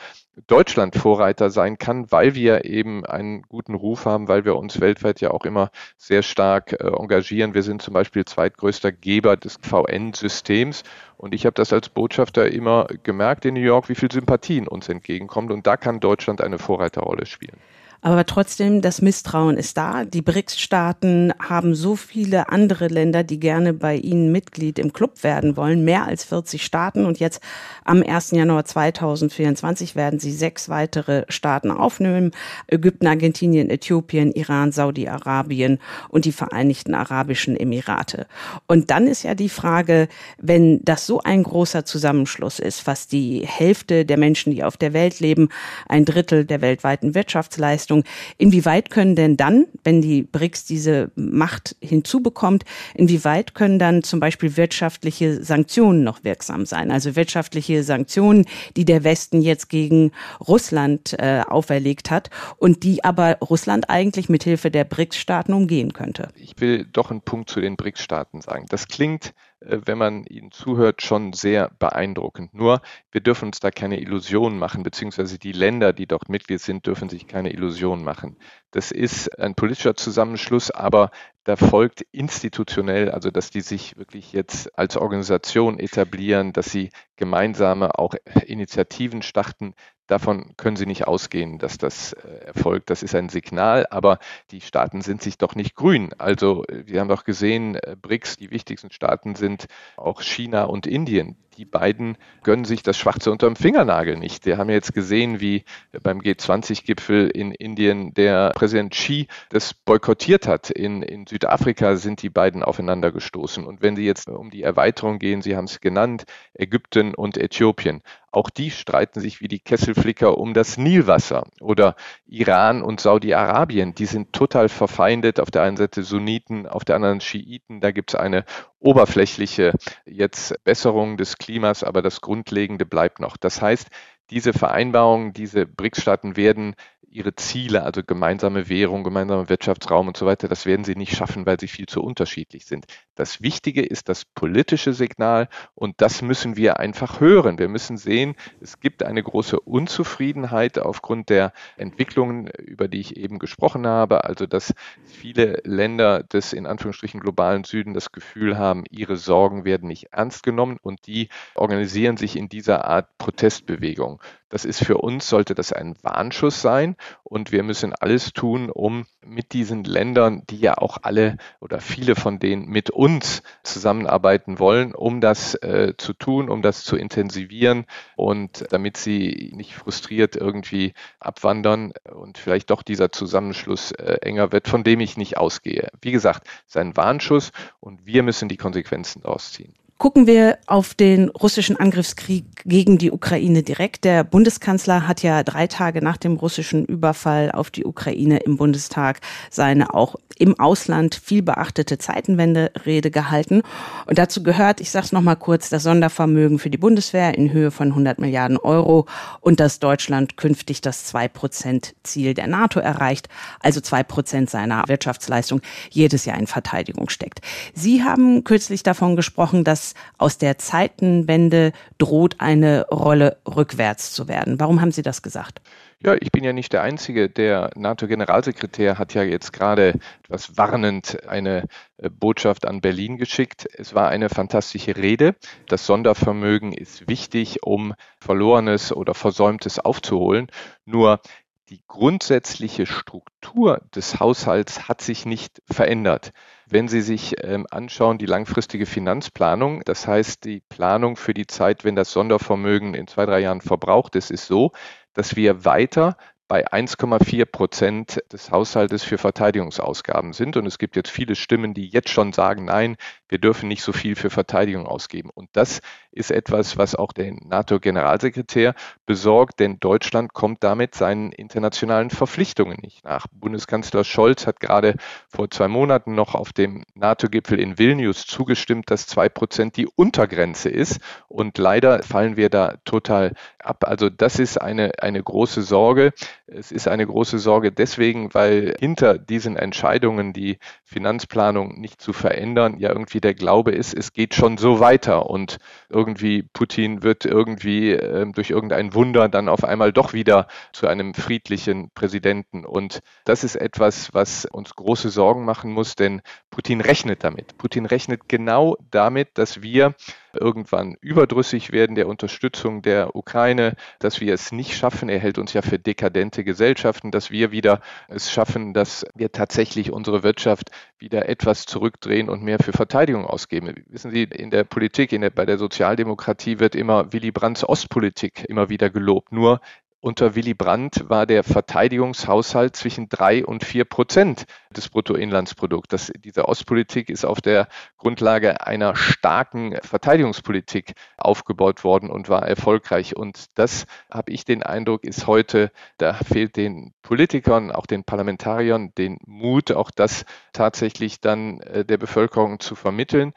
Deutschland 0.46 0.94
Vorreiter 0.94 1.48
sein 1.48 1.78
kann, 1.78 2.12
weil 2.12 2.34
wir 2.34 2.66
eben 2.66 3.06
einen 3.06 3.42
guten 3.42 3.74
Ruf 3.74 4.04
haben, 4.04 4.28
weil 4.28 4.44
wir 4.44 4.56
uns 4.56 4.80
weltweit 4.80 5.20
ja 5.22 5.30
auch 5.30 5.46
immer 5.46 5.70
sehr 5.96 6.22
stark 6.22 6.72
äh, 6.72 6.88
engagieren. 6.88 7.54
Wir 7.54 7.62
sind 7.62 7.80
zum 7.80 7.94
Beispiel 7.94 8.24
zweitgrößter 8.24 8.92
Geber 8.92 9.36
des 9.36 9.58
VN-Systems 9.62 10.82
und 11.16 11.34
ich 11.34 11.46
habe 11.46 11.54
das 11.54 11.72
als 11.72 11.88
Botschafter 11.88 12.50
immer 12.50 12.86
gemerkt 13.02 13.46
in 13.46 13.54
New 13.54 13.60
York, 13.60 13.88
wie 13.88 13.94
viel 13.94 14.12
Sympathien 14.12 14.68
uns 14.68 14.88
entgegenkommt 14.90 15.50
und 15.50 15.66
da 15.66 15.78
kann 15.78 16.00
Deutschland 16.00 16.42
eine 16.42 16.58
Vorreiterrolle 16.58 17.24
spielen. 17.24 17.58
Aber 18.02 18.26
trotzdem, 18.26 18.82
das 18.82 19.02
Misstrauen 19.02 19.56
ist 19.56 19.76
da. 19.76 20.04
Die 20.04 20.22
BRICS-Staaten 20.22 21.32
haben 21.40 21.74
so 21.74 21.96
viele 21.96 22.50
andere 22.50 22.88
Länder, 22.88 23.24
die 23.24 23.40
gerne 23.40 23.72
bei 23.72 23.96
ihnen 23.96 24.30
Mitglied 24.30 24.78
im 24.78 24.92
Club 24.92 25.22
werden 25.24 25.56
wollen, 25.56 25.84
mehr 25.84 26.06
als 26.06 26.24
40 26.24 26.64
Staaten. 26.64 27.04
Und 27.04 27.18
jetzt 27.18 27.40
am 27.84 28.02
1. 28.02 28.32
Januar 28.32 28.64
2024 28.64 29.96
werden 29.96 30.20
sie 30.20 30.32
sechs 30.32 30.68
weitere 30.68 31.24
Staaten 31.28 31.70
aufnehmen. 31.70 32.30
Ägypten, 32.68 33.06
Argentinien, 33.06 33.70
Äthiopien, 33.70 34.30
Iran, 34.32 34.72
Saudi-Arabien 34.72 35.78
und 36.08 36.26
die 36.26 36.32
Vereinigten 36.32 36.94
Arabischen 36.94 37.56
Emirate. 37.56 38.26
Und 38.66 38.90
dann 38.90 39.06
ist 39.06 39.22
ja 39.22 39.34
die 39.34 39.48
Frage, 39.48 40.08
wenn 40.38 40.80
das 40.84 41.06
so 41.06 41.20
ein 41.22 41.42
großer 41.42 41.84
Zusammenschluss 41.84 42.58
ist, 42.58 42.80
fast 42.80 43.12
die 43.12 43.46
Hälfte 43.46 44.04
der 44.04 44.16
Menschen, 44.16 44.52
die 44.52 44.62
auf 44.62 44.76
der 44.76 44.92
Welt 44.92 45.20
leben, 45.20 45.48
ein 45.88 46.04
Drittel 46.04 46.44
der 46.44 46.60
weltweiten 46.60 47.14
Wirtschaftsleistung, 47.14 47.85
Richtung. 47.86 48.02
Inwieweit 48.36 48.90
können 48.90 49.14
denn 49.14 49.36
dann, 49.36 49.66
wenn 49.84 50.02
die 50.02 50.22
BRICS 50.22 50.64
diese 50.64 51.12
Macht 51.14 51.76
hinzubekommt, 51.80 52.64
inwieweit 52.94 53.54
können 53.54 53.78
dann 53.78 54.02
zum 54.02 54.18
Beispiel 54.18 54.56
wirtschaftliche 54.56 55.42
Sanktionen 55.44 56.02
noch 56.02 56.24
wirksam 56.24 56.66
sein? 56.66 56.90
Also 56.90 57.14
wirtschaftliche 57.14 57.84
Sanktionen, 57.84 58.44
die 58.76 58.84
der 58.84 59.04
Westen 59.04 59.40
jetzt 59.40 59.68
gegen 59.68 60.10
Russland 60.46 61.14
äh, 61.18 61.42
auferlegt 61.46 62.10
hat 62.10 62.30
und 62.58 62.82
die 62.82 63.04
aber 63.04 63.38
Russland 63.38 63.88
eigentlich 63.88 64.28
mit 64.28 64.42
Hilfe 64.42 64.70
der 64.70 64.84
BRICS-Staaten 64.84 65.52
umgehen 65.52 65.92
könnte. 65.92 66.28
Ich 66.34 66.54
will 66.58 66.86
doch 66.92 67.10
einen 67.10 67.20
Punkt 67.22 67.50
zu 67.50 67.60
den 67.60 67.76
BRICS-Staaten 67.76 68.40
sagen. 68.40 68.66
Das 68.68 68.88
klingt 68.88 69.32
wenn 69.68 69.98
man 69.98 70.24
ihnen 70.24 70.50
zuhört, 70.52 71.02
schon 71.02 71.32
sehr 71.32 71.70
beeindruckend. 71.78 72.54
Nur, 72.54 72.80
wir 73.10 73.20
dürfen 73.20 73.46
uns 73.46 73.60
da 73.60 73.70
keine 73.70 74.00
Illusionen 74.00 74.58
machen, 74.58 74.82
beziehungsweise 74.82 75.38
die 75.38 75.52
Länder, 75.52 75.92
die 75.92 76.06
dort 76.06 76.28
Mitglied 76.28 76.60
sind, 76.60 76.86
dürfen 76.86 77.08
sich 77.08 77.26
keine 77.26 77.52
Illusionen 77.52 78.04
machen. 78.04 78.36
Das 78.70 78.90
ist 78.90 79.38
ein 79.38 79.54
politischer 79.54 79.96
Zusammenschluss, 79.96 80.70
aber 80.70 81.10
da 81.44 81.56
folgt 81.56 82.02
institutionell, 82.12 83.10
also 83.10 83.30
dass 83.30 83.50
die 83.50 83.60
sich 83.60 83.96
wirklich 83.96 84.32
jetzt 84.32 84.76
als 84.78 84.96
Organisation 84.96 85.78
etablieren, 85.78 86.52
dass 86.52 86.70
sie 86.70 86.90
gemeinsame 87.16 87.98
auch 87.98 88.14
Initiativen 88.46 89.22
starten, 89.22 89.74
Davon 90.06 90.52
können 90.56 90.76
Sie 90.76 90.86
nicht 90.86 91.08
ausgehen, 91.08 91.58
dass 91.58 91.78
das 91.78 92.12
äh, 92.12 92.28
erfolgt. 92.46 92.90
Das 92.90 93.02
ist 93.02 93.14
ein 93.14 93.28
Signal, 93.28 93.86
aber 93.90 94.18
die 94.52 94.60
Staaten 94.60 95.00
sind 95.00 95.20
sich 95.20 95.36
doch 95.36 95.56
nicht 95.56 95.74
grün. 95.74 96.14
Also 96.18 96.64
äh, 96.66 96.86
wir 96.86 97.00
haben 97.00 97.08
doch 97.08 97.24
gesehen, 97.24 97.74
äh, 97.74 97.96
BRICS, 98.00 98.36
die 98.36 98.50
wichtigsten 98.50 98.92
Staaten 98.92 99.34
sind 99.34 99.66
auch 99.96 100.22
China 100.22 100.64
und 100.64 100.86
Indien. 100.86 101.36
Die 101.56 101.64
beiden 101.64 102.18
gönnen 102.42 102.66
sich 102.66 102.82
das 102.82 102.98
Schwarze 102.98 103.30
unterm 103.30 103.56
Fingernagel 103.56 104.16
nicht. 104.18 104.44
Wir 104.44 104.58
haben 104.58 104.68
jetzt 104.68 104.92
gesehen, 104.92 105.40
wie 105.40 105.64
beim 106.02 106.20
G20-Gipfel 106.20 107.30
in 107.30 107.50
Indien 107.50 108.12
der 108.12 108.50
Präsident 108.50 108.92
Xi 108.92 109.26
das 109.48 109.72
boykottiert 109.72 110.46
hat. 110.46 110.68
In, 110.70 111.02
in 111.02 111.26
Südafrika 111.26 111.96
sind 111.96 112.20
die 112.20 112.28
beiden 112.28 112.62
aufeinander 112.62 113.10
gestoßen. 113.10 113.64
Und 113.64 113.80
wenn 113.80 113.96
Sie 113.96 114.04
jetzt 114.04 114.28
um 114.28 114.50
die 114.50 114.62
Erweiterung 114.62 115.18
gehen, 115.18 115.40
Sie 115.40 115.56
haben 115.56 115.64
es 115.64 115.80
genannt, 115.80 116.24
Ägypten 116.52 117.05
und 117.14 117.36
Äthiopien, 117.36 118.02
auch 118.30 118.50
die 118.50 118.70
streiten 118.70 119.20
sich 119.20 119.40
wie 119.40 119.48
die 119.48 119.60
Kesselflicker 119.60 120.36
um 120.36 120.52
das 120.52 120.76
Nilwasser. 120.76 121.44
Oder 121.60 121.96
Iran 122.26 122.82
und 122.82 123.00
Saudi-Arabien, 123.00 123.94
die 123.94 124.04
sind 124.04 124.32
total 124.32 124.68
verfeindet. 124.68 125.40
Auf 125.40 125.50
der 125.50 125.62
einen 125.62 125.78
Seite 125.78 126.02
Sunniten, 126.02 126.66
auf 126.66 126.84
der 126.84 126.96
anderen 126.96 127.20
Schiiten. 127.20 127.80
Da 127.80 127.92
gibt 127.92 128.12
es 128.12 128.20
eine 128.20 128.44
oberflächliche 128.78 129.72
jetzt 130.04 130.54
Besserung 130.64 131.16
des 131.16 131.38
Klimas, 131.38 131.82
aber 131.82 132.02
das 132.02 132.20
Grundlegende 132.20 132.84
bleibt 132.84 133.20
noch. 133.20 133.36
Das 133.36 133.62
heißt, 133.62 133.88
diese 134.30 134.52
Vereinbarungen, 134.52 135.32
diese 135.32 135.66
BRICS-Staaten 135.66 136.36
werden 136.36 136.74
ihre 137.08 137.34
Ziele, 137.34 137.82
also 137.82 138.02
gemeinsame 138.02 138.68
Währung, 138.68 139.04
gemeinsamer 139.04 139.48
Wirtschaftsraum 139.48 140.08
und 140.08 140.16
so 140.16 140.26
weiter, 140.26 140.48
das 140.48 140.66
werden 140.66 140.84
sie 140.84 140.96
nicht 140.96 141.16
schaffen, 141.16 141.46
weil 141.46 141.58
sie 141.58 141.68
viel 141.68 141.86
zu 141.86 142.02
unterschiedlich 142.02 142.66
sind. 142.66 142.86
Das 143.14 143.40
Wichtige 143.40 143.82
ist 143.82 144.08
das 144.08 144.24
politische 144.24 144.92
Signal 144.92 145.48
und 145.74 146.00
das 146.00 146.20
müssen 146.20 146.56
wir 146.56 146.78
einfach 146.78 147.20
hören. 147.20 147.58
Wir 147.58 147.68
müssen 147.68 147.96
sehen, 147.96 148.34
es 148.60 148.80
gibt 148.80 149.02
eine 149.02 149.22
große 149.22 149.58
Unzufriedenheit 149.58 150.78
aufgrund 150.78 151.30
der 151.30 151.52
Entwicklungen, 151.76 152.48
über 152.48 152.88
die 152.88 153.00
ich 153.00 153.16
eben 153.16 153.38
gesprochen 153.38 153.86
habe, 153.86 154.24
also 154.24 154.46
dass 154.46 154.74
viele 155.04 155.60
Länder 155.64 156.22
des 156.22 156.52
in 156.52 156.66
Anführungsstrichen 156.66 157.20
globalen 157.20 157.64
Süden 157.64 157.94
das 157.94 158.12
Gefühl 158.12 158.58
haben, 158.58 158.84
ihre 158.90 159.16
Sorgen 159.16 159.64
werden 159.64 159.88
nicht 159.88 160.12
ernst 160.12 160.42
genommen 160.42 160.76
und 160.82 161.06
die 161.06 161.28
organisieren 161.54 162.16
sich 162.16 162.36
in 162.36 162.48
dieser 162.48 162.84
Art 162.84 163.16
Protestbewegung. 163.16 164.20
Das 164.48 164.64
ist 164.64 164.84
für 164.84 164.98
uns, 164.98 165.28
sollte 165.28 165.56
das 165.56 165.72
ein 165.72 165.96
Warnschuss 166.02 166.62
sein 166.62 166.96
und 167.24 167.50
wir 167.50 167.64
müssen 167.64 167.92
alles 167.92 168.32
tun, 168.32 168.70
um 168.70 169.06
mit 169.24 169.52
diesen 169.52 169.82
Ländern, 169.82 170.44
die 170.48 170.58
ja 170.58 170.78
auch 170.78 170.98
alle 171.02 171.36
oder 171.60 171.80
viele 171.80 172.14
von 172.14 172.38
denen 172.38 172.66
mit 172.66 172.90
uns 172.90 173.42
zusammenarbeiten 173.64 174.60
wollen, 174.60 174.94
um 174.94 175.20
das 175.20 175.54
äh, 175.56 175.94
zu 175.98 176.12
tun, 176.12 176.48
um 176.48 176.62
das 176.62 176.84
zu 176.84 176.96
intensivieren 176.96 177.86
und 178.14 178.64
damit 178.70 178.96
sie 178.98 179.50
nicht 179.52 179.74
frustriert 179.74 180.36
irgendwie 180.36 180.94
abwandern 181.18 181.92
und 182.14 182.38
vielleicht 182.38 182.70
doch 182.70 182.82
dieser 182.82 183.10
Zusammenschluss 183.10 183.90
äh, 183.92 184.18
enger 184.22 184.52
wird, 184.52 184.68
von 184.68 184.84
dem 184.84 185.00
ich 185.00 185.16
nicht 185.16 185.38
ausgehe. 185.38 185.90
Wie 186.00 186.12
gesagt, 186.12 186.46
es 186.46 186.68
ist 186.68 186.76
ein 186.76 186.96
Warnschuss 186.96 187.50
und 187.80 188.06
wir 188.06 188.22
müssen 188.22 188.48
die 188.48 188.56
Konsequenzen 188.56 189.22
daraus 189.22 189.52
ziehen. 189.52 189.74
Gucken 189.98 190.26
wir 190.26 190.58
auf 190.66 190.92
den 190.92 191.30
russischen 191.30 191.80
Angriffskrieg 191.80 192.44
gegen 192.66 192.98
die 192.98 193.10
Ukraine 193.10 193.62
direkt. 193.62 194.04
Der 194.04 194.24
Bundeskanzler 194.24 195.08
hat 195.08 195.22
ja 195.22 195.42
drei 195.42 195.66
Tage 195.68 196.04
nach 196.04 196.18
dem 196.18 196.34
russischen 196.34 196.84
Überfall 196.84 197.50
auf 197.50 197.70
die 197.70 197.86
Ukraine 197.86 198.40
im 198.40 198.58
Bundestag 198.58 199.20
seine 199.50 199.94
auch 199.94 200.16
im 200.38 200.60
Ausland 200.60 201.14
viel 201.14 201.40
beachtete 201.40 201.96
Zeitenwende-Rede 201.96 203.10
gehalten. 203.10 203.62
Und 204.04 204.18
dazu 204.18 204.42
gehört, 204.42 204.82
ich 204.82 204.90
sage 204.90 205.06
es 205.06 205.12
nochmal 205.12 205.36
kurz, 205.36 205.70
das 205.70 205.84
Sondervermögen 205.84 206.58
für 206.58 206.68
die 206.68 206.76
Bundeswehr 206.76 207.34
in 207.38 207.50
Höhe 207.50 207.70
von 207.70 207.88
100 207.88 208.18
Milliarden 208.18 208.58
Euro 208.58 209.06
und 209.40 209.60
dass 209.60 209.78
Deutschland 209.78 210.36
künftig 210.36 210.82
das 210.82 211.14
2-Prozent-Ziel 211.14 212.34
der 212.34 212.48
NATO 212.48 212.80
erreicht, 212.80 213.30
also 213.60 213.80
2 213.80 214.02
Prozent 214.02 214.50
seiner 214.50 214.84
Wirtschaftsleistung 214.88 215.62
jedes 215.88 216.26
Jahr 216.26 216.38
in 216.38 216.46
Verteidigung 216.46 217.08
steckt. 217.08 217.40
Sie 217.72 218.04
haben 218.04 218.44
kürzlich 218.44 218.82
davon 218.82 219.16
gesprochen, 219.16 219.64
dass 219.64 219.85
aus 220.18 220.38
der 220.38 220.58
Zeitenwende 220.58 221.72
droht 221.98 222.36
eine 222.38 222.86
Rolle 222.88 223.38
rückwärts 223.46 224.12
zu 224.12 224.28
werden. 224.28 224.58
Warum 224.60 224.80
haben 224.80 224.92
Sie 224.92 225.02
das 225.02 225.22
gesagt? 225.22 225.60
Ja, 226.02 226.14
ich 226.20 226.30
bin 226.30 226.44
ja 226.44 226.52
nicht 226.52 226.74
der 226.74 226.82
Einzige. 226.82 227.30
Der 227.30 227.70
NATO-Generalsekretär 227.74 228.98
hat 228.98 229.14
ja 229.14 229.22
jetzt 229.22 229.52
gerade 229.52 229.94
etwas 230.24 230.56
warnend 230.58 231.26
eine 231.26 231.64
äh, 231.96 232.10
Botschaft 232.10 232.66
an 232.66 232.82
Berlin 232.82 233.16
geschickt. 233.16 233.66
Es 233.72 233.94
war 233.94 234.10
eine 234.10 234.28
fantastische 234.28 234.96
Rede. 234.96 235.34
Das 235.68 235.86
Sondervermögen 235.86 236.72
ist 236.72 237.08
wichtig, 237.08 237.62
um 237.62 237.94
Verlorenes 238.20 238.92
oder 238.92 239.14
Versäumtes 239.14 239.78
aufzuholen. 239.78 240.48
Nur 240.84 241.20
die 241.68 241.82
grundsätzliche 241.88 242.86
Struktur 242.86 243.80
des 243.94 244.20
Haushalts 244.20 244.88
hat 244.88 245.00
sich 245.00 245.26
nicht 245.26 245.62
verändert. 245.68 246.32
Wenn 246.68 246.86
Sie 246.88 247.00
sich 247.00 247.42
ähm, 247.42 247.66
anschauen, 247.70 248.18
die 248.18 248.26
langfristige 248.26 248.86
Finanzplanung, 248.86 249.82
das 249.84 250.06
heißt 250.06 250.44
die 250.44 250.60
Planung 250.68 251.16
für 251.16 251.34
die 251.34 251.46
Zeit, 251.46 251.84
wenn 251.84 251.96
das 251.96 252.12
Sondervermögen 252.12 252.94
in 252.94 253.08
zwei, 253.08 253.26
drei 253.26 253.40
Jahren 253.40 253.60
verbraucht 253.60 254.14
ist, 254.14 254.30
ist 254.30 254.46
so, 254.46 254.72
dass 255.12 255.34
wir 255.34 255.64
weiter 255.64 256.16
bei 256.48 256.66
1,4 256.66 257.44
Prozent 257.44 258.22
des 258.32 258.50
Haushaltes 258.50 259.02
für 259.02 259.18
Verteidigungsausgaben 259.18 260.32
sind. 260.32 260.56
Und 260.56 260.66
es 260.66 260.78
gibt 260.78 260.96
jetzt 260.96 261.10
viele 261.10 261.34
Stimmen, 261.34 261.74
die 261.74 261.88
jetzt 261.88 262.10
schon 262.10 262.32
sagen, 262.32 262.64
nein, 262.64 262.96
wir 263.28 263.38
dürfen 263.38 263.68
nicht 263.68 263.82
so 263.82 263.92
viel 263.92 264.14
für 264.14 264.30
Verteidigung 264.30 264.86
ausgeben. 264.86 265.30
Und 265.34 265.48
das 265.52 265.80
ist 266.12 266.30
etwas, 266.30 266.78
was 266.78 266.94
auch 266.94 267.12
der 267.12 267.32
NATO-Generalsekretär 267.32 268.74
besorgt, 269.04 269.60
denn 269.60 269.78
Deutschland 269.80 270.32
kommt 270.32 270.62
damit 270.62 270.94
seinen 270.94 271.32
internationalen 271.32 272.10
Verpflichtungen 272.10 272.78
nicht 272.80 273.04
nach. 273.04 273.26
Bundeskanzler 273.32 274.04
Scholz 274.04 274.46
hat 274.46 274.60
gerade 274.60 274.94
vor 275.28 275.50
zwei 275.50 275.68
Monaten 275.68 276.14
noch 276.14 276.34
auf 276.34 276.52
dem 276.52 276.84
NATO-Gipfel 276.94 277.58
in 277.58 277.78
Vilnius 277.78 278.26
zugestimmt, 278.26 278.90
dass 278.90 279.06
zwei 279.06 279.28
Prozent 279.28 279.76
die 279.76 279.86
Untergrenze 279.86 280.70
ist. 280.70 281.00
Und 281.28 281.58
leider 281.58 282.02
fallen 282.02 282.36
wir 282.36 282.48
da 282.48 282.76
total 282.84 283.32
ab. 283.58 283.84
Also 283.86 284.08
das 284.08 284.38
ist 284.38 284.60
eine, 284.60 284.92
eine 285.00 285.22
große 285.22 285.62
Sorge. 285.62 286.12
Es 286.48 286.70
ist 286.70 286.86
eine 286.86 287.04
große 287.04 287.40
Sorge 287.40 287.72
deswegen, 287.72 288.32
weil 288.32 288.76
hinter 288.78 289.18
diesen 289.18 289.56
Entscheidungen, 289.56 290.32
die 290.32 290.58
Finanzplanung 290.84 291.80
nicht 291.80 292.00
zu 292.00 292.12
verändern, 292.12 292.78
ja 292.78 292.90
irgendwie 292.90 293.20
der 293.20 293.34
Glaube 293.34 293.72
ist, 293.72 293.92
es 293.92 294.12
geht 294.12 294.32
schon 294.34 294.56
so 294.56 294.78
weiter 294.78 295.28
und 295.28 295.56
irgendwie 295.88 296.44
Putin 296.44 297.02
wird 297.02 297.24
irgendwie 297.24 297.90
äh, 297.90 298.30
durch 298.30 298.50
irgendein 298.50 298.94
Wunder 298.94 299.28
dann 299.28 299.48
auf 299.48 299.64
einmal 299.64 299.92
doch 299.92 300.12
wieder 300.12 300.46
zu 300.72 300.86
einem 300.86 301.14
friedlichen 301.14 301.90
Präsidenten. 301.90 302.64
Und 302.64 303.00
das 303.24 303.42
ist 303.42 303.56
etwas, 303.56 304.14
was 304.14 304.44
uns 304.44 304.76
große 304.76 305.10
Sorgen 305.10 305.44
machen 305.44 305.72
muss, 305.72 305.96
denn 305.96 306.22
Putin 306.50 306.80
rechnet 306.80 307.24
damit. 307.24 307.58
Putin 307.58 307.86
rechnet 307.86 308.28
genau 308.28 308.76
damit, 308.92 309.36
dass 309.36 309.62
wir 309.62 309.96
irgendwann 310.40 310.96
überdrüssig 311.00 311.72
werden 311.72 311.96
der 311.96 312.08
Unterstützung 312.08 312.82
der 312.82 313.16
Ukraine, 313.16 313.74
dass 313.98 314.20
wir 314.20 314.34
es 314.34 314.52
nicht 314.52 314.76
schaffen, 314.76 315.08
er 315.08 315.18
hält 315.18 315.38
uns 315.38 315.52
ja 315.52 315.62
für 315.62 315.78
dekadente 315.78 316.44
Gesellschaften, 316.44 317.10
dass 317.10 317.30
wir 317.30 317.50
wieder 317.50 317.80
es 318.08 318.30
schaffen, 318.30 318.74
dass 318.74 319.04
wir 319.14 319.32
tatsächlich 319.32 319.92
unsere 319.92 320.22
Wirtschaft 320.22 320.70
wieder 320.98 321.28
etwas 321.28 321.66
zurückdrehen 321.66 322.28
und 322.28 322.42
mehr 322.42 322.58
für 322.58 322.72
Verteidigung 322.72 323.26
ausgeben. 323.26 323.74
Wissen 323.88 324.10
Sie, 324.10 324.24
in 324.24 324.50
der 324.50 324.64
Politik, 324.64 325.12
in 325.12 325.20
der, 325.20 325.30
bei 325.30 325.46
der 325.46 325.58
Sozialdemokratie 325.58 326.58
wird 326.58 326.74
immer 326.74 327.12
Willy 327.12 327.30
Brandts 327.30 327.68
Ostpolitik 327.68 328.44
immer 328.48 328.68
wieder 328.68 328.90
gelobt. 328.90 329.32
Nur 329.32 329.60
unter 330.06 330.36
Willy 330.36 330.54
Brandt 330.54 331.10
war 331.10 331.26
der 331.26 331.42
Verteidigungshaushalt 331.42 332.76
zwischen 332.76 333.08
drei 333.08 333.44
und 333.44 333.64
vier 333.64 333.84
Prozent 333.84 334.46
des 334.70 334.88
Bruttoinlandsprodukts. 334.88 336.12
diese 336.18 336.46
Ostpolitik 336.46 337.10
ist 337.10 337.24
auf 337.24 337.40
der 337.40 337.66
Grundlage 337.98 338.64
einer 338.64 338.94
starken 338.94 339.76
Verteidigungspolitik 339.82 340.92
aufgebaut 341.16 341.82
worden 341.82 342.08
und 342.08 342.28
war 342.28 342.46
erfolgreich. 342.46 343.16
Und 343.16 343.58
das, 343.58 343.86
habe 344.08 344.30
ich 344.30 344.44
den 344.44 344.62
Eindruck, 344.62 345.02
ist 345.02 345.26
heute, 345.26 345.72
da 345.98 346.14
fehlt 346.14 346.56
den 346.56 346.94
Politikern, 347.02 347.72
auch 347.72 347.86
den 347.86 348.04
Parlamentariern, 348.04 348.92
den 348.96 349.18
Mut, 349.26 349.72
auch 349.72 349.90
das 349.90 350.24
tatsächlich 350.52 351.20
dann 351.20 351.60
äh, 351.62 351.84
der 351.84 351.98
Bevölkerung 351.98 352.60
zu 352.60 352.76
vermitteln 352.76 353.32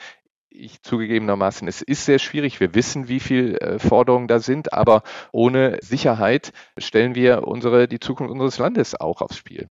ich 0.49 0.81
zugegebenermaßen, 0.81 1.67
es 1.67 1.81
ist 1.81 2.05
sehr 2.05 2.19
schwierig. 2.19 2.59
Wir 2.59 2.73
wissen, 2.73 3.07
wie 3.07 3.19
viel 3.19 3.55
äh, 3.57 3.79
Forderungen 3.79 4.27
da 4.27 4.39
sind, 4.39 4.73
aber 4.73 5.03
ohne 5.31 5.77
Sicherheit 5.81 6.51
stellen 6.77 7.15
wir 7.15 7.47
unsere, 7.47 7.87
die 7.87 7.99
Zukunft 7.99 8.31
unseres 8.31 8.57
Landes 8.57 8.99
auch 8.99 9.21
aufs 9.21 9.37
Spiel. 9.37 9.69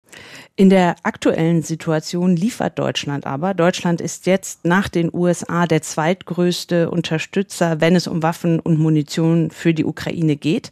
In 0.57 0.69
der 0.69 0.95
aktuellen 1.03 1.63
Situation 1.63 2.37
liefert 2.37 2.79
Deutschland 2.79 3.27
aber. 3.27 3.53
Deutschland 3.53 3.99
ist 3.99 4.25
jetzt 4.25 4.63
nach 4.63 4.87
den 4.87 5.13
USA 5.13 5.67
der 5.67 5.81
zweitgrößte 5.81 6.89
Unterstützer, 6.89 7.81
wenn 7.81 7.93
es 7.93 8.07
um 8.07 8.23
Waffen 8.23 8.61
und 8.61 8.79
Munition 8.79 9.51
für 9.51 9.73
die 9.73 9.83
Ukraine 9.83 10.37
geht. 10.37 10.71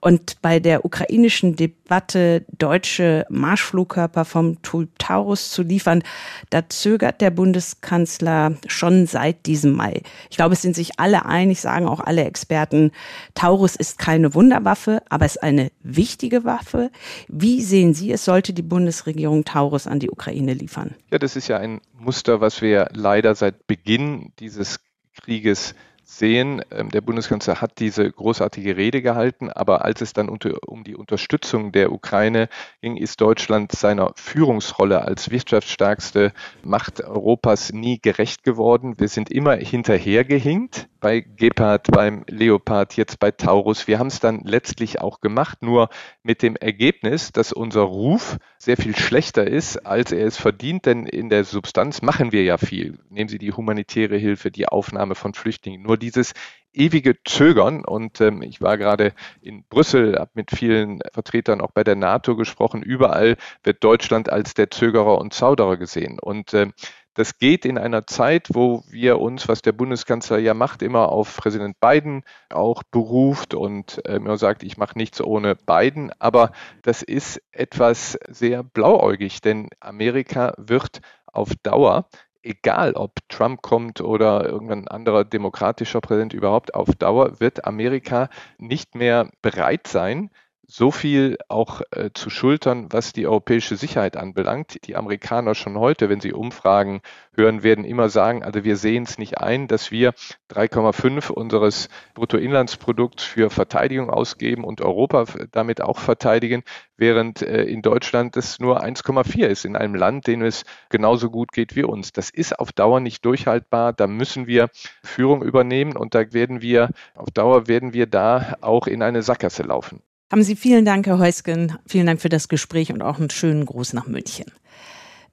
Und 0.00 0.42
bei 0.42 0.60
der 0.60 0.84
ukrainischen 0.84 1.56
Debatte, 1.56 2.44
deutsche 2.58 3.24
Marschflugkörper 3.30 4.26
vom 4.26 4.60
Typ 4.60 4.98
Taurus 4.98 5.50
zu 5.50 5.62
liefern, 5.62 6.02
da 6.50 6.68
zögert 6.68 7.22
der 7.22 7.30
Bundeskanzler 7.30 8.56
schon 8.66 9.06
seit 9.06 9.46
diesem 9.46 9.72
Mai. 9.72 10.02
Ich 10.28 10.36
glaube, 10.36 10.52
es 10.54 10.62
sind 10.62 10.76
sich 10.76 10.98
alle 11.00 11.24
einig, 11.24 11.60
sagen 11.60 11.86
auch 11.86 12.00
alle 12.00 12.24
Experten, 12.24 12.92
Taurus 13.34 13.76
ist 13.76 13.98
keine 13.98 14.34
Wunderwaffe, 14.34 15.02
aber 15.08 15.24
es 15.24 15.36
ist 15.36 15.42
eine 15.42 15.70
wichtige 15.82 16.44
Waffe. 16.44 16.90
Wie 17.28 17.62
sehen 17.62 17.94
Sie 17.94 18.12
es? 18.12 18.24
Sollte 18.24 18.52
die 18.52 18.62
Bundesregierung 18.82 19.12
Regierung 19.12 19.44
Taurus 19.44 19.86
an 19.86 20.00
die 20.00 20.10
Ukraine 20.10 20.54
liefern. 20.54 20.96
Ja, 21.12 21.18
das 21.18 21.36
ist 21.36 21.46
ja 21.46 21.56
ein 21.56 21.80
Muster, 21.92 22.40
was 22.40 22.62
wir 22.62 22.88
leider 22.92 23.36
seit 23.36 23.68
Beginn 23.68 24.32
dieses 24.40 24.80
Krieges 25.22 25.74
sehen. 26.18 26.62
Ähm, 26.70 26.90
der 26.90 27.00
Bundeskanzler 27.00 27.60
hat 27.60 27.78
diese 27.78 28.10
großartige 28.10 28.76
Rede 28.76 29.02
gehalten, 29.02 29.50
aber 29.50 29.84
als 29.84 30.00
es 30.00 30.12
dann 30.12 30.28
unter, 30.28 30.56
um 30.66 30.84
die 30.84 30.96
Unterstützung 30.96 31.72
der 31.72 31.92
Ukraine 31.92 32.48
ging, 32.80 32.96
ist 32.96 33.20
Deutschland 33.20 33.72
seiner 33.72 34.12
Führungsrolle 34.16 35.02
als 35.02 35.30
wirtschaftsstärkste 35.30 36.32
Macht 36.62 37.02
Europas 37.02 37.72
nie 37.72 37.98
gerecht 38.00 38.44
geworden. 38.44 38.94
Wir 38.98 39.08
sind 39.08 39.30
immer 39.30 39.54
hinterhergehinkt 39.54 40.88
bei 41.00 41.20
Gepard, 41.20 41.90
beim 41.90 42.24
Leopard, 42.28 42.96
jetzt 42.96 43.18
bei 43.18 43.32
Taurus. 43.32 43.88
Wir 43.88 43.98
haben 43.98 44.06
es 44.06 44.20
dann 44.20 44.40
letztlich 44.44 45.00
auch 45.00 45.20
gemacht, 45.20 45.62
nur 45.62 45.88
mit 46.22 46.42
dem 46.42 46.56
Ergebnis, 46.56 47.32
dass 47.32 47.52
unser 47.52 47.82
Ruf 47.82 48.38
sehr 48.58 48.76
viel 48.76 48.96
schlechter 48.96 49.46
ist, 49.46 49.84
als 49.84 50.12
er 50.12 50.26
es 50.26 50.36
verdient, 50.36 50.86
denn 50.86 51.04
in 51.04 51.28
der 51.28 51.44
Substanz 51.44 52.00
machen 52.00 52.30
wir 52.30 52.44
ja 52.44 52.56
viel. 52.56 52.98
Nehmen 53.10 53.28
Sie 53.28 53.38
die 53.38 53.52
humanitäre 53.52 54.16
Hilfe, 54.16 54.52
die 54.52 54.68
Aufnahme 54.68 55.16
von 55.16 55.34
Flüchtlingen. 55.34 55.82
Nur 55.82 55.98
dieses 56.02 56.34
ewige 56.72 57.22
Zögern. 57.24 57.84
Und 57.84 58.20
ähm, 58.20 58.42
ich 58.42 58.60
war 58.60 58.78
gerade 58.78 59.12
in 59.40 59.64
Brüssel, 59.64 60.18
habe 60.18 60.30
mit 60.34 60.50
vielen 60.50 61.00
Vertretern 61.12 61.60
auch 61.60 61.70
bei 61.70 61.84
der 61.84 61.96
NATO 61.96 62.36
gesprochen. 62.36 62.82
Überall 62.82 63.36
wird 63.62 63.84
Deutschland 63.84 64.30
als 64.30 64.54
der 64.54 64.70
Zögerer 64.70 65.18
und 65.18 65.32
Zauderer 65.32 65.76
gesehen. 65.76 66.18
Und 66.18 66.54
ähm, 66.54 66.72
das 67.14 67.36
geht 67.36 67.66
in 67.66 67.76
einer 67.76 68.06
Zeit, 68.06 68.48
wo 68.54 68.84
wir 68.88 69.20
uns, 69.20 69.46
was 69.46 69.60
der 69.60 69.72
Bundeskanzler 69.72 70.38
ja 70.38 70.54
macht, 70.54 70.80
immer 70.80 71.10
auf 71.10 71.36
Präsident 71.36 71.78
Biden 71.78 72.22
auch 72.48 72.82
beruft 72.84 73.52
und 73.52 73.98
immer 73.98 74.38
sagt, 74.38 74.62
ich 74.62 74.78
mache 74.78 74.96
nichts 74.96 75.20
ohne 75.20 75.54
Biden. 75.54 76.10
Aber 76.18 76.52
das 76.80 77.02
ist 77.02 77.42
etwas 77.52 78.18
sehr 78.30 78.62
blauäugig, 78.62 79.42
denn 79.42 79.68
Amerika 79.78 80.54
wird 80.56 81.02
auf 81.26 81.50
Dauer 81.62 82.08
egal 82.42 82.94
ob 82.94 83.16
Trump 83.28 83.62
kommt 83.62 84.00
oder 84.00 84.44
irgendein 84.46 84.88
anderer 84.88 85.24
demokratischer 85.24 86.00
Präsident 86.00 86.32
überhaupt, 86.34 86.74
auf 86.74 86.88
Dauer 86.96 87.40
wird 87.40 87.64
Amerika 87.64 88.28
nicht 88.58 88.94
mehr 88.94 89.30
bereit 89.42 89.86
sein, 89.86 90.30
so 90.66 90.90
viel 90.90 91.38
auch 91.48 91.82
äh, 91.90 92.10
zu 92.14 92.30
schultern, 92.30 92.86
was 92.90 93.12
die 93.12 93.26
europäische 93.26 93.76
Sicherheit 93.76 94.16
anbelangt. 94.16 94.86
Die 94.86 94.96
Amerikaner 94.96 95.54
schon 95.54 95.76
heute, 95.78 96.08
wenn 96.08 96.20
sie 96.20 96.32
Umfragen 96.32 97.02
hören, 97.34 97.62
werden 97.62 97.84
immer 97.84 98.08
sagen, 98.08 98.42
also 98.44 98.62
wir 98.64 98.76
sehen 98.76 99.02
es 99.02 99.18
nicht 99.18 99.38
ein, 99.38 99.66
dass 99.66 99.90
wir 99.90 100.12
3,5 100.50 101.30
unseres 101.30 101.88
Bruttoinlandsprodukts 102.14 103.24
für 103.24 103.50
Verteidigung 103.50 104.08
ausgeben 104.08 104.64
und 104.64 104.80
Europa 104.80 105.24
damit 105.50 105.80
auch 105.80 105.98
verteidigen, 105.98 106.62
während 106.96 107.42
äh, 107.42 107.64
in 107.64 107.82
Deutschland 107.82 108.36
es 108.36 108.60
nur 108.60 108.82
1,4 108.82 109.46
ist, 109.46 109.64
in 109.64 109.76
einem 109.76 109.94
Land, 109.94 110.26
dem 110.26 110.42
es 110.42 110.64
genauso 110.90 111.30
gut 111.30 111.52
geht 111.52 111.74
wie 111.74 111.84
uns. 111.84 112.12
Das 112.12 112.30
ist 112.30 112.58
auf 112.58 112.72
Dauer 112.72 113.00
nicht 113.00 113.24
durchhaltbar. 113.24 113.92
Da 113.92 114.06
müssen 114.06 114.46
wir 114.46 114.70
Führung 115.02 115.42
übernehmen 115.42 115.96
und 115.96 116.14
da 116.14 116.32
werden 116.32 116.62
wir, 116.62 116.90
auf 117.14 117.30
Dauer 117.32 117.66
werden 117.66 117.92
wir 117.92 118.06
da 118.06 118.56
auch 118.60 118.86
in 118.86 119.02
eine 119.02 119.22
Sackgasse 119.22 119.64
laufen. 119.64 120.02
Haben 120.32 120.44
Sie 120.44 120.56
vielen 120.56 120.86
Dank, 120.86 121.06
Herr 121.06 121.18
Heusgen. 121.18 121.76
Vielen 121.86 122.06
Dank 122.06 122.22
für 122.22 122.30
das 122.30 122.48
Gespräch 122.48 122.90
und 122.90 123.02
auch 123.02 123.18
einen 123.18 123.28
schönen 123.28 123.66
Gruß 123.66 123.92
nach 123.92 124.06
München. 124.06 124.46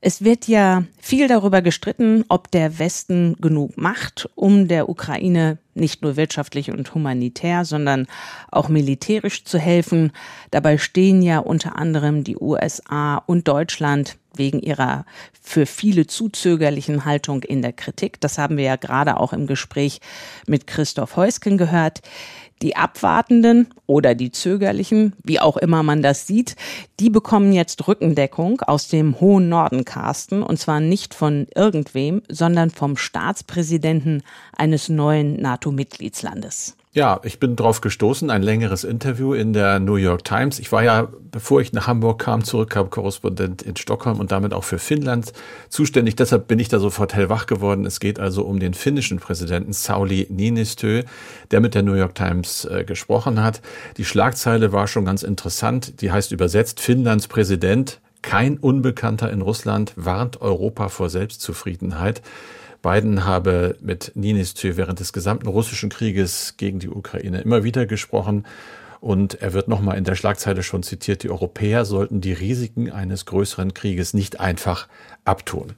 Es 0.01 0.25
wird 0.25 0.49
ja 0.49 0.83
viel 0.99 1.29
darüber 1.29 1.61
gestritten, 1.61 2.25
ob 2.27 2.51
der 2.51 2.79
Westen 2.79 3.37
genug 3.39 3.77
macht, 3.77 4.29
um 4.35 4.67
der 4.67 4.89
Ukraine 4.89 5.57
nicht 5.73 6.01
nur 6.01 6.17
wirtschaftlich 6.17 6.69
und 6.69 6.93
humanitär, 6.93 7.63
sondern 7.63 8.07
auch 8.51 8.67
militärisch 8.67 9.45
zu 9.45 9.57
helfen. 9.57 10.11
Dabei 10.51 10.77
stehen 10.77 11.21
ja 11.21 11.39
unter 11.39 11.77
anderem 11.77 12.25
die 12.25 12.37
USA 12.37 13.23
und 13.25 13.47
Deutschland 13.47 14.17
wegen 14.35 14.59
ihrer 14.59 15.05
für 15.41 15.65
viele 15.65 16.07
zuzögerlichen 16.07 17.05
Haltung 17.05 17.43
in 17.43 17.61
der 17.61 17.73
Kritik. 17.73 18.19
Das 18.19 18.37
haben 18.37 18.57
wir 18.57 18.65
ja 18.65 18.75
gerade 18.75 19.17
auch 19.17 19.31
im 19.31 19.47
Gespräch 19.47 20.01
mit 20.45 20.67
Christoph 20.67 21.15
Heusken 21.15 21.57
gehört. 21.57 22.01
Die 22.61 22.75
Abwartenden 22.75 23.67
oder 23.87 24.15
die 24.15 24.31
Zögerlichen, 24.31 25.13
wie 25.23 25.39
auch 25.39 25.55
immer 25.55 25.81
man 25.81 26.01
das 26.01 26.27
sieht, 26.27 26.55
die 26.99 27.09
bekommen 27.09 27.53
jetzt 27.53 27.87
Rückendeckung 27.87 28.61
aus 28.61 28.89
dem 28.89 29.19
hohen 29.21 29.47
Norden, 29.47 29.85
Carsten, 29.85 30.43
und 30.43 30.59
zwar 30.59 30.79
nicht 30.79 31.13
von 31.13 31.47
irgendwem, 31.55 32.21
sondern 32.27 32.69
vom 32.69 32.97
Staatspräsidenten 32.97 34.23
eines 34.55 34.89
neuen 34.89 35.41
NATO-Mitgliedslandes. 35.41 36.75
Ja, 36.91 37.19
ich 37.21 37.39
bin 37.39 37.55
drauf 37.55 37.81
gestoßen, 37.81 38.31
ein 38.31 38.41
längeres 38.41 38.83
Interview 38.83 39.35
in 39.35 39.53
der 39.53 39.79
New 39.79 39.97
York 39.97 40.23
Times. 40.23 40.57
Ich 40.57 40.71
war 40.71 40.81
ja, 40.83 41.07
bevor 41.29 41.61
ich 41.61 41.71
nach 41.71 41.85
Hamburg 41.85 42.17
kam, 42.17 42.43
zurückkam, 42.43 42.89
Korrespondent 42.89 43.61
in 43.61 43.75
Stockholm 43.75 44.19
und 44.19 44.31
damit 44.31 44.55
auch 44.55 44.63
für 44.63 44.79
Finnland 44.79 45.31
zuständig. 45.69 46.15
Deshalb 46.15 46.47
bin 46.47 46.57
ich 46.57 46.67
da 46.67 46.79
sofort 46.79 47.13
hellwach 47.13 47.45
geworden. 47.45 47.85
Es 47.85 47.99
geht 47.99 48.19
also 48.19 48.43
um 48.43 48.59
den 48.59 48.73
finnischen 48.73 49.19
Präsidenten 49.19 49.71
Sauli 49.71 50.25
Niinistö, 50.31 51.03
der 51.51 51.59
mit 51.59 51.75
der 51.75 51.83
New 51.83 51.93
York 51.93 52.15
Times 52.15 52.65
äh, 52.65 52.83
gesprochen 52.83 53.43
hat. 53.43 53.61
Die 53.97 54.05
Schlagzeile 54.05 54.71
war 54.71 54.87
schon 54.87 55.05
ganz 55.05 55.21
interessant. 55.21 56.01
Die 56.01 56.11
heißt 56.11 56.31
übersetzt 56.31 56.79
Finnlands 56.79 57.27
Präsident, 57.27 57.99
kein 58.23 58.57
Unbekannter 58.57 59.31
in 59.31 59.41
Russland, 59.41 59.93
warnt 59.95 60.41
Europa 60.41 60.89
vor 60.89 61.11
Selbstzufriedenheit. 61.11 62.23
Biden 62.81 63.25
habe 63.25 63.75
mit 63.81 64.11
Ninistö 64.15 64.77
während 64.77 64.99
des 64.99 65.13
gesamten 65.13 65.47
russischen 65.47 65.89
Krieges 65.89 66.55
gegen 66.57 66.79
die 66.79 66.89
Ukraine 66.89 67.41
immer 67.41 67.63
wieder 67.63 67.85
gesprochen. 67.85 68.45
Und 69.01 69.41
er 69.41 69.53
wird 69.53 69.69
nochmal 69.69 69.97
in 69.97 70.03
der 70.03 70.15
Schlagzeile 70.15 70.61
schon 70.61 70.83
zitiert, 70.83 71.23
die 71.23 71.29
Europäer 71.29 71.85
sollten 71.85 72.19
die 72.19 72.33
Risiken 72.33 72.91
eines 72.91 73.25
größeren 73.25 73.73
Krieges 73.73 74.13
nicht 74.13 74.41
einfach 74.41 74.89
abtun. 75.23 75.75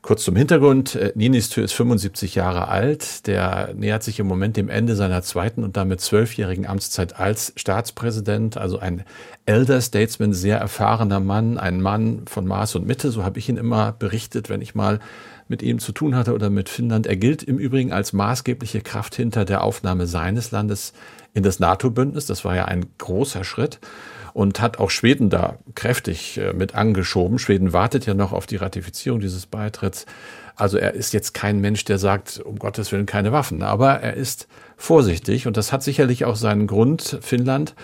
Kurz 0.00 0.22
zum 0.22 0.36
Hintergrund. 0.36 0.94
Äh, 0.94 1.12
Ninistö 1.16 1.60
ist 1.60 1.72
75 1.72 2.34
Jahre 2.36 2.68
alt. 2.68 3.26
Der 3.26 3.74
nähert 3.74 4.02
sich 4.02 4.20
im 4.20 4.26
Moment 4.26 4.56
dem 4.56 4.68
Ende 4.68 4.94
seiner 4.94 5.22
zweiten 5.22 5.64
und 5.64 5.76
damit 5.76 6.00
zwölfjährigen 6.00 6.66
Amtszeit 6.66 7.18
als 7.18 7.52
Staatspräsident. 7.56 8.56
Also 8.56 8.78
ein 8.78 9.04
Elder 9.44 9.80
Statesman, 9.80 10.32
sehr 10.32 10.58
erfahrener 10.58 11.20
Mann, 11.20 11.58
ein 11.58 11.82
Mann 11.82 12.22
von 12.28 12.46
Maß 12.46 12.76
und 12.76 12.86
Mitte. 12.86 13.10
So 13.10 13.24
habe 13.24 13.38
ich 13.38 13.48
ihn 13.48 13.56
immer 13.56 13.92
berichtet, 13.92 14.48
wenn 14.48 14.62
ich 14.62 14.74
mal 14.74 15.00
mit 15.48 15.62
ihm 15.62 15.78
zu 15.78 15.92
tun 15.92 16.14
hatte 16.14 16.34
oder 16.34 16.50
mit 16.50 16.68
Finnland. 16.68 17.06
Er 17.06 17.16
gilt 17.16 17.42
im 17.42 17.58
Übrigen 17.58 17.92
als 17.92 18.12
maßgebliche 18.12 18.80
Kraft 18.80 19.14
hinter 19.14 19.44
der 19.44 19.64
Aufnahme 19.64 20.06
seines 20.06 20.50
Landes 20.50 20.92
in 21.34 21.42
das 21.42 21.58
NATO-Bündnis. 21.58 22.26
Das 22.26 22.44
war 22.44 22.54
ja 22.54 22.66
ein 22.66 22.86
großer 22.98 23.44
Schritt 23.44 23.80
und 24.34 24.60
hat 24.60 24.78
auch 24.78 24.90
Schweden 24.90 25.30
da 25.30 25.58
kräftig 25.74 26.38
äh, 26.38 26.52
mit 26.52 26.74
angeschoben. 26.74 27.38
Schweden 27.38 27.72
wartet 27.72 28.06
ja 28.06 28.14
noch 28.14 28.32
auf 28.32 28.46
die 28.46 28.56
Ratifizierung 28.56 29.20
dieses 29.20 29.46
Beitritts. 29.46 30.06
Also 30.54 30.76
er 30.76 30.94
ist 30.94 31.12
jetzt 31.12 31.34
kein 31.34 31.60
Mensch, 31.60 31.84
der 31.84 31.98
sagt, 31.98 32.40
um 32.44 32.58
Gottes 32.58 32.90
Willen 32.92 33.06
keine 33.06 33.32
Waffen, 33.32 33.62
aber 33.62 34.00
er 34.00 34.14
ist 34.14 34.48
vorsichtig 34.76 35.46
und 35.46 35.56
das 35.56 35.72
hat 35.72 35.82
sicherlich 35.82 36.24
auch 36.24 36.36
seinen 36.36 36.66
Grund. 36.66 37.18
Finnland 37.20 37.74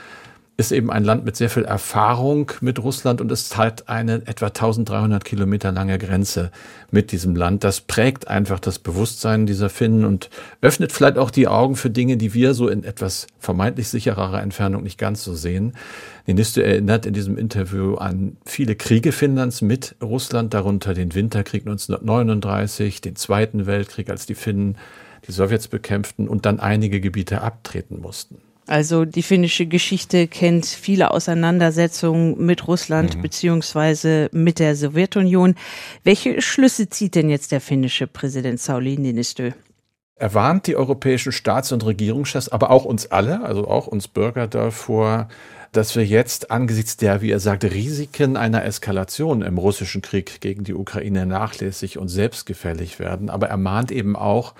ist 0.57 0.71
eben 0.71 0.91
ein 0.91 1.03
Land 1.03 1.25
mit 1.25 1.35
sehr 1.35 1.51
viel 1.51 1.65
Erfahrung 1.65 2.53
mit 2.61 2.79
Russland 2.79 3.21
und 3.21 3.33
es 3.33 3.57
hat 3.57 3.89
eine 3.89 4.23
etwa 4.27 4.47
1300 4.47 5.25
Kilometer 5.25 5.73
lange 5.73 5.99
Grenze 5.99 6.53
mit 6.93 7.11
diesem 7.11 7.35
Land. 7.35 7.65
Das 7.65 7.81
prägt 7.81 8.29
einfach 8.29 8.61
das 8.61 8.79
Bewusstsein 8.79 9.47
dieser 9.47 9.69
Finnen 9.69 10.05
und 10.05 10.31
öffnet 10.61 10.93
vielleicht 10.93 11.19
auch 11.19 11.33
die 11.33 11.49
Augen 11.49 11.75
für 11.75 11.91
Dinge, 11.91 12.17
die 12.17 12.35
wir 12.35 12.55
so 12.55 12.69
in 12.69 12.85
etwas 12.85 13.27
vermeintlich 13.41 13.89
sichererer 13.89 14.43
Entfernung 14.43 14.85
nicht 14.85 14.99
ganz 14.99 15.25
so 15.25 15.35
sehen. 15.35 15.73
Ninisto 16.27 16.61
erinnert 16.61 17.05
in 17.05 17.15
diesem 17.15 17.37
Interview 17.37 17.97
an 17.97 18.37
viele 18.47 18.77
Kriege 18.77 19.11
Finnlands 19.11 19.61
mit 19.61 19.97
Russland, 20.01 20.55
darunter 20.55 20.95
den 20.95 21.15
Winterkrieg 21.15 21.63
1939, 21.63 23.01
den 23.01 23.17
Zweiten 23.17 23.67
Weltkrieg, 23.67 24.09
als 24.09 24.25
die 24.25 24.37
Finnen 24.37 24.77
die 25.27 25.33
Sowjets 25.33 25.67
bekämpften 25.67 26.29
und 26.29 26.47
dann 26.47 26.61
einige 26.61 27.01
Gebiete 27.01 27.41
abtreten 27.41 28.01
mussten. 28.01 28.39
Also 28.67 29.05
die 29.05 29.23
finnische 29.23 29.67
Geschichte 29.67 30.27
kennt 30.27 30.65
viele 30.65 31.11
Auseinandersetzungen 31.11 32.45
mit 32.45 32.67
Russland 32.67 33.17
mhm. 33.17 33.23
beziehungsweise 33.23 34.31
mit 34.33 34.59
der 34.59 34.75
Sowjetunion. 34.75 35.55
Welche 36.03 36.41
Schlüsse 36.41 36.89
zieht 36.89 37.15
denn 37.15 37.29
jetzt 37.29 37.53
der 37.53 37.61
finnische 37.61 38.07
Präsident 38.07 38.61
Sauli 38.61 38.97
Niinistö? 38.97 39.53
Er 40.17 40.33
warnt 40.33 40.67
die 40.67 40.77
europäischen 40.77 41.33
Staats- 41.33 41.73
und 41.73 41.85
Regierungschefs, 41.85 42.49
aber 42.49 42.71
auch 42.71 42.85
uns 42.85 43.11
alle, 43.11 43.43
also 43.43 43.67
auch 43.67 43.87
uns 43.87 44.09
Bürger 44.09 44.47
davor, 44.47 45.29
dass 45.73 45.97
wir 45.97 46.07
jetzt 46.07 46.53
angesichts 46.53 46.97
der, 46.97 47.21
wie 47.21 47.33
er 47.33 47.41
sagt, 47.41 47.65
Risiken 47.65 48.37
einer 48.37 48.65
Eskalation 48.65 49.43
im 49.43 49.59
russischen 49.59 50.03
Krieg 50.03 50.41
gegen 50.41 50.63
die 50.63 50.75
Ukraine 50.75 51.27
nachlässig 51.27 51.99
und 51.99 52.09
selbstgefällig 52.09 53.01
werden. 53.01 53.29
Aber 53.29 53.49
er 53.49 53.57
mahnt 53.57 53.91
eben 53.91 54.15
auch 54.15 54.55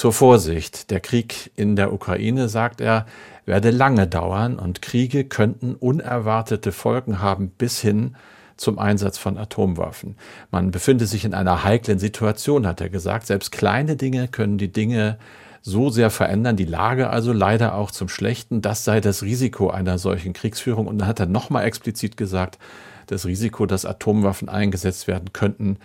zur 0.00 0.14
Vorsicht. 0.14 0.90
Der 0.90 0.98
Krieg 0.98 1.50
in 1.56 1.76
der 1.76 1.92
Ukraine, 1.92 2.48
sagt 2.48 2.80
er, 2.80 3.04
werde 3.44 3.70
lange 3.70 4.06
dauern 4.06 4.58
und 4.58 4.80
Kriege 4.80 5.24
könnten 5.24 5.74
unerwartete 5.74 6.72
Folgen 6.72 7.20
haben 7.20 7.50
bis 7.50 7.82
hin 7.82 8.16
zum 8.56 8.78
Einsatz 8.78 9.18
von 9.18 9.36
Atomwaffen. 9.36 10.16
Man 10.50 10.70
befinde 10.70 11.04
sich 11.04 11.26
in 11.26 11.34
einer 11.34 11.64
heiklen 11.64 11.98
Situation, 11.98 12.66
hat 12.66 12.80
er 12.80 12.88
gesagt. 12.88 13.26
Selbst 13.26 13.52
kleine 13.52 13.96
Dinge 13.96 14.28
können 14.28 14.56
die 14.56 14.72
Dinge 14.72 15.18
so 15.60 15.90
sehr 15.90 16.08
verändern, 16.08 16.56
die 16.56 16.64
Lage 16.64 17.10
also 17.10 17.34
leider 17.34 17.74
auch 17.74 17.90
zum 17.90 18.08
Schlechten. 18.08 18.62
Das 18.62 18.86
sei 18.86 19.02
das 19.02 19.22
Risiko 19.22 19.68
einer 19.68 19.98
solchen 19.98 20.32
Kriegsführung. 20.32 20.86
Und 20.86 20.96
dann 20.96 21.08
hat 21.08 21.20
er 21.20 21.26
nochmal 21.26 21.66
explizit 21.66 22.16
gesagt, 22.16 22.58
das 23.06 23.26
Risiko, 23.26 23.66
dass 23.66 23.84
Atomwaffen 23.84 24.48
eingesetzt 24.48 25.08
werden 25.08 25.34
könnten, 25.34 25.76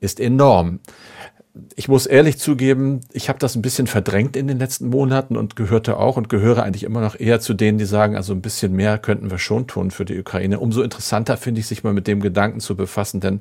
ist 0.00 0.20
enorm 0.20 0.80
ich 1.76 1.86
muss 1.86 2.06
ehrlich 2.06 2.38
zugeben, 2.38 3.00
ich 3.12 3.28
habe 3.28 3.38
das 3.38 3.54
ein 3.54 3.62
bisschen 3.62 3.86
verdrängt 3.86 4.36
in 4.36 4.48
den 4.48 4.58
letzten 4.58 4.88
Monaten 4.88 5.36
und 5.36 5.54
gehörte 5.54 5.98
auch 5.98 6.16
und 6.16 6.28
gehöre 6.28 6.64
eigentlich 6.64 6.82
immer 6.82 7.00
noch 7.00 7.18
eher 7.18 7.40
zu 7.40 7.54
denen, 7.54 7.78
die 7.78 7.84
sagen, 7.84 8.16
also 8.16 8.32
ein 8.32 8.42
bisschen 8.42 8.72
mehr 8.72 8.98
könnten 8.98 9.30
wir 9.30 9.38
schon 9.38 9.68
tun 9.68 9.92
für 9.92 10.04
die 10.04 10.18
Ukraine. 10.18 10.58
Umso 10.58 10.82
interessanter 10.82 11.36
finde 11.36 11.60
ich, 11.60 11.68
sich 11.68 11.84
mal 11.84 11.92
mit 11.92 12.08
dem 12.08 12.20
Gedanken 12.20 12.58
zu 12.58 12.74
befassen, 12.74 13.20
denn 13.20 13.40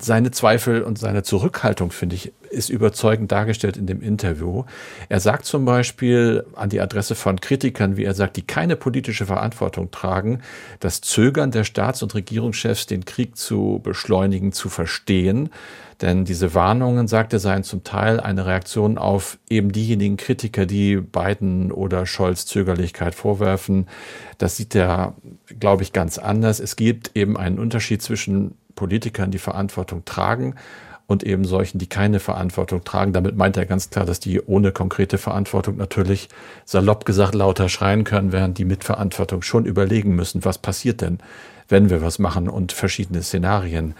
seine 0.00 0.30
Zweifel 0.32 0.82
und 0.82 0.98
seine 0.98 1.22
Zurückhaltung, 1.22 1.90
finde 1.90 2.16
ich, 2.16 2.32
ist 2.50 2.68
überzeugend 2.68 3.30
dargestellt 3.30 3.76
in 3.76 3.86
dem 3.86 4.02
Interview. 4.02 4.64
Er 5.08 5.20
sagt 5.20 5.44
zum 5.44 5.64
Beispiel 5.64 6.44
an 6.54 6.68
die 6.68 6.80
Adresse 6.80 7.14
von 7.14 7.40
Kritikern, 7.40 7.96
wie 7.96 8.04
er 8.04 8.14
sagt, 8.14 8.36
die 8.36 8.42
keine 8.42 8.76
politische 8.76 9.26
Verantwortung 9.26 9.90
tragen, 9.90 10.40
das 10.80 11.00
Zögern 11.00 11.52
der 11.52 11.64
Staats- 11.64 12.02
und 12.02 12.14
Regierungschefs, 12.14 12.86
den 12.86 13.04
Krieg 13.04 13.36
zu 13.36 13.80
beschleunigen, 13.82 14.52
zu 14.52 14.68
verstehen. 14.68 15.50
Denn 16.00 16.24
diese 16.24 16.54
Warnungen, 16.54 17.08
sagt 17.08 17.32
er, 17.32 17.38
seien 17.38 17.62
zum 17.62 17.84
Teil 17.84 18.20
eine 18.20 18.46
Reaktion 18.46 18.98
auf 18.98 19.38
eben 19.48 19.72
diejenigen 19.72 20.16
Kritiker, 20.16 20.66
die 20.66 20.96
Biden 20.96 21.72
oder 21.72 22.06
Scholz 22.06 22.46
Zögerlichkeit 22.46 23.14
vorwerfen. 23.14 23.86
Das 24.38 24.56
sieht 24.56 24.74
er, 24.74 25.14
glaube 25.60 25.82
ich, 25.82 25.92
ganz 25.92 26.18
anders. 26.18 26.60
Es 26.60 26.76
gibt 26.76 27.12
eben 27.14 27.36
einen 27.36 27.58
Unterschied 27.58 28.02
zwischen 28.02 28.56
Politikern, 28.74 29.30
die 29.30 29.38
Verantwortung 29.38 30.04
tragen 30.04 30.56
und 31.06 31.22
eben 31.22 31.44
solchen, 31.44 31.78
die 31.78 31.86
keine 31.86 32.18
Verantwortung 32.18 32.82
tragen. 32.84 33.12
Damit 33.12 33.36
meint 33.36 33.56
er 33.56 33.66
ganz 33.66 33.90
klar, 33.90 34.06
dass 34.06 34.20
die 34.20 34.40
ohne 34.40 34.72
konkrete 34.72 35.18
Verantwortung 35.18 35.76
natürlich 35.76 36.28
salopp 36.64 37.04
gesagt 37.04 37.34
lauter 37.34 37.68
schreien 37.68 38.04
können, 38.04 38.32
während 38.32 38.58
die 38.58 38.64
mit 38.64 38.84
Verantwortung 38.84 39.42
schon 39.42 39.66
überlegen 39.66 40.14
müssen, 40.14 40.44
was 40.44 40.58
passiert 40.58 41.02
denn, 41.02 41.18
wenn 41.68 41.90
wir 41.90 42.02
was 42.02 42.18
machen 42.18 42.48
und 42.48 42.72
verschiedene 42.72 43.22
Szenarien 43.22 43.94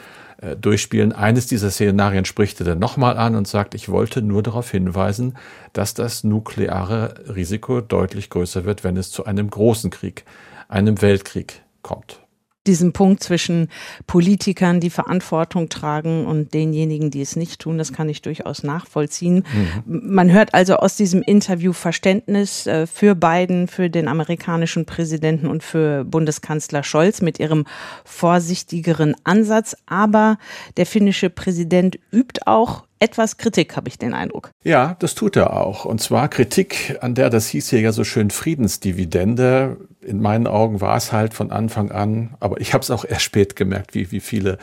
äh, 0.45 0.57
durchspielen. 0.57 1.12
Eines 1.12 1.47
dieser 1.47 1.70
Szenarien 1.70 2.24
spricht 2.24 2.61
er 2.61 2.66
dann 2.66 2.78
nochmal 2.78 3.16
an 3.16 3.34
und 3.34 3.49
sagt, 3.49 3.74
ich 3.74 3.88
wollte 3.88 4.22
nur 4.22 4.42
darauf 4.42 4.70
hinweisen, 4.70 5.36
dass 5.72 5.95
das 5.95 6.24
nukleare 6.24 7.14
Risiko 7.34 7.80
deutlich 7.80 8.30
größer 8.30 8.64
wird, 8.64 8.84
wenn 8.84 8.97
es 8.97 9.11
zu 9.11 9.24
einem 9.24 9.51
großen 9.51 9.90
Krieg, 9.90 10.24
einem 10.68 11.01
Weltkrieg 11.01 11.62
kommt 11.82 12.24
diesen 12.67 12.93
Punkt 12.93 13.23
zwischen 13.23 13.69
Politikern, 14.07 14.81
die 14.81 14.91
Verantwortung 14.91 15.69
tragen 15.69 16.27
und 16.27 16.55
denjenigen, 16.55 17.11
die 17.11 17.21
es 17.21 17.37
nicht 17.37 17.61
tun, 17.61 17.79
das 17.79 17.93
kann 17.93 18.09
ich 18.09 18.23
durchaus 18.23 18.62
nachvollziehen. 18.62 19.45
Mhm. 19.85 20.03
Man 20.05 20.33
hört 20.33 20.55
also 20.55 20.77
aus 20.77 20.97
diesem 20.97 21.23
Interview 21.23 21.73
Verständnis 21.73 22.67
äh, 22.67 22.87
für 22.87 23.15
Biden, 23.15 23.69
für 23.69 23.91
den 23.91 24.09
amerikanischen 24.09 24.87
Präsidenten 24.87 25.47
und 25.47 25.62
für 25.62 26.05
Bundeskanzler 26.05 26.83
Scholz 26.83 27.21
mit 27.21 27.39
ihrem 27.39 27.65
vorsichtigeren 28.05 29.15
Ansatz. 29.25 29.77
Aber 29.87 30.39
der 30.77 30.87
finnische 30.87 31.31
Präsident 31.31 31.99
übt 32.12 32.41
auch 32.47 32.85
etwas 33.05 33.37
Kritik, 33.37 33.77
habe 33.77 33.89
ich 33.89 33.99
den 33.99 34.15
Eindruck. 34.15 34.51
Ja, 34.62 34.97
das 34.99 35.15
tut 35.15 35.37
er 35.37 35.55
auch. 35.55 35.85
Und 35.85 36.01
zwar 36.01 36.29
Kritik, 36.29 36.97
an 37.03 37.15
der 37.15 37.29
das 37.29 37.49
hieß 37.49 37.69
hier 37.69 37.81
ja 37.81 37.93
so 37.93 38.03
schön 38.03 38.31
Friedensdividende. 38.31 39.77
In 40.07 40.20
meinen 40.20 40.46
Augen 40.46 40.80
war 40.80 40.96
es 40.96 41.12
halt 41.12 41.34
von 41.34 41.50
Anfang 41.50 41.90
an, 41.90 42.34
aber 42.40 42.61
ich 42.61 42.74
habe 42.74 42.82
es 42.82 42.90
auch 42.90 43.05
erst 43.05 43.22
spät 43.22 43.57
gemerkt, 43.57 43.94
wie, 43.94 44.11
wie 44.11 44.20
viele 44.20 44.59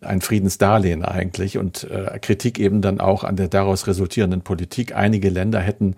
ein 0.00 0.20
Friedensdarlehen 0.20 1.04
eigentlich 1.04 1.58
und 1.58 1.84
äh, 1.84 2.18
Kritik 2.20 2.58
eben 2.58 2.80
dann 2.82 3.00
auch 3.00 3.24
an 3.24 3.36
der 3.36 3.48
daraus 3.48 3.86
resultierenden 3.86 4.42
Politik. 4.42 4.94
Einige 4.94 5.28
Länder 5.28 5.60
hätten 5.60 5.96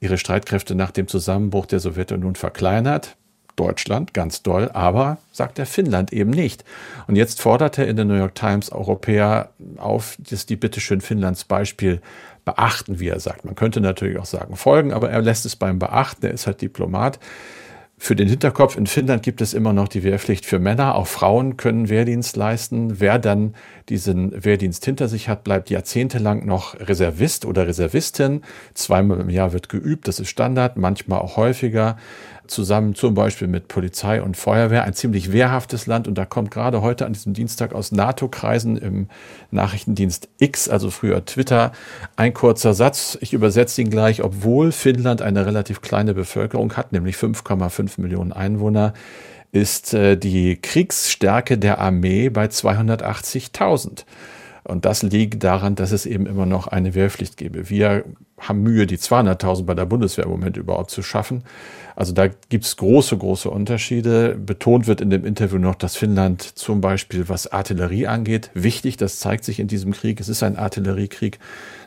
ihre 0.00 0.18
Streitkräfte 0.18 0.74
nach 0.74 0.90
dem 0.90 1.08
Zusammenbruch 1.08 1.66
der 1.66 1.80
Sowjetunion 1.80 2.34
verkleinert. 2.34 3.16
Deutschland 3.56 4.14
ganz 4.14 4.42
doll, 4.42 4.68
aber 4.72 5.18
sagt 5.30 5.60
er 5.60 5.66
Finnland 5.66 6.12
eben 6.12 6.30
nicht. 6.30 6.64
Und 7.06 7.14
jetzt 7.14 7.40
fordert 7.40 7.78
er 7.78 7.86
in 7.86 7.94
der 7.94 8.04
New 8.04 8.16
York 8.16 8.34
Times 8.34 8.72
Europäer 8.72 9.50
auf, 9.76 10.16
dass 10.28 10.46
die 10.46 10.56
bitteschön 10.56 11.00
Finnlands 11.00 11.44
Beispiel 11.44 12.00
beachten, 12.44 12.98
wie 12.98 13.08
er 13.08 13.20
sagt. 13.20 13.44
Man 13.44 13.54
könnte 13.54 13.80
natürlich 13.80 14.18
auch 14.18 14.26
sagen 14.26 14.56
folgen, 14.56 14.92
aber 14.92 15.10
er 15.10 15.22
lässt 15.22 15.46
es 15.46 15.54
beim 15.54 15.78
Beachten. 15.78 16.26
Er 16.26 16.32
ist 16.32 16.46
halt 16.46 16.60
Diplomat. 16.60 17.20
Für 17.96 18.16
den 18.16 18.28
Hinterkopf, 18.28 18.76
in 18.76 18.86
Finnland 18.86 19.22
gibt 19.22 19.40
es 19.40 19.54
immer 19.54 19.72
noch 19.72 19.88
die 19.88 20.02
Wehrpflicht 20.02 20.44
für 20.44 20.58
Männer. 20.58 20.96
Auch 20.96 21.06
Frauen 21.06 21.56
können 21.56 21.88
Wehrdienst 21.88 22.36
leisten. 22.36 23.00
Wer 23.00 23.18
dann 23.18 23.54
diesen 23.88 24.44
Wehrdienst 24.44 24.84
hinter 24.84 25.08
sich 25.08 25.28
hat, 25.28 25.44
bleibt 25.44 25.70
jahrzehntelang 25.70 26.44
noch 26.44 26.74
Reservist 26.80 27.44
oder 27.44 27.66
Reservistin. 27.66 28.42
Zweimal 28.74 29.20
im 29.20 29.30
Jahr 29.30 29.52
wird 29.52 29.68
geübt, 29.68 30.08
das 30.08 30.18
ist 30.18 30.28
Standard, 30.28 30.76
manchmal 30.76 31.20
auch 31.20 31.36
häufiger 31.36 31.96
zusammen 32.46 32.94
zum 32.94 33.14
Beispiel 33.14 33.48
mit 33.48 33.68
Polizei 33.68 34.22
und 34.22 34.36
Feuerwehr. 34.36 34.84
Ein 34.84 34.94
ziemlich 34.94 35.32
wehrhaftes 35.32 35.86
Land 35.86 36.08
und 36.08 36.16
da 36.16 36.24
kommt 36.24 36.50
gerade 36.50 36.82
heute 36.82 37.06
an 37.06 37.12
diesem 37.12 37.34
Dienstag 37.34 37.74
aus 37.74 37.92
NATO-Kreisen 37.92 38.76
im 38.76 39.08
Nachrichtendienst 39.50 40.28
X, 40.38 40.68
also 40.68 40.90
früher 40.90 41.24
Twitter, 41.24 41.72
ein 42.16 42.34
kurzer 42.34 42.74
Satz. 42.74 43.18
Ich 43.20 43.32
übersetze 43.32 43.80
ihn 43.80 43.90
gleich. 43.90 44.22
Obwohl 44.22 44.72
Finnland 44.72 45.22
eine 45.22 45.46
relativ 45.46 45.80
kleine 45.80 46.14
Bevölkerung 46.14 46.76
hat, 46.76 46.92
nämlich 46.92 47.16
5,5 47.16 48.00
Millionen 48.00 48.32
Einwohner, 48.32 48.94
ist 49.52 49.94
äh, 49.94 50.16
die 50.16 50.56
Kriegsstärke 50.60 51.58
der 51.58 51.78
Armee 51.78 52.28
bei 52.28 52.46
280.000. 52.46 54.04
Und 54.64 54.86
das 54.86 55.02
liegt 55.02 55.44
daran, 55.44 55.74
dass 55.74 55.92
es 55.92 56.06
eben 56.06 56.26
immer 56.26 56.46
noch 56.46 56.66
eine 56.66 56.94
Wehrpflicht 56.94 57.36
gäbe. 57.36 57.68
Wir 57.68 58.04
haben 58.38 58.62
Mühe, 58.62 58.86
die 58.86 58.96
200.000 58.96 59.64
bei 59.64 59.74
der 59.74 59.84
Bundeswehr 59.84 60.24
im 60.24 60.30
Moment 60.30 60.56
überhaupt 60.56 60.90
zu 60.90 61.02
schaffen. 61.02 61.44
Also 61.96 62.12
da 62.12 62.28
gibt 62.48 62.64
es 62.64 62.76
große, 62.76 63.16
große 63.16 63.48
Unterschiede. 63.48 64.36
Betont 64.36 64.86
wird 64.86 65.00
in 65.00 65.10
dem 65.10 65.24
Interview 65.24 65.58
noch, 65.58 65.76
dass 65.76 65.96
Finnland 65.96 66.42
zum 66.42 66.80
Beispiel, 66.80 67.28
was 67.28 67.46
Artillerie 67.46 68.06
angeht, 68.06 68.50
wichtig, 68.54 68.96
das 68.96 69.20
zeigt 69.20 69.44
sich 69.44 69.60
in 69.60 69.68
diesem 69.68 69.92
Krieg, 69.92 70.20
es 70.20 70.28
ist 70.28 70.42
ein 70.42 70.56
Artilleriekrieg, 70.56 71.38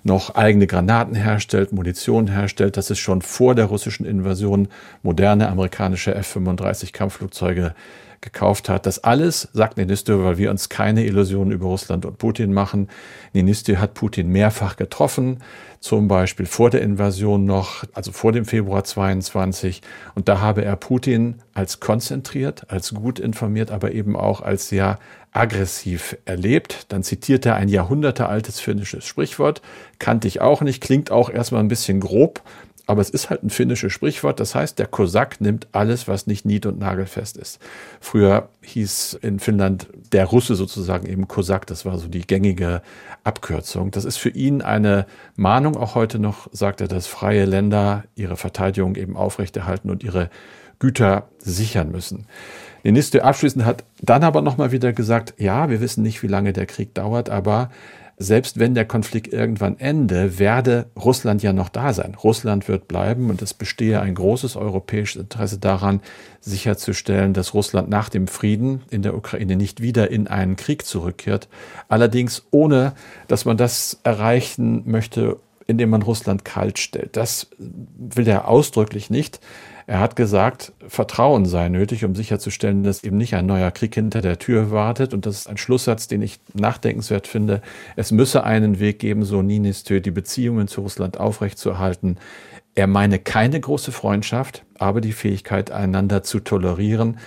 noch 0.04 0.36
eigene 0.36 0.68
Granaten 0.68 1.16
herstellt, 1.16 1.74
Munition 1.74 2.28
herstellt, 2.28 2.78
dass 2.78 2.90
es 2.90 3.00
schon 3.00 3.22
vor 3.22 3.56
der 3.56 3.66
russischen 3.66 4.06
Invasion. 4.06 4.70
Moderne 5.04 5.50
amerikanische 5.50 6.16
F-35 6.16 6.94
Kampfflugzeuge 6.94 7.74
gekauft 8.22 8.70
hat. 8.70 8.86
Das 8.86 9.04
alles, 9.04 9.48
sagt 9.54 9.78
Nenistö, 9.78 10.24
weil 10.24 10.38
wir 10.38 10.52
uns 10.52 10.70
keine 10.70 11.06
Illusionen 11.06 11.52
über 11.52 11.68
Russland 11.68 12.06
und 12.06 12.18
Putin 12.18 12.54
machen. 12.54 12.90
Nenistö 13.34 13.78
hat 13.78 13.94
Putin 13.94 14.30
mehrfach 14.30 14.76
getroffen, 14.76 15.40
zum 15.80 16.08
Beispiel 16.08 16.46
vor 16.46 16.70
der 16.70 16.82
Invasion 16.82 17.46
noch, 17.46 17.84
also 17.94 18.12
vor 18.12 18.32
dem 18.32 18.46
Februar 18.46 18.84
22. 18.84 19.82
Und 20.16 20.28
da 20.28 20.42
habe 20.42 20.64
er 20.64 20.76
Putin 20.76 21.36
als 21.54 21.80
konzentriert, 21.80 22.70
als 22.70 22.94
gut 22.94 23.20
informiert, 23.20 23.72
aber 23.72 23.92
eben 23.92 24.16
auch 24.16 24.42
als 24.42 24.70
sehr 24.70 25.00
aggressiv 25.32 26.18
erlebt. 26.26 26.88
Dann 26.90 27.04
zitiert 27.04 27.46
er 27.46 27.56
ein 27.56 27.70
jahrhundertealtes 27.70 28.60
finnisches 28.60 29.06
Sprichwort, 29.06 29.62
kannte 30.00 30.28
ich 30.28 30.42
auch 30.42 30.62
nicht, 30.62 30.82
klingt 30.82 31.12
auch 31.12 31.30
erstmal 31.30 31.62
ein 31.62 31.68
bisschen 31.68 32.00
grob, 32.00 32.42
aber 32.88 33.02
es 33.02 33.10
ist 33.10 33.30
halt 33.30 33.44
ein 33.44 33.50
finnisches 33.50 33.92
Sprichwort. 33.92 34.40
Das 34.40 34.56
heißt, 34.56 34.80
der 34.80 34.88
Kosak 34.88 35.42
nimmt 35.42 35.68
alles, 35.74 36.08
was 36.08 36.26
nicht 36.26 36.46
nied- 36.46 36.66
und 36.66 36.80
nagelfest 36.80 37.38
ist. 37.38 37.60
Früher 38.00 38.48
hieß 38.62 39.20
in 39.22 39.40
Finnland 39.40 39.88
der 40.14 40.26
Russe 40.26 40.56
sozusagen 40.56 41.06
eben 41.06 41.28
Kosak. 41.28 41.68
Das 41.68 41.86
war 41.86 41.98
so 42.00 42.08
die 42.08 42.26
gängige 42.26 42.82
Abkürzung. 43.26 43.92
Das 43.92 44.06
ist 44.06 44.18
für 44.18 44.30
ihn 44.30 44.62
eine 44.62 45.06
Mahnung 45.36 45.76
auch 45.76 45.96
heute 45.96 46.18
noch, 46.18 46.48
sagt 46.54 46.80
er, 46.80 46.88
dass 46.88 47.08
freie 47.08 47.46
Länder 47.46 48.06
ihre 48.16 48.38
Verteidigung 48.38 48.96
eben 48.96 49.18
aufrechterhalten 49.18 49.90
und 49.90 50.02
ihre 50.02 50.30
Güter 50.80 51.28
sichern 51.40 51.92
müssen. 51.92 52.26
Minister 52.84 53.26
abschließend 53.26 53.66
hat 53.66 53.84
dann 54.02 54.24
aber 54.24 54.42
nochmal 54.42 54.72
wieder 54.72 54.94
gesagt, 54.94 55.34
ja, 55.38 55.70
wir 55.70 55.82
wissen 55.82 56.04
nicht, 56.04 56.24
wie 56.24 56.28
lange 56.28 56.54
der 56.54 56.68
Krieg 56.68 56.94
dauert, 56.94 57.30
aber 57.30 57.70
selbst 58.20 58.58
wenn 58.60 58.74
der 58.74 58.86
Konflikt 58.86 59.32
irgendwann 59.32 59.80
ende, 59.80 60.40
werde 60.40 60.88
Russland 60.98 61.44
ja 61.44 61.54
noch 61.54 61.70
da 61.70 61.94
sein. 61.94 62.16
Russland 62.16 62.68
wird 62.68 62.88
bleiben 62.88 63.30
und 63.30 63.44
es 63.44 63.54
bestehe 63.54 64.02
ein 64.02 64.16
großes 64.16 64.56
europäisches 64.56 65.22
Interesse 65.22 65.60
daran, 65.60 66.02
sicherzustellen, 66.42 67.34
dass 67.34 67.54
Russland 67.54 67.90
nach 67.90 68.10
dem 68.10 68.28
Frieden 68.28 68.82
in 68.90 69.04
der 69.04 69.16
Ukraine 69.16 69.56
nicht 69.56 69.82
wieder 69.82 70.10
in 70.10 70.28
einen 70.28 70.56
Krieg 70.56 70.86
zurückkehrt. 70.86 71.48
Allerdings 71.90 72.48
ohne, 72.50 72.94
dass 73.28 73.46
man 73.46 73.58
das 73.58 74.00
erreichen 74.04 74.82
möchte, 74.86 75.38
indem 75.68 75.92
man 75.92 76.02
Russland 76.02 76.44
kalt 76.44 76.80
stellt. 76.80 77.16
Das 77.18 77.48
will 77.60 78.28
er 78.28 78.48
ausdrücklich 78.48 79.12
nicht. 79.12 79.40
Er 79.90 80.02
hat 80.02 80.18
gesagt, 80.18 80.74
Vertrauen 80.86 81.46
sei 81.46 81.70
nötig, 81.70 82.04
um 82.04 82.14
sicherzustellen, 82.14 82.84
dass 82.84 83.06
eben 83.06 83.16
nicht 83.16 83.36
ein 83.36 83.46
neuer 83.46 83.72
Krieg 83.72 83.96
hinter 83.96 84.22
der 84.22 84.38
Tür 84.38 84.70
wartet. 84.70 85.14
Und 85.14 85.26
das 85.26 85.38
ist 85.38 85.48
ein 85.48 85.56
Schlusssatz, 85.56 86.10
den 86.10 86.22
ich 86.22 86.42
nachdenkenswert 86.54 87.26
finde. 87.26 87.62
Es 87.96 88.12
müsse 88.12 88.44
einen 88.44 88.82
Weg 88.82 89.00
geben, 89.00 89.24
so 89.24 89.42
Ninistö, 89.42 90.02
die 90.02 90.12
Beziehungen 90.12 90.68
zu 90.68 90.82
Russland 90.82 91.18
aufrechtzuerhalten. 91.18 92.18
Er 92.76 92.88
meine 92.88 93.18
keine 93.18 93.62
große 93.62 93.94
Freundschaft, 93.94 94.66
aber 94.78 95.00
die 95.00 95.14
Fähigkeit, 95.14 95.72
einander 95.72 96.22
zu 96.22 96.42
tolerieren, 96.42 97.18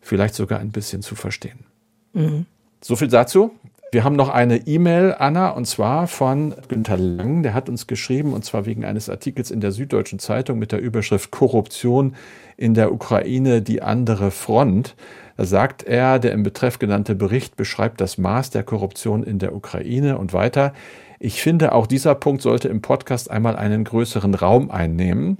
vielleicht 0.00 0.34
sogar 0.34 0.58
ein 0.58 0.70
bisschen 0.70 1.02
zu 1.02 1.16
verstehen. 1.16 1.66
Mhm. 2.14 2.46
So 2.80 2.96
viel 2.96 3.08
dazu. 3.08 3.52
Wir 3.92 4.02
haben 4.02 4.16
noch 4.16 4.30
eine 4.30 4.66
E-Mail, 4.66 5.14
Anna, 5.16 5.50
und 5.50 5.64
zwar 5.64 6.08
von 6.08 6.54
Günter 6.68 6.96
Lang. 6.96 7.44
Der 7.44 7.54
hat 7.54 7.68
uns 7.68 7.86
geschrieben, 7.86 8.32
und 8.32 8.44
zwar 8.44 8.66
wegen 8.66 8.84
eines 8.84 9.08
Artikels 9.08 9.52
in 9.52 9.60
der 9.60 9.70
Süddeutschen 9.70 10.18
Zeitung 10.18 10.58
mit 10.58 10.72
der 10.72 10.80
Überschrift 10.80 11.30
Korruption 11.30 12.16
in 12.56 12.74
der 12.74 12.92
Ukraine, 12.92 13.62
die 13.62 13.82
andere 13.82 14.32
Front. 14.32 14.96
Da 15.36 15.44
sagt 15.44 15.84
er, 15.84 16.18
der 16.18 16.32
im 16.32 16.42
Betreff 16.42 16.80
genannte 16.80 17.14
Bericht 17.14 17.56
beschreibt 17.56 18.00
das 18.00 18.18
Maß 18.18 18.50
der 18.50 18.64
Korruption 18.64 19.22
in 19.22 19.38
der 19.38 19.54
Ukraine 19.54 20.18
und 20.18 20.32
weiter. 20.32 20.72
Ich 21.20 21.40
finde, 21.40 21.72
auch 21.72 21.86
dieser 21.86 22.16
Punkt 22.16 22.42
sollte 22.42 22.68
im 22.68 22.82
Podcast 22.82 23.30
einmal 23.30 23.54
einen 23.54 23.84
größeren 23.84 24.34
Raum 24.34 24.72
einnehmen. 24.72 25.38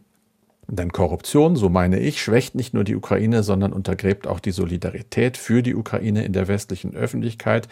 Denn 0.68 0.92
Korruption, 0.92 1.56
so 1.56 1.68
meine 1.68 1.98
ich, 1.98 2.22
schwächt 2.22 2.54
nicht 2.54 2.74
nur 2.74 2.84
die 2.84 2.96
Ukraine, 2.96 3.42
sondern 3.42 3.72
untergräbt 3.72 4.28
auch 4.28 4.38
die 4.38 4.52
Solidarität 4.52 5.36
für 5.36 5.62
die 5.62 5.74
Ukraine 5.74 6.24
in 6.24 6.32
der 6.32 6.46
westlichen 6.46 6.94
Öffentlichkeit. 6.94 7.68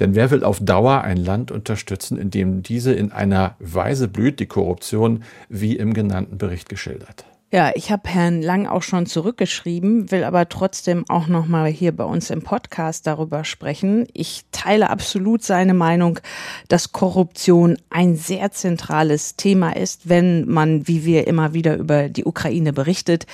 Denn 0.00 0.14
wer 0.14 0.30
will 0.30 0.44
auf 0.44 0.60
Dauer 0.60 1.02
ein 1.02 1.16
Land 1.16 1.50
unterstützen, 1.50 2.18
in 2.18 2.30
dem 2.30 2.62
diese 2.62 2.92
in 2.92 3.12
einer 3.12 3.56
Weise 3.58 4.08
blüht, 4.08 4.40
die 4.40 4.46
Korruption, 4.46 5.22
wie 5.48 5.76
im 5.76 5.94
genannten 5.94 6.38
Bericht 6.38 6.68
geschildert? 6.68 7.24
Ja, 7.54 7.70
ich 7.76 7.92
habe 7.92 8.08
Herrn 8.08 8.42
Lang 8.42 8.66
auch 8.66 8.82
schon 8.82 9.06
zurückgeschrieben, 9.06 10.10
will 10.10 10.24
aber 10.24 10.48
trotzdem 10.48 11.04
auch 11.06 11.28
noch 11.28 11.46
mal 11.46 11.70
hier 11.70 11.92
bei 11.92 12.02
uns 12.02 12.30
im 12.30 12.42
Podcast 12.42 13.06
darüber 13.06 13.44
sprechen. 13.44 14.08
Ich 14.12 14.42
teile 14.50 14.90
absolut 14.90 15.44
seine 15.44 15.72
Meinung, 15.72 16.18
dass 16.66 16.90
Korruption 16.90 17.76
ein 17.90 18.16
sehr 18.16 18.50
zentrales 18.50 19.36
Thema 19.36 19.70
ist, 19.70 20.08
wenn 20.08 20.48
man, 20.48 20.88
wie 20.88 21.04
wir 21.04 21.28
immer 21.28 21.54
wieder 21.54 21.76
über 21.76 22.08
die 22.08 22.24
Ukraine 22.24 22.72
berichtet, 22.72 23.26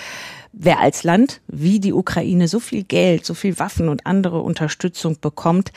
Wer 0.53 0.81
als 0.81 1.05
Land 1.05 1.41
wie 1.47 1.79
die 1.79 1.93
Ukraine 1.93 2.49
so 2.49 2.59
viel 2.59 2.83
Geld, 2.83 3.25
so 3.25 3.35
viel 3.35 3.61
Waffen 3.61 3.89
und 3.89 4.05
andere 4.05 4.41
Unterstützung 4.41 5.17
bekommt, 5.21 5.71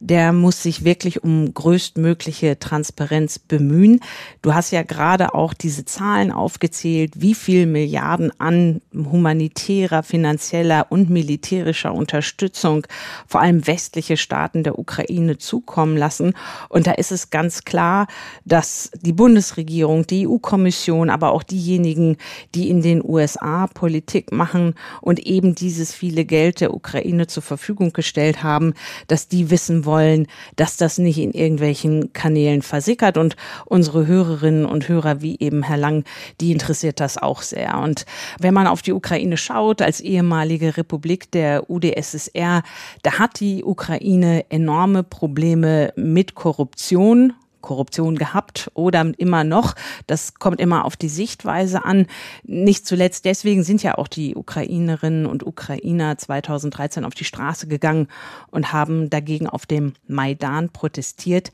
der 0.00 0.34
muss 0.34 0.62
sich 0.62 0.84
wirklich 0.84 1.24
um 1.24 1.54
größtmögliche 1.54 2.58
Transparenz 2.58 3.38
bemühen. 3.38 4.00
Du 4.42 4.52
hast 4.52 4.70
ja 4.70 4.82
gerade 4.82 5.34
auch 5.34 5.54
diese 5.54 5.86
Zahlen 5.86 6.30
aufgezählt, 6.30 7.14
wie 7.16 7.34
viel 7.34 7.64
Milliarden 7.64 8.30
an 8.38 8.82
humanitärer, 8.94 10.02
finanzieller 10.02 10.86
und 10.90 11.08
militärischer 11.08 11.94
Unterstützung 11.94 12.86
vor 13.26 13.40
allem 13.40 13.66
westliche 13.66 14.18
Staaten 14.18 14.62
der 14.62 14.78
Ukraine 14.78 15.38
zukommen 15.38 15.96
lassen. 15.96 16.34
Und 16.68 16.86
da 16.86 16.92
ist 16.92 17.12
es 17.12 17.30
ganz 17.30 17.64
klar, 17.64 18.06
dass 18.44 18.90
die 19.00 19.14
Bundesregierung, 19.14 20.06
die 20.06 20.28
EU-Kommission, 20.28 21.08
aber 21.08 21.32
auch 21.32 21.42
diejenigen, 21.42 22.18
die 22.54 22.68
in 22.68 22.82
den 22.82 23.02
USA 23.02 23.68
Politik 23.68 24.17
Politik 24.18 24.32
machen 24.32 24.74
und 25.00 25.20
eben 25.20 25.54
dieses 25.54 25.94
viele 25.94 26.24
Geld 26.24 26.60
der 26.60 26.74
Ukraine 26.74 27.26
zur 27.26 27.42
Verfügung 27.42 27.92
gestellt 27.92 28.42
haben, 28.42 28.74
dass 29.06 29.28
die 29.28 29.50
wissen 29.50 29.84
wollen, 29.84 30.26
dass 30.56 30.76
das 30.76 30.98
nicht 30.98 31.18
in 31.18 31.32
irgendwelchen 31.32 32.12
Kanälen 32.12 32.62
versickert. 32.62 33.16
Und 33.16 33.36
unsere 33.66 34.06
Hörerinnen 34.06 34.64
und 34.64 34.88
Hörer, 34.88 35.20
wie 35.20 35.36
eben 35.38 35.62
Herr 35.62 35.76
Lang, 35.76 36.04
die 36.40 36.52
interessiert 36.52 37.00
das 37.00 37.18
auch 37.18 37.42
sehr. 37.42 37.78
Und 37.78 38.06
wenn 38.38 38.54
man 38.54 38.66
auf 38.66 38.82
die 38.82 38.92
Ukraine 38.92 39.36
schaut, 39.36 39.82
als 39.82 40.00
ehemalige 40.00 40.76
Republik 40.76 41.30
der 41.30 41.70
UdSSR, 41.70 42.62
da 43.02 43.18
hat 43.18 43.40
die 43.40 43.64
Ukraine 43.64 44.44
enorme 44.50 45.02
Probleme 45.02 45.92
mit 45.96 46.34
Korruption 46.34 47.34
Korruption 47.60 48.16
gehabt 48.16 48.70
oder 48.74 49.12
immer 49.16 49.44
noch. 49.44 49.74
Das 50.06 50.34
kommt 50.34 50.60
immer 50.60 50.84
auf 50.84 50.96
die 50.96 51.08
Sichtweise 51.08 51.84
an. 51.84 52.06
Nicht 52.44 52.86
zuletzt 52.86 53.24
deswegen 53.24 53.62
sind 53.62 53.82
ja 53.82 53.98
auch 53.98 54.08
die 54.08 54.34
Ukrainerinnen 54.36 55.26
und 55.26 55.46
Ukrainer 55.46 56.16
2013 56.16 57.04
auf 57.04 57.14
die 57.14 57.24
Straße 57.24 57.68
gegangen 57.68 58.08
und 58.50 58.72
haben 58.72 59.10
dagegen 59.10 59.48
auf 59.48 59.66
dem 59.66 59.94
Maidan 60.06 60.70
protestiert. 60.70 61.52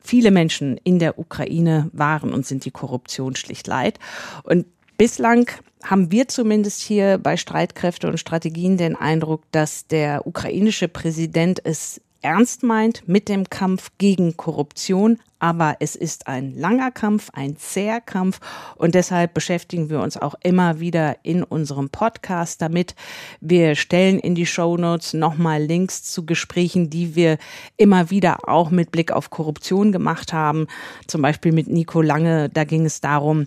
Viele 0.00 0.30
Menschen 0.30 0.78
in 0.78 0.98
der 0.98 1.18
Ukraine 1.18 1.90
waren 1.92 2.32
und 2.32 2.46
sind 2.46 2.64
die 2.64 2.70
Korruption 2.70 3.36
schlicht 3.36 3.66
leid. 3.66 3.98
Und 4.42 4.66
bislang 4.96 5.50
haben 5.82 6.10
wir 6.10 6.28
zumindest 6.28 6.80
hier 6.80 7.18
bei 7.18 7.36
Streitkräfte 7.36 8.08
und 8.08 8.18
Strategien 8.18 8.76
den 8.76 8.96
Eindruck, 8.96 9.42
dass 9.52 9.86
der 9.86 10.26
ukrainische 10.26 10.88
Präsident 10.88 11.60
es 11.64 12.00
ernst 12.22 12.62
meint 12.62 13.08
mit 13.08 13.28
dem 13.28 13.48
Kampf 13.48 13.90
gegen 13.98 14.36
Korruption, 14.36 15.18
aber 15.40 15.76
es 15.80 15.96
ist 15.96 16.28
ein 16.28 16.54
langer 16.54 16.90
Kampf, 16.90 17.30
ein 17.32 17.56
zäher 17.56 18.00
Kampf 18.00 18.38
und 18.76 18.94
deshalb 18.94 19.34
beschäftigen 19.34 19.90
wir 19.90 20.00
uns 20.00 20.16
auch 20.16 20.34
immer 20.42 20.78
wieder 20.78 21.16
in 21.22 21.42
unserem 21.42 21.90
Podcast 21.90 22.62
damit. 22.62 22.94
Wir 23.40 23.74
stellen 23.74 24.18
in 24.18 24.34
die 24.34 24.46
Show 24.46 24.76
Notes 24.76 25.14
nochmal 25.14 25.62
Links 25.62 26.04
zu 26.04 26.24
Gesprächen, 26.24 26.90
die 26.90 27.16
wir 27.16 27.38
immer 27.76 28.10
wieder 28.10 28.48
auch 28.48 28.70
mit 28.70 28.92
Blick 28.92 29.10
auf 29.10 29.30
Korruption 29.30 29.92
gemacht 29.92 30.32
haben. 30.32 30.66
Zum 31.06 31.22
Beispiel 31.22 31.52
mit 31.52 31.68
Nico 31.68 32.02
Lange, 32.02 32.48
da 32.50 32.64
ging 32.64 32.84
es 32.84 33.00
darum, 33.00 33.46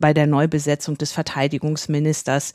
bei 0.00 0.14
der 0.14 0.26
Neubesetzung 0.26 0.98
des 0.98 1.12
Verteidigungsministers, 1.12 2.54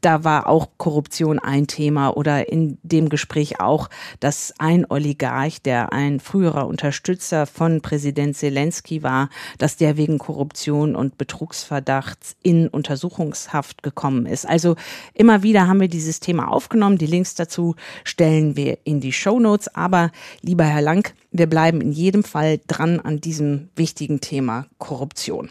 da 0.00 0.24
war 0.24 0.46
auch 0.48 0.68
Korruption 0.78 1.38
ein 1.38 1.66
Thema 1.66 2.16
oder 2.16 2.50
in 2.50 2.78
dem 2.82 3.08
Gespräch 3.08 3.60
auch, 3.60 3.88
dass 4.18 4.54
ein 4.58 4.86
Oligarch, 4.88 5.62
der 5.62 5.92
ein 5.92 6.20
früherer 6.20 6.66
Unterstützer 6.66 7.46
von 7.46 7.80
Präsident 7.80 8.29
Präsident 8.30 8.36
Zelensky 8.36 9.02
war, 9.02 9.28
dass 9.58 9.76
der 9.76 9.96
wegen 9.96 10.18
Korruption 10.18 10.94
und 10.94 11.18
Betrugsverdachts 11.18 12.36
in 12.42 12.68
Untersuchungshaft 12.68 13.82
gekommen 13.82 14.26
ist. 14.26 14.46
Also 14.46 14.76
immer 15.14 15.42
wieder 15.42 15.66
haben 15.66 15.80
wir 15.80 15.88
dieses 15.88 16.20
Thema 16.20 16.46
aufgenommen. 16.48 16.98
Die 16.98 17.06
Links 17.06 17.34
dazu 17.34 17.74
stellen 18.04 18.54
wir 18.56 18.78
in 18.84 19.00
die 19.00 19.12
Show 19.12 19.40
Notes. 19.40 19.74
Aber 19.74 20.12
lieber 20.42 20.64
Herr 20.64 20.82
Lang, 20.82 21.12
wir 21.32 21.48
bleiben 21.48 21.80
in 21.80 21.92
jedem 21.92 22.22
Fall 22.24 22.60
dran 22.66 23.00
an 23.00 23.20
diesem 23.20 23.70
wichtigen 23.76 24.20
Thema 24.20 24.66
Korruption. 24.78 25.50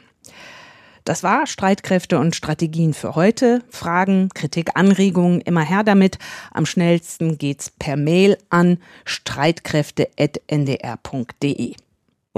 Das 1.05 1.23
war 1.23 1.47
Streitkräfte 1.47 2.19
und 2.19 2.35
Strategien 2.35 2.93
für 2.93 3.15
heute. 3.15 3.63
Fragen, 3.69 4.27
Kritik, 4.35 4.71
Anregungen, 4.75 5.41
immer 5.41 5.63
her 5.63 5.83
damit. 5.83 6.19
Am 6.51 6.67
schnellsten 6.67 7.37
geht's 7.37 7.69
per 7.71 7.97
Mail 7.97 8.37
an 8.49 8.77
streitkräfte.ndr.de. 9.05 11.75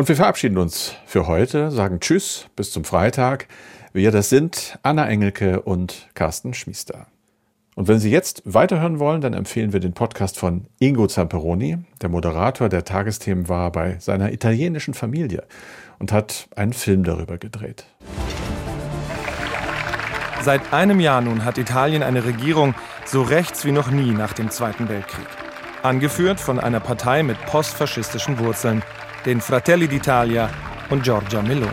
Und 0.01 0.07
wir 0.07 0.15
verabschieden 0.15 0.57
uns 0.57 0.95
für 1.05 1.27
heute, 1.27 1.69
sagen 1.69 1.99
Tschüss, 1.99 2.47
bis 2.55 2.71
zum 2.71 2.85
Freitag. 2.85 3.47
Wir, 3.93 4.09
das 4.09 4.29
sind 4.29 4.79
Anna 4.81 5.07
Engelke 5.07 5.61
und 5.61 6.09
Carsten 6.15 6.55
Schmiester. 6.55 7.05
Und 7.75 7.87
wenn 7.87 7.99
Sie 7.99 8.09
jetzt 8.09 8.41
weiterhören 8.43 8.97
wollen, 8.97 9.21
dann 9.21 9.35
empfehlen 9.35 9.73
wir 9.73 9.79
den 9.79 9.93
Podcast 9.93 10.39
von 10.39 10.65
Ingo 10.79 11.05
Zamperoni. 11.05 11.77
Der 12.01 12.09
Moderator 12.09 12.67
der 12.67 12.83
Tagesthemen 12.83 13.47
war 13.47 13.71
bei 13.71 13.97
seiner 13.99 14.33
italienischen 14.33 14.95
Familie 14.95 15.43
und 15.99 16.11
hat 16.11 16.47
einen 16.55 16.73
Film 16.73 17.03
darüber 17.03 17.37
gedreht. 17.37 17.85
Seit 20.41 20.73
einem 20.73 20.99
Jahr 20.99 21.21
nun 21.21 21.45
hat 21.45 21.59
Italien 21.59 22.01
eine 22.01 22.25
Regierung 22.25 22.73
so 23.05 23.21
rechts 23.21 23.65
wie 23.65 23.71
noch 23.71 23.91
nie 23.91 24.13
nach 24.13 24.33
dem 24.33 24.49
Zweiten 24.49 24.89
Weltkrieg. 24.89 25.27
Angeführt 25.83 26.39
von 26.39 26.59
einer 26.59 26.79
Partei 26.79 27.21
mit 27.21 27.39
postfaschistischen 27.45 28.39
Wurzeln, 28.39 28.81
den 29.25 29.39
Fratelli 29.39 29.87
d'Italia 29.87 30.49
und 30.89 31.03
Giorgia 31.03 31.41
Meloni. 31.41 31.71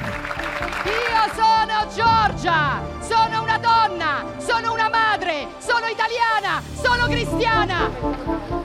Io 0.85 1.33
sono 1.35 1.87
Giorgia, 1.95 2.81
sono 3.01 3.43
una 3.43 3.59
donna, 3.59 4.25
sono 4.39 4.73
una 4.73 4.89
madre, 4.91 5.47
sono 5.59 5.87
italiana, 5.87 6.63
sono 6.75 7.07
cristiana. 7.07 7.91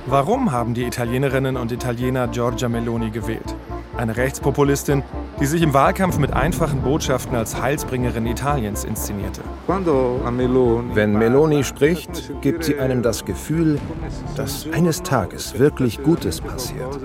Warum 0.06 0.52
haben 0.52 0.74
die 0.74 0.86
Italienerinnen 0.86 1.56
und 1.56 1.72
Italiener 1.72 2.28
Giorgia 2.30 2.68
Meloni 2.68 3.10
gewählt? 3.10 3.56
Eine 3.96 4.18
Rechtspopulistin, 4.18 5.04
die 5.40 5.46
sich 5.46 5.62
im 5.62 5.74
Wahlkampf 5.74 6.18
mit 6.18 6.34
einfachen 6.34 6.82
Botschaften 6.82 7.36
als 7.36 7.62
Heilsbringerin 7.62 8.26
Italiens 8.26 8.84
inszenierte. 8.84 9.42
Wenn 9.68 11.14
Meloni 11.14 11.64
spricht, 11.64 12.42
gibt 12.42 12.64
sie 12.64 12.80
einem 12.80 13.04
das 13.04 13.24
Gefühl, 13.24 13.80
dass 14.36 14.68
eines 14.72 15.04
Tages 15.04 15.60
wirklich 15.60 16.02
Gutes 16.02 16.42
passiert. 16.42 17.00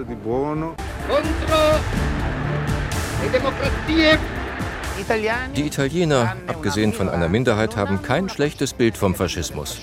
Die 5.55 5.67
Italiener, 5.67 6.37
abgesehen 6.47 6.93
von 6.93 7.09
einer 7.11 7.29
Minderheit, 7.29 7.77
haben 7.77 8.03
kein 8.03 8.29
schlechtes 8.31 8.73
Bild 8.73 8.97
vom 8.97 9.15
Faschismus. 9.15 9.79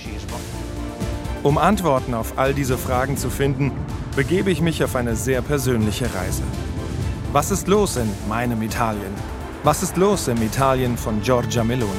Um 1.44 1.60
Antworten 1.60 2.16
auf 2.16 2.40
all 2.40 2.56
diese 2.56 2.78
Fragen 2.78 3.18
zu 3.18 3.30
finden, 3.30 3.72
begebe 4.16 4.50
ich 4.50 4.62
mich 4.62 4.84
auf 4.84 4.96
eine 4.96 5.16
sehr 5.16 5.44
persönliche 5.44 6.06
Reise. 6.06 6.42
Was 7.36 7.52
ist 7.52 7.68
los 7.68 7.98
in 7.98 8.10
meinem 8.30 8.62
Italien? 8.62 9.12
Was 9.66 9.84
ist 9.84 9.98
los 9.98 10.30
im 10.30 10.42
Italien 10.42 10.96
von 10.96 11.22
Giorgia 11.22 11.66
Meloni? 11.66 11.92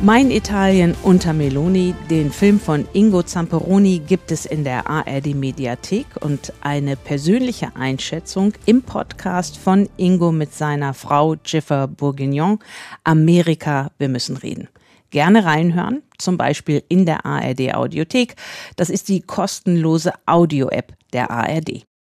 Mein 0.00 0.30
Italien 0.30 0.94
unter 1.02 1.34
Meloni, 1.34 1.94
den 2.08 2.32
Film 2.32 2.58
von 2.58 2.88
Ingo 2.94 3.22
Zamperoni 3.22 3.98
gibt 3.98 4.32
es 4.32 4.46
in 4.46 4.64
der 4.64 4.88
ARD 4.88 5.34
Mediathek 5.34 6.06
und 6.22 6.54
eine 6.62 6.96
persönliche 6.96 7.76
Einschätzung 7.76 8.54
im 8.64 8.80
Podcast 8.80 9.58
von 9.58 9.90
Ingo 9.98 10.32
mit 10.32 10.54
seiner 10.54 10.94
Frau 10.94 11.34
Jiffer 11.44 11.86
Bourguignon 11.86 12.60
Amerika, 13.04 13.90
wir 13.98 14.08
müssen 14.08 14.38
reden. 14.38 14.68
Gerne 15.14 15.44
reinhören, 15.44 16.02
zum 16.18 16.36
Beispiel 16.36 16.82
in 16.88 17.06
der 17.06 17.24
ARD 17.24 17.72
Audiothek. 17.72 18.34
Das 18.74 18.90
ist 18.90 19.08
die 19.08 19.20
kostenlose 19.20 20.12
Audio-App 20.26 20.92
der 21.12 21.30
ARD. 21.30 21.86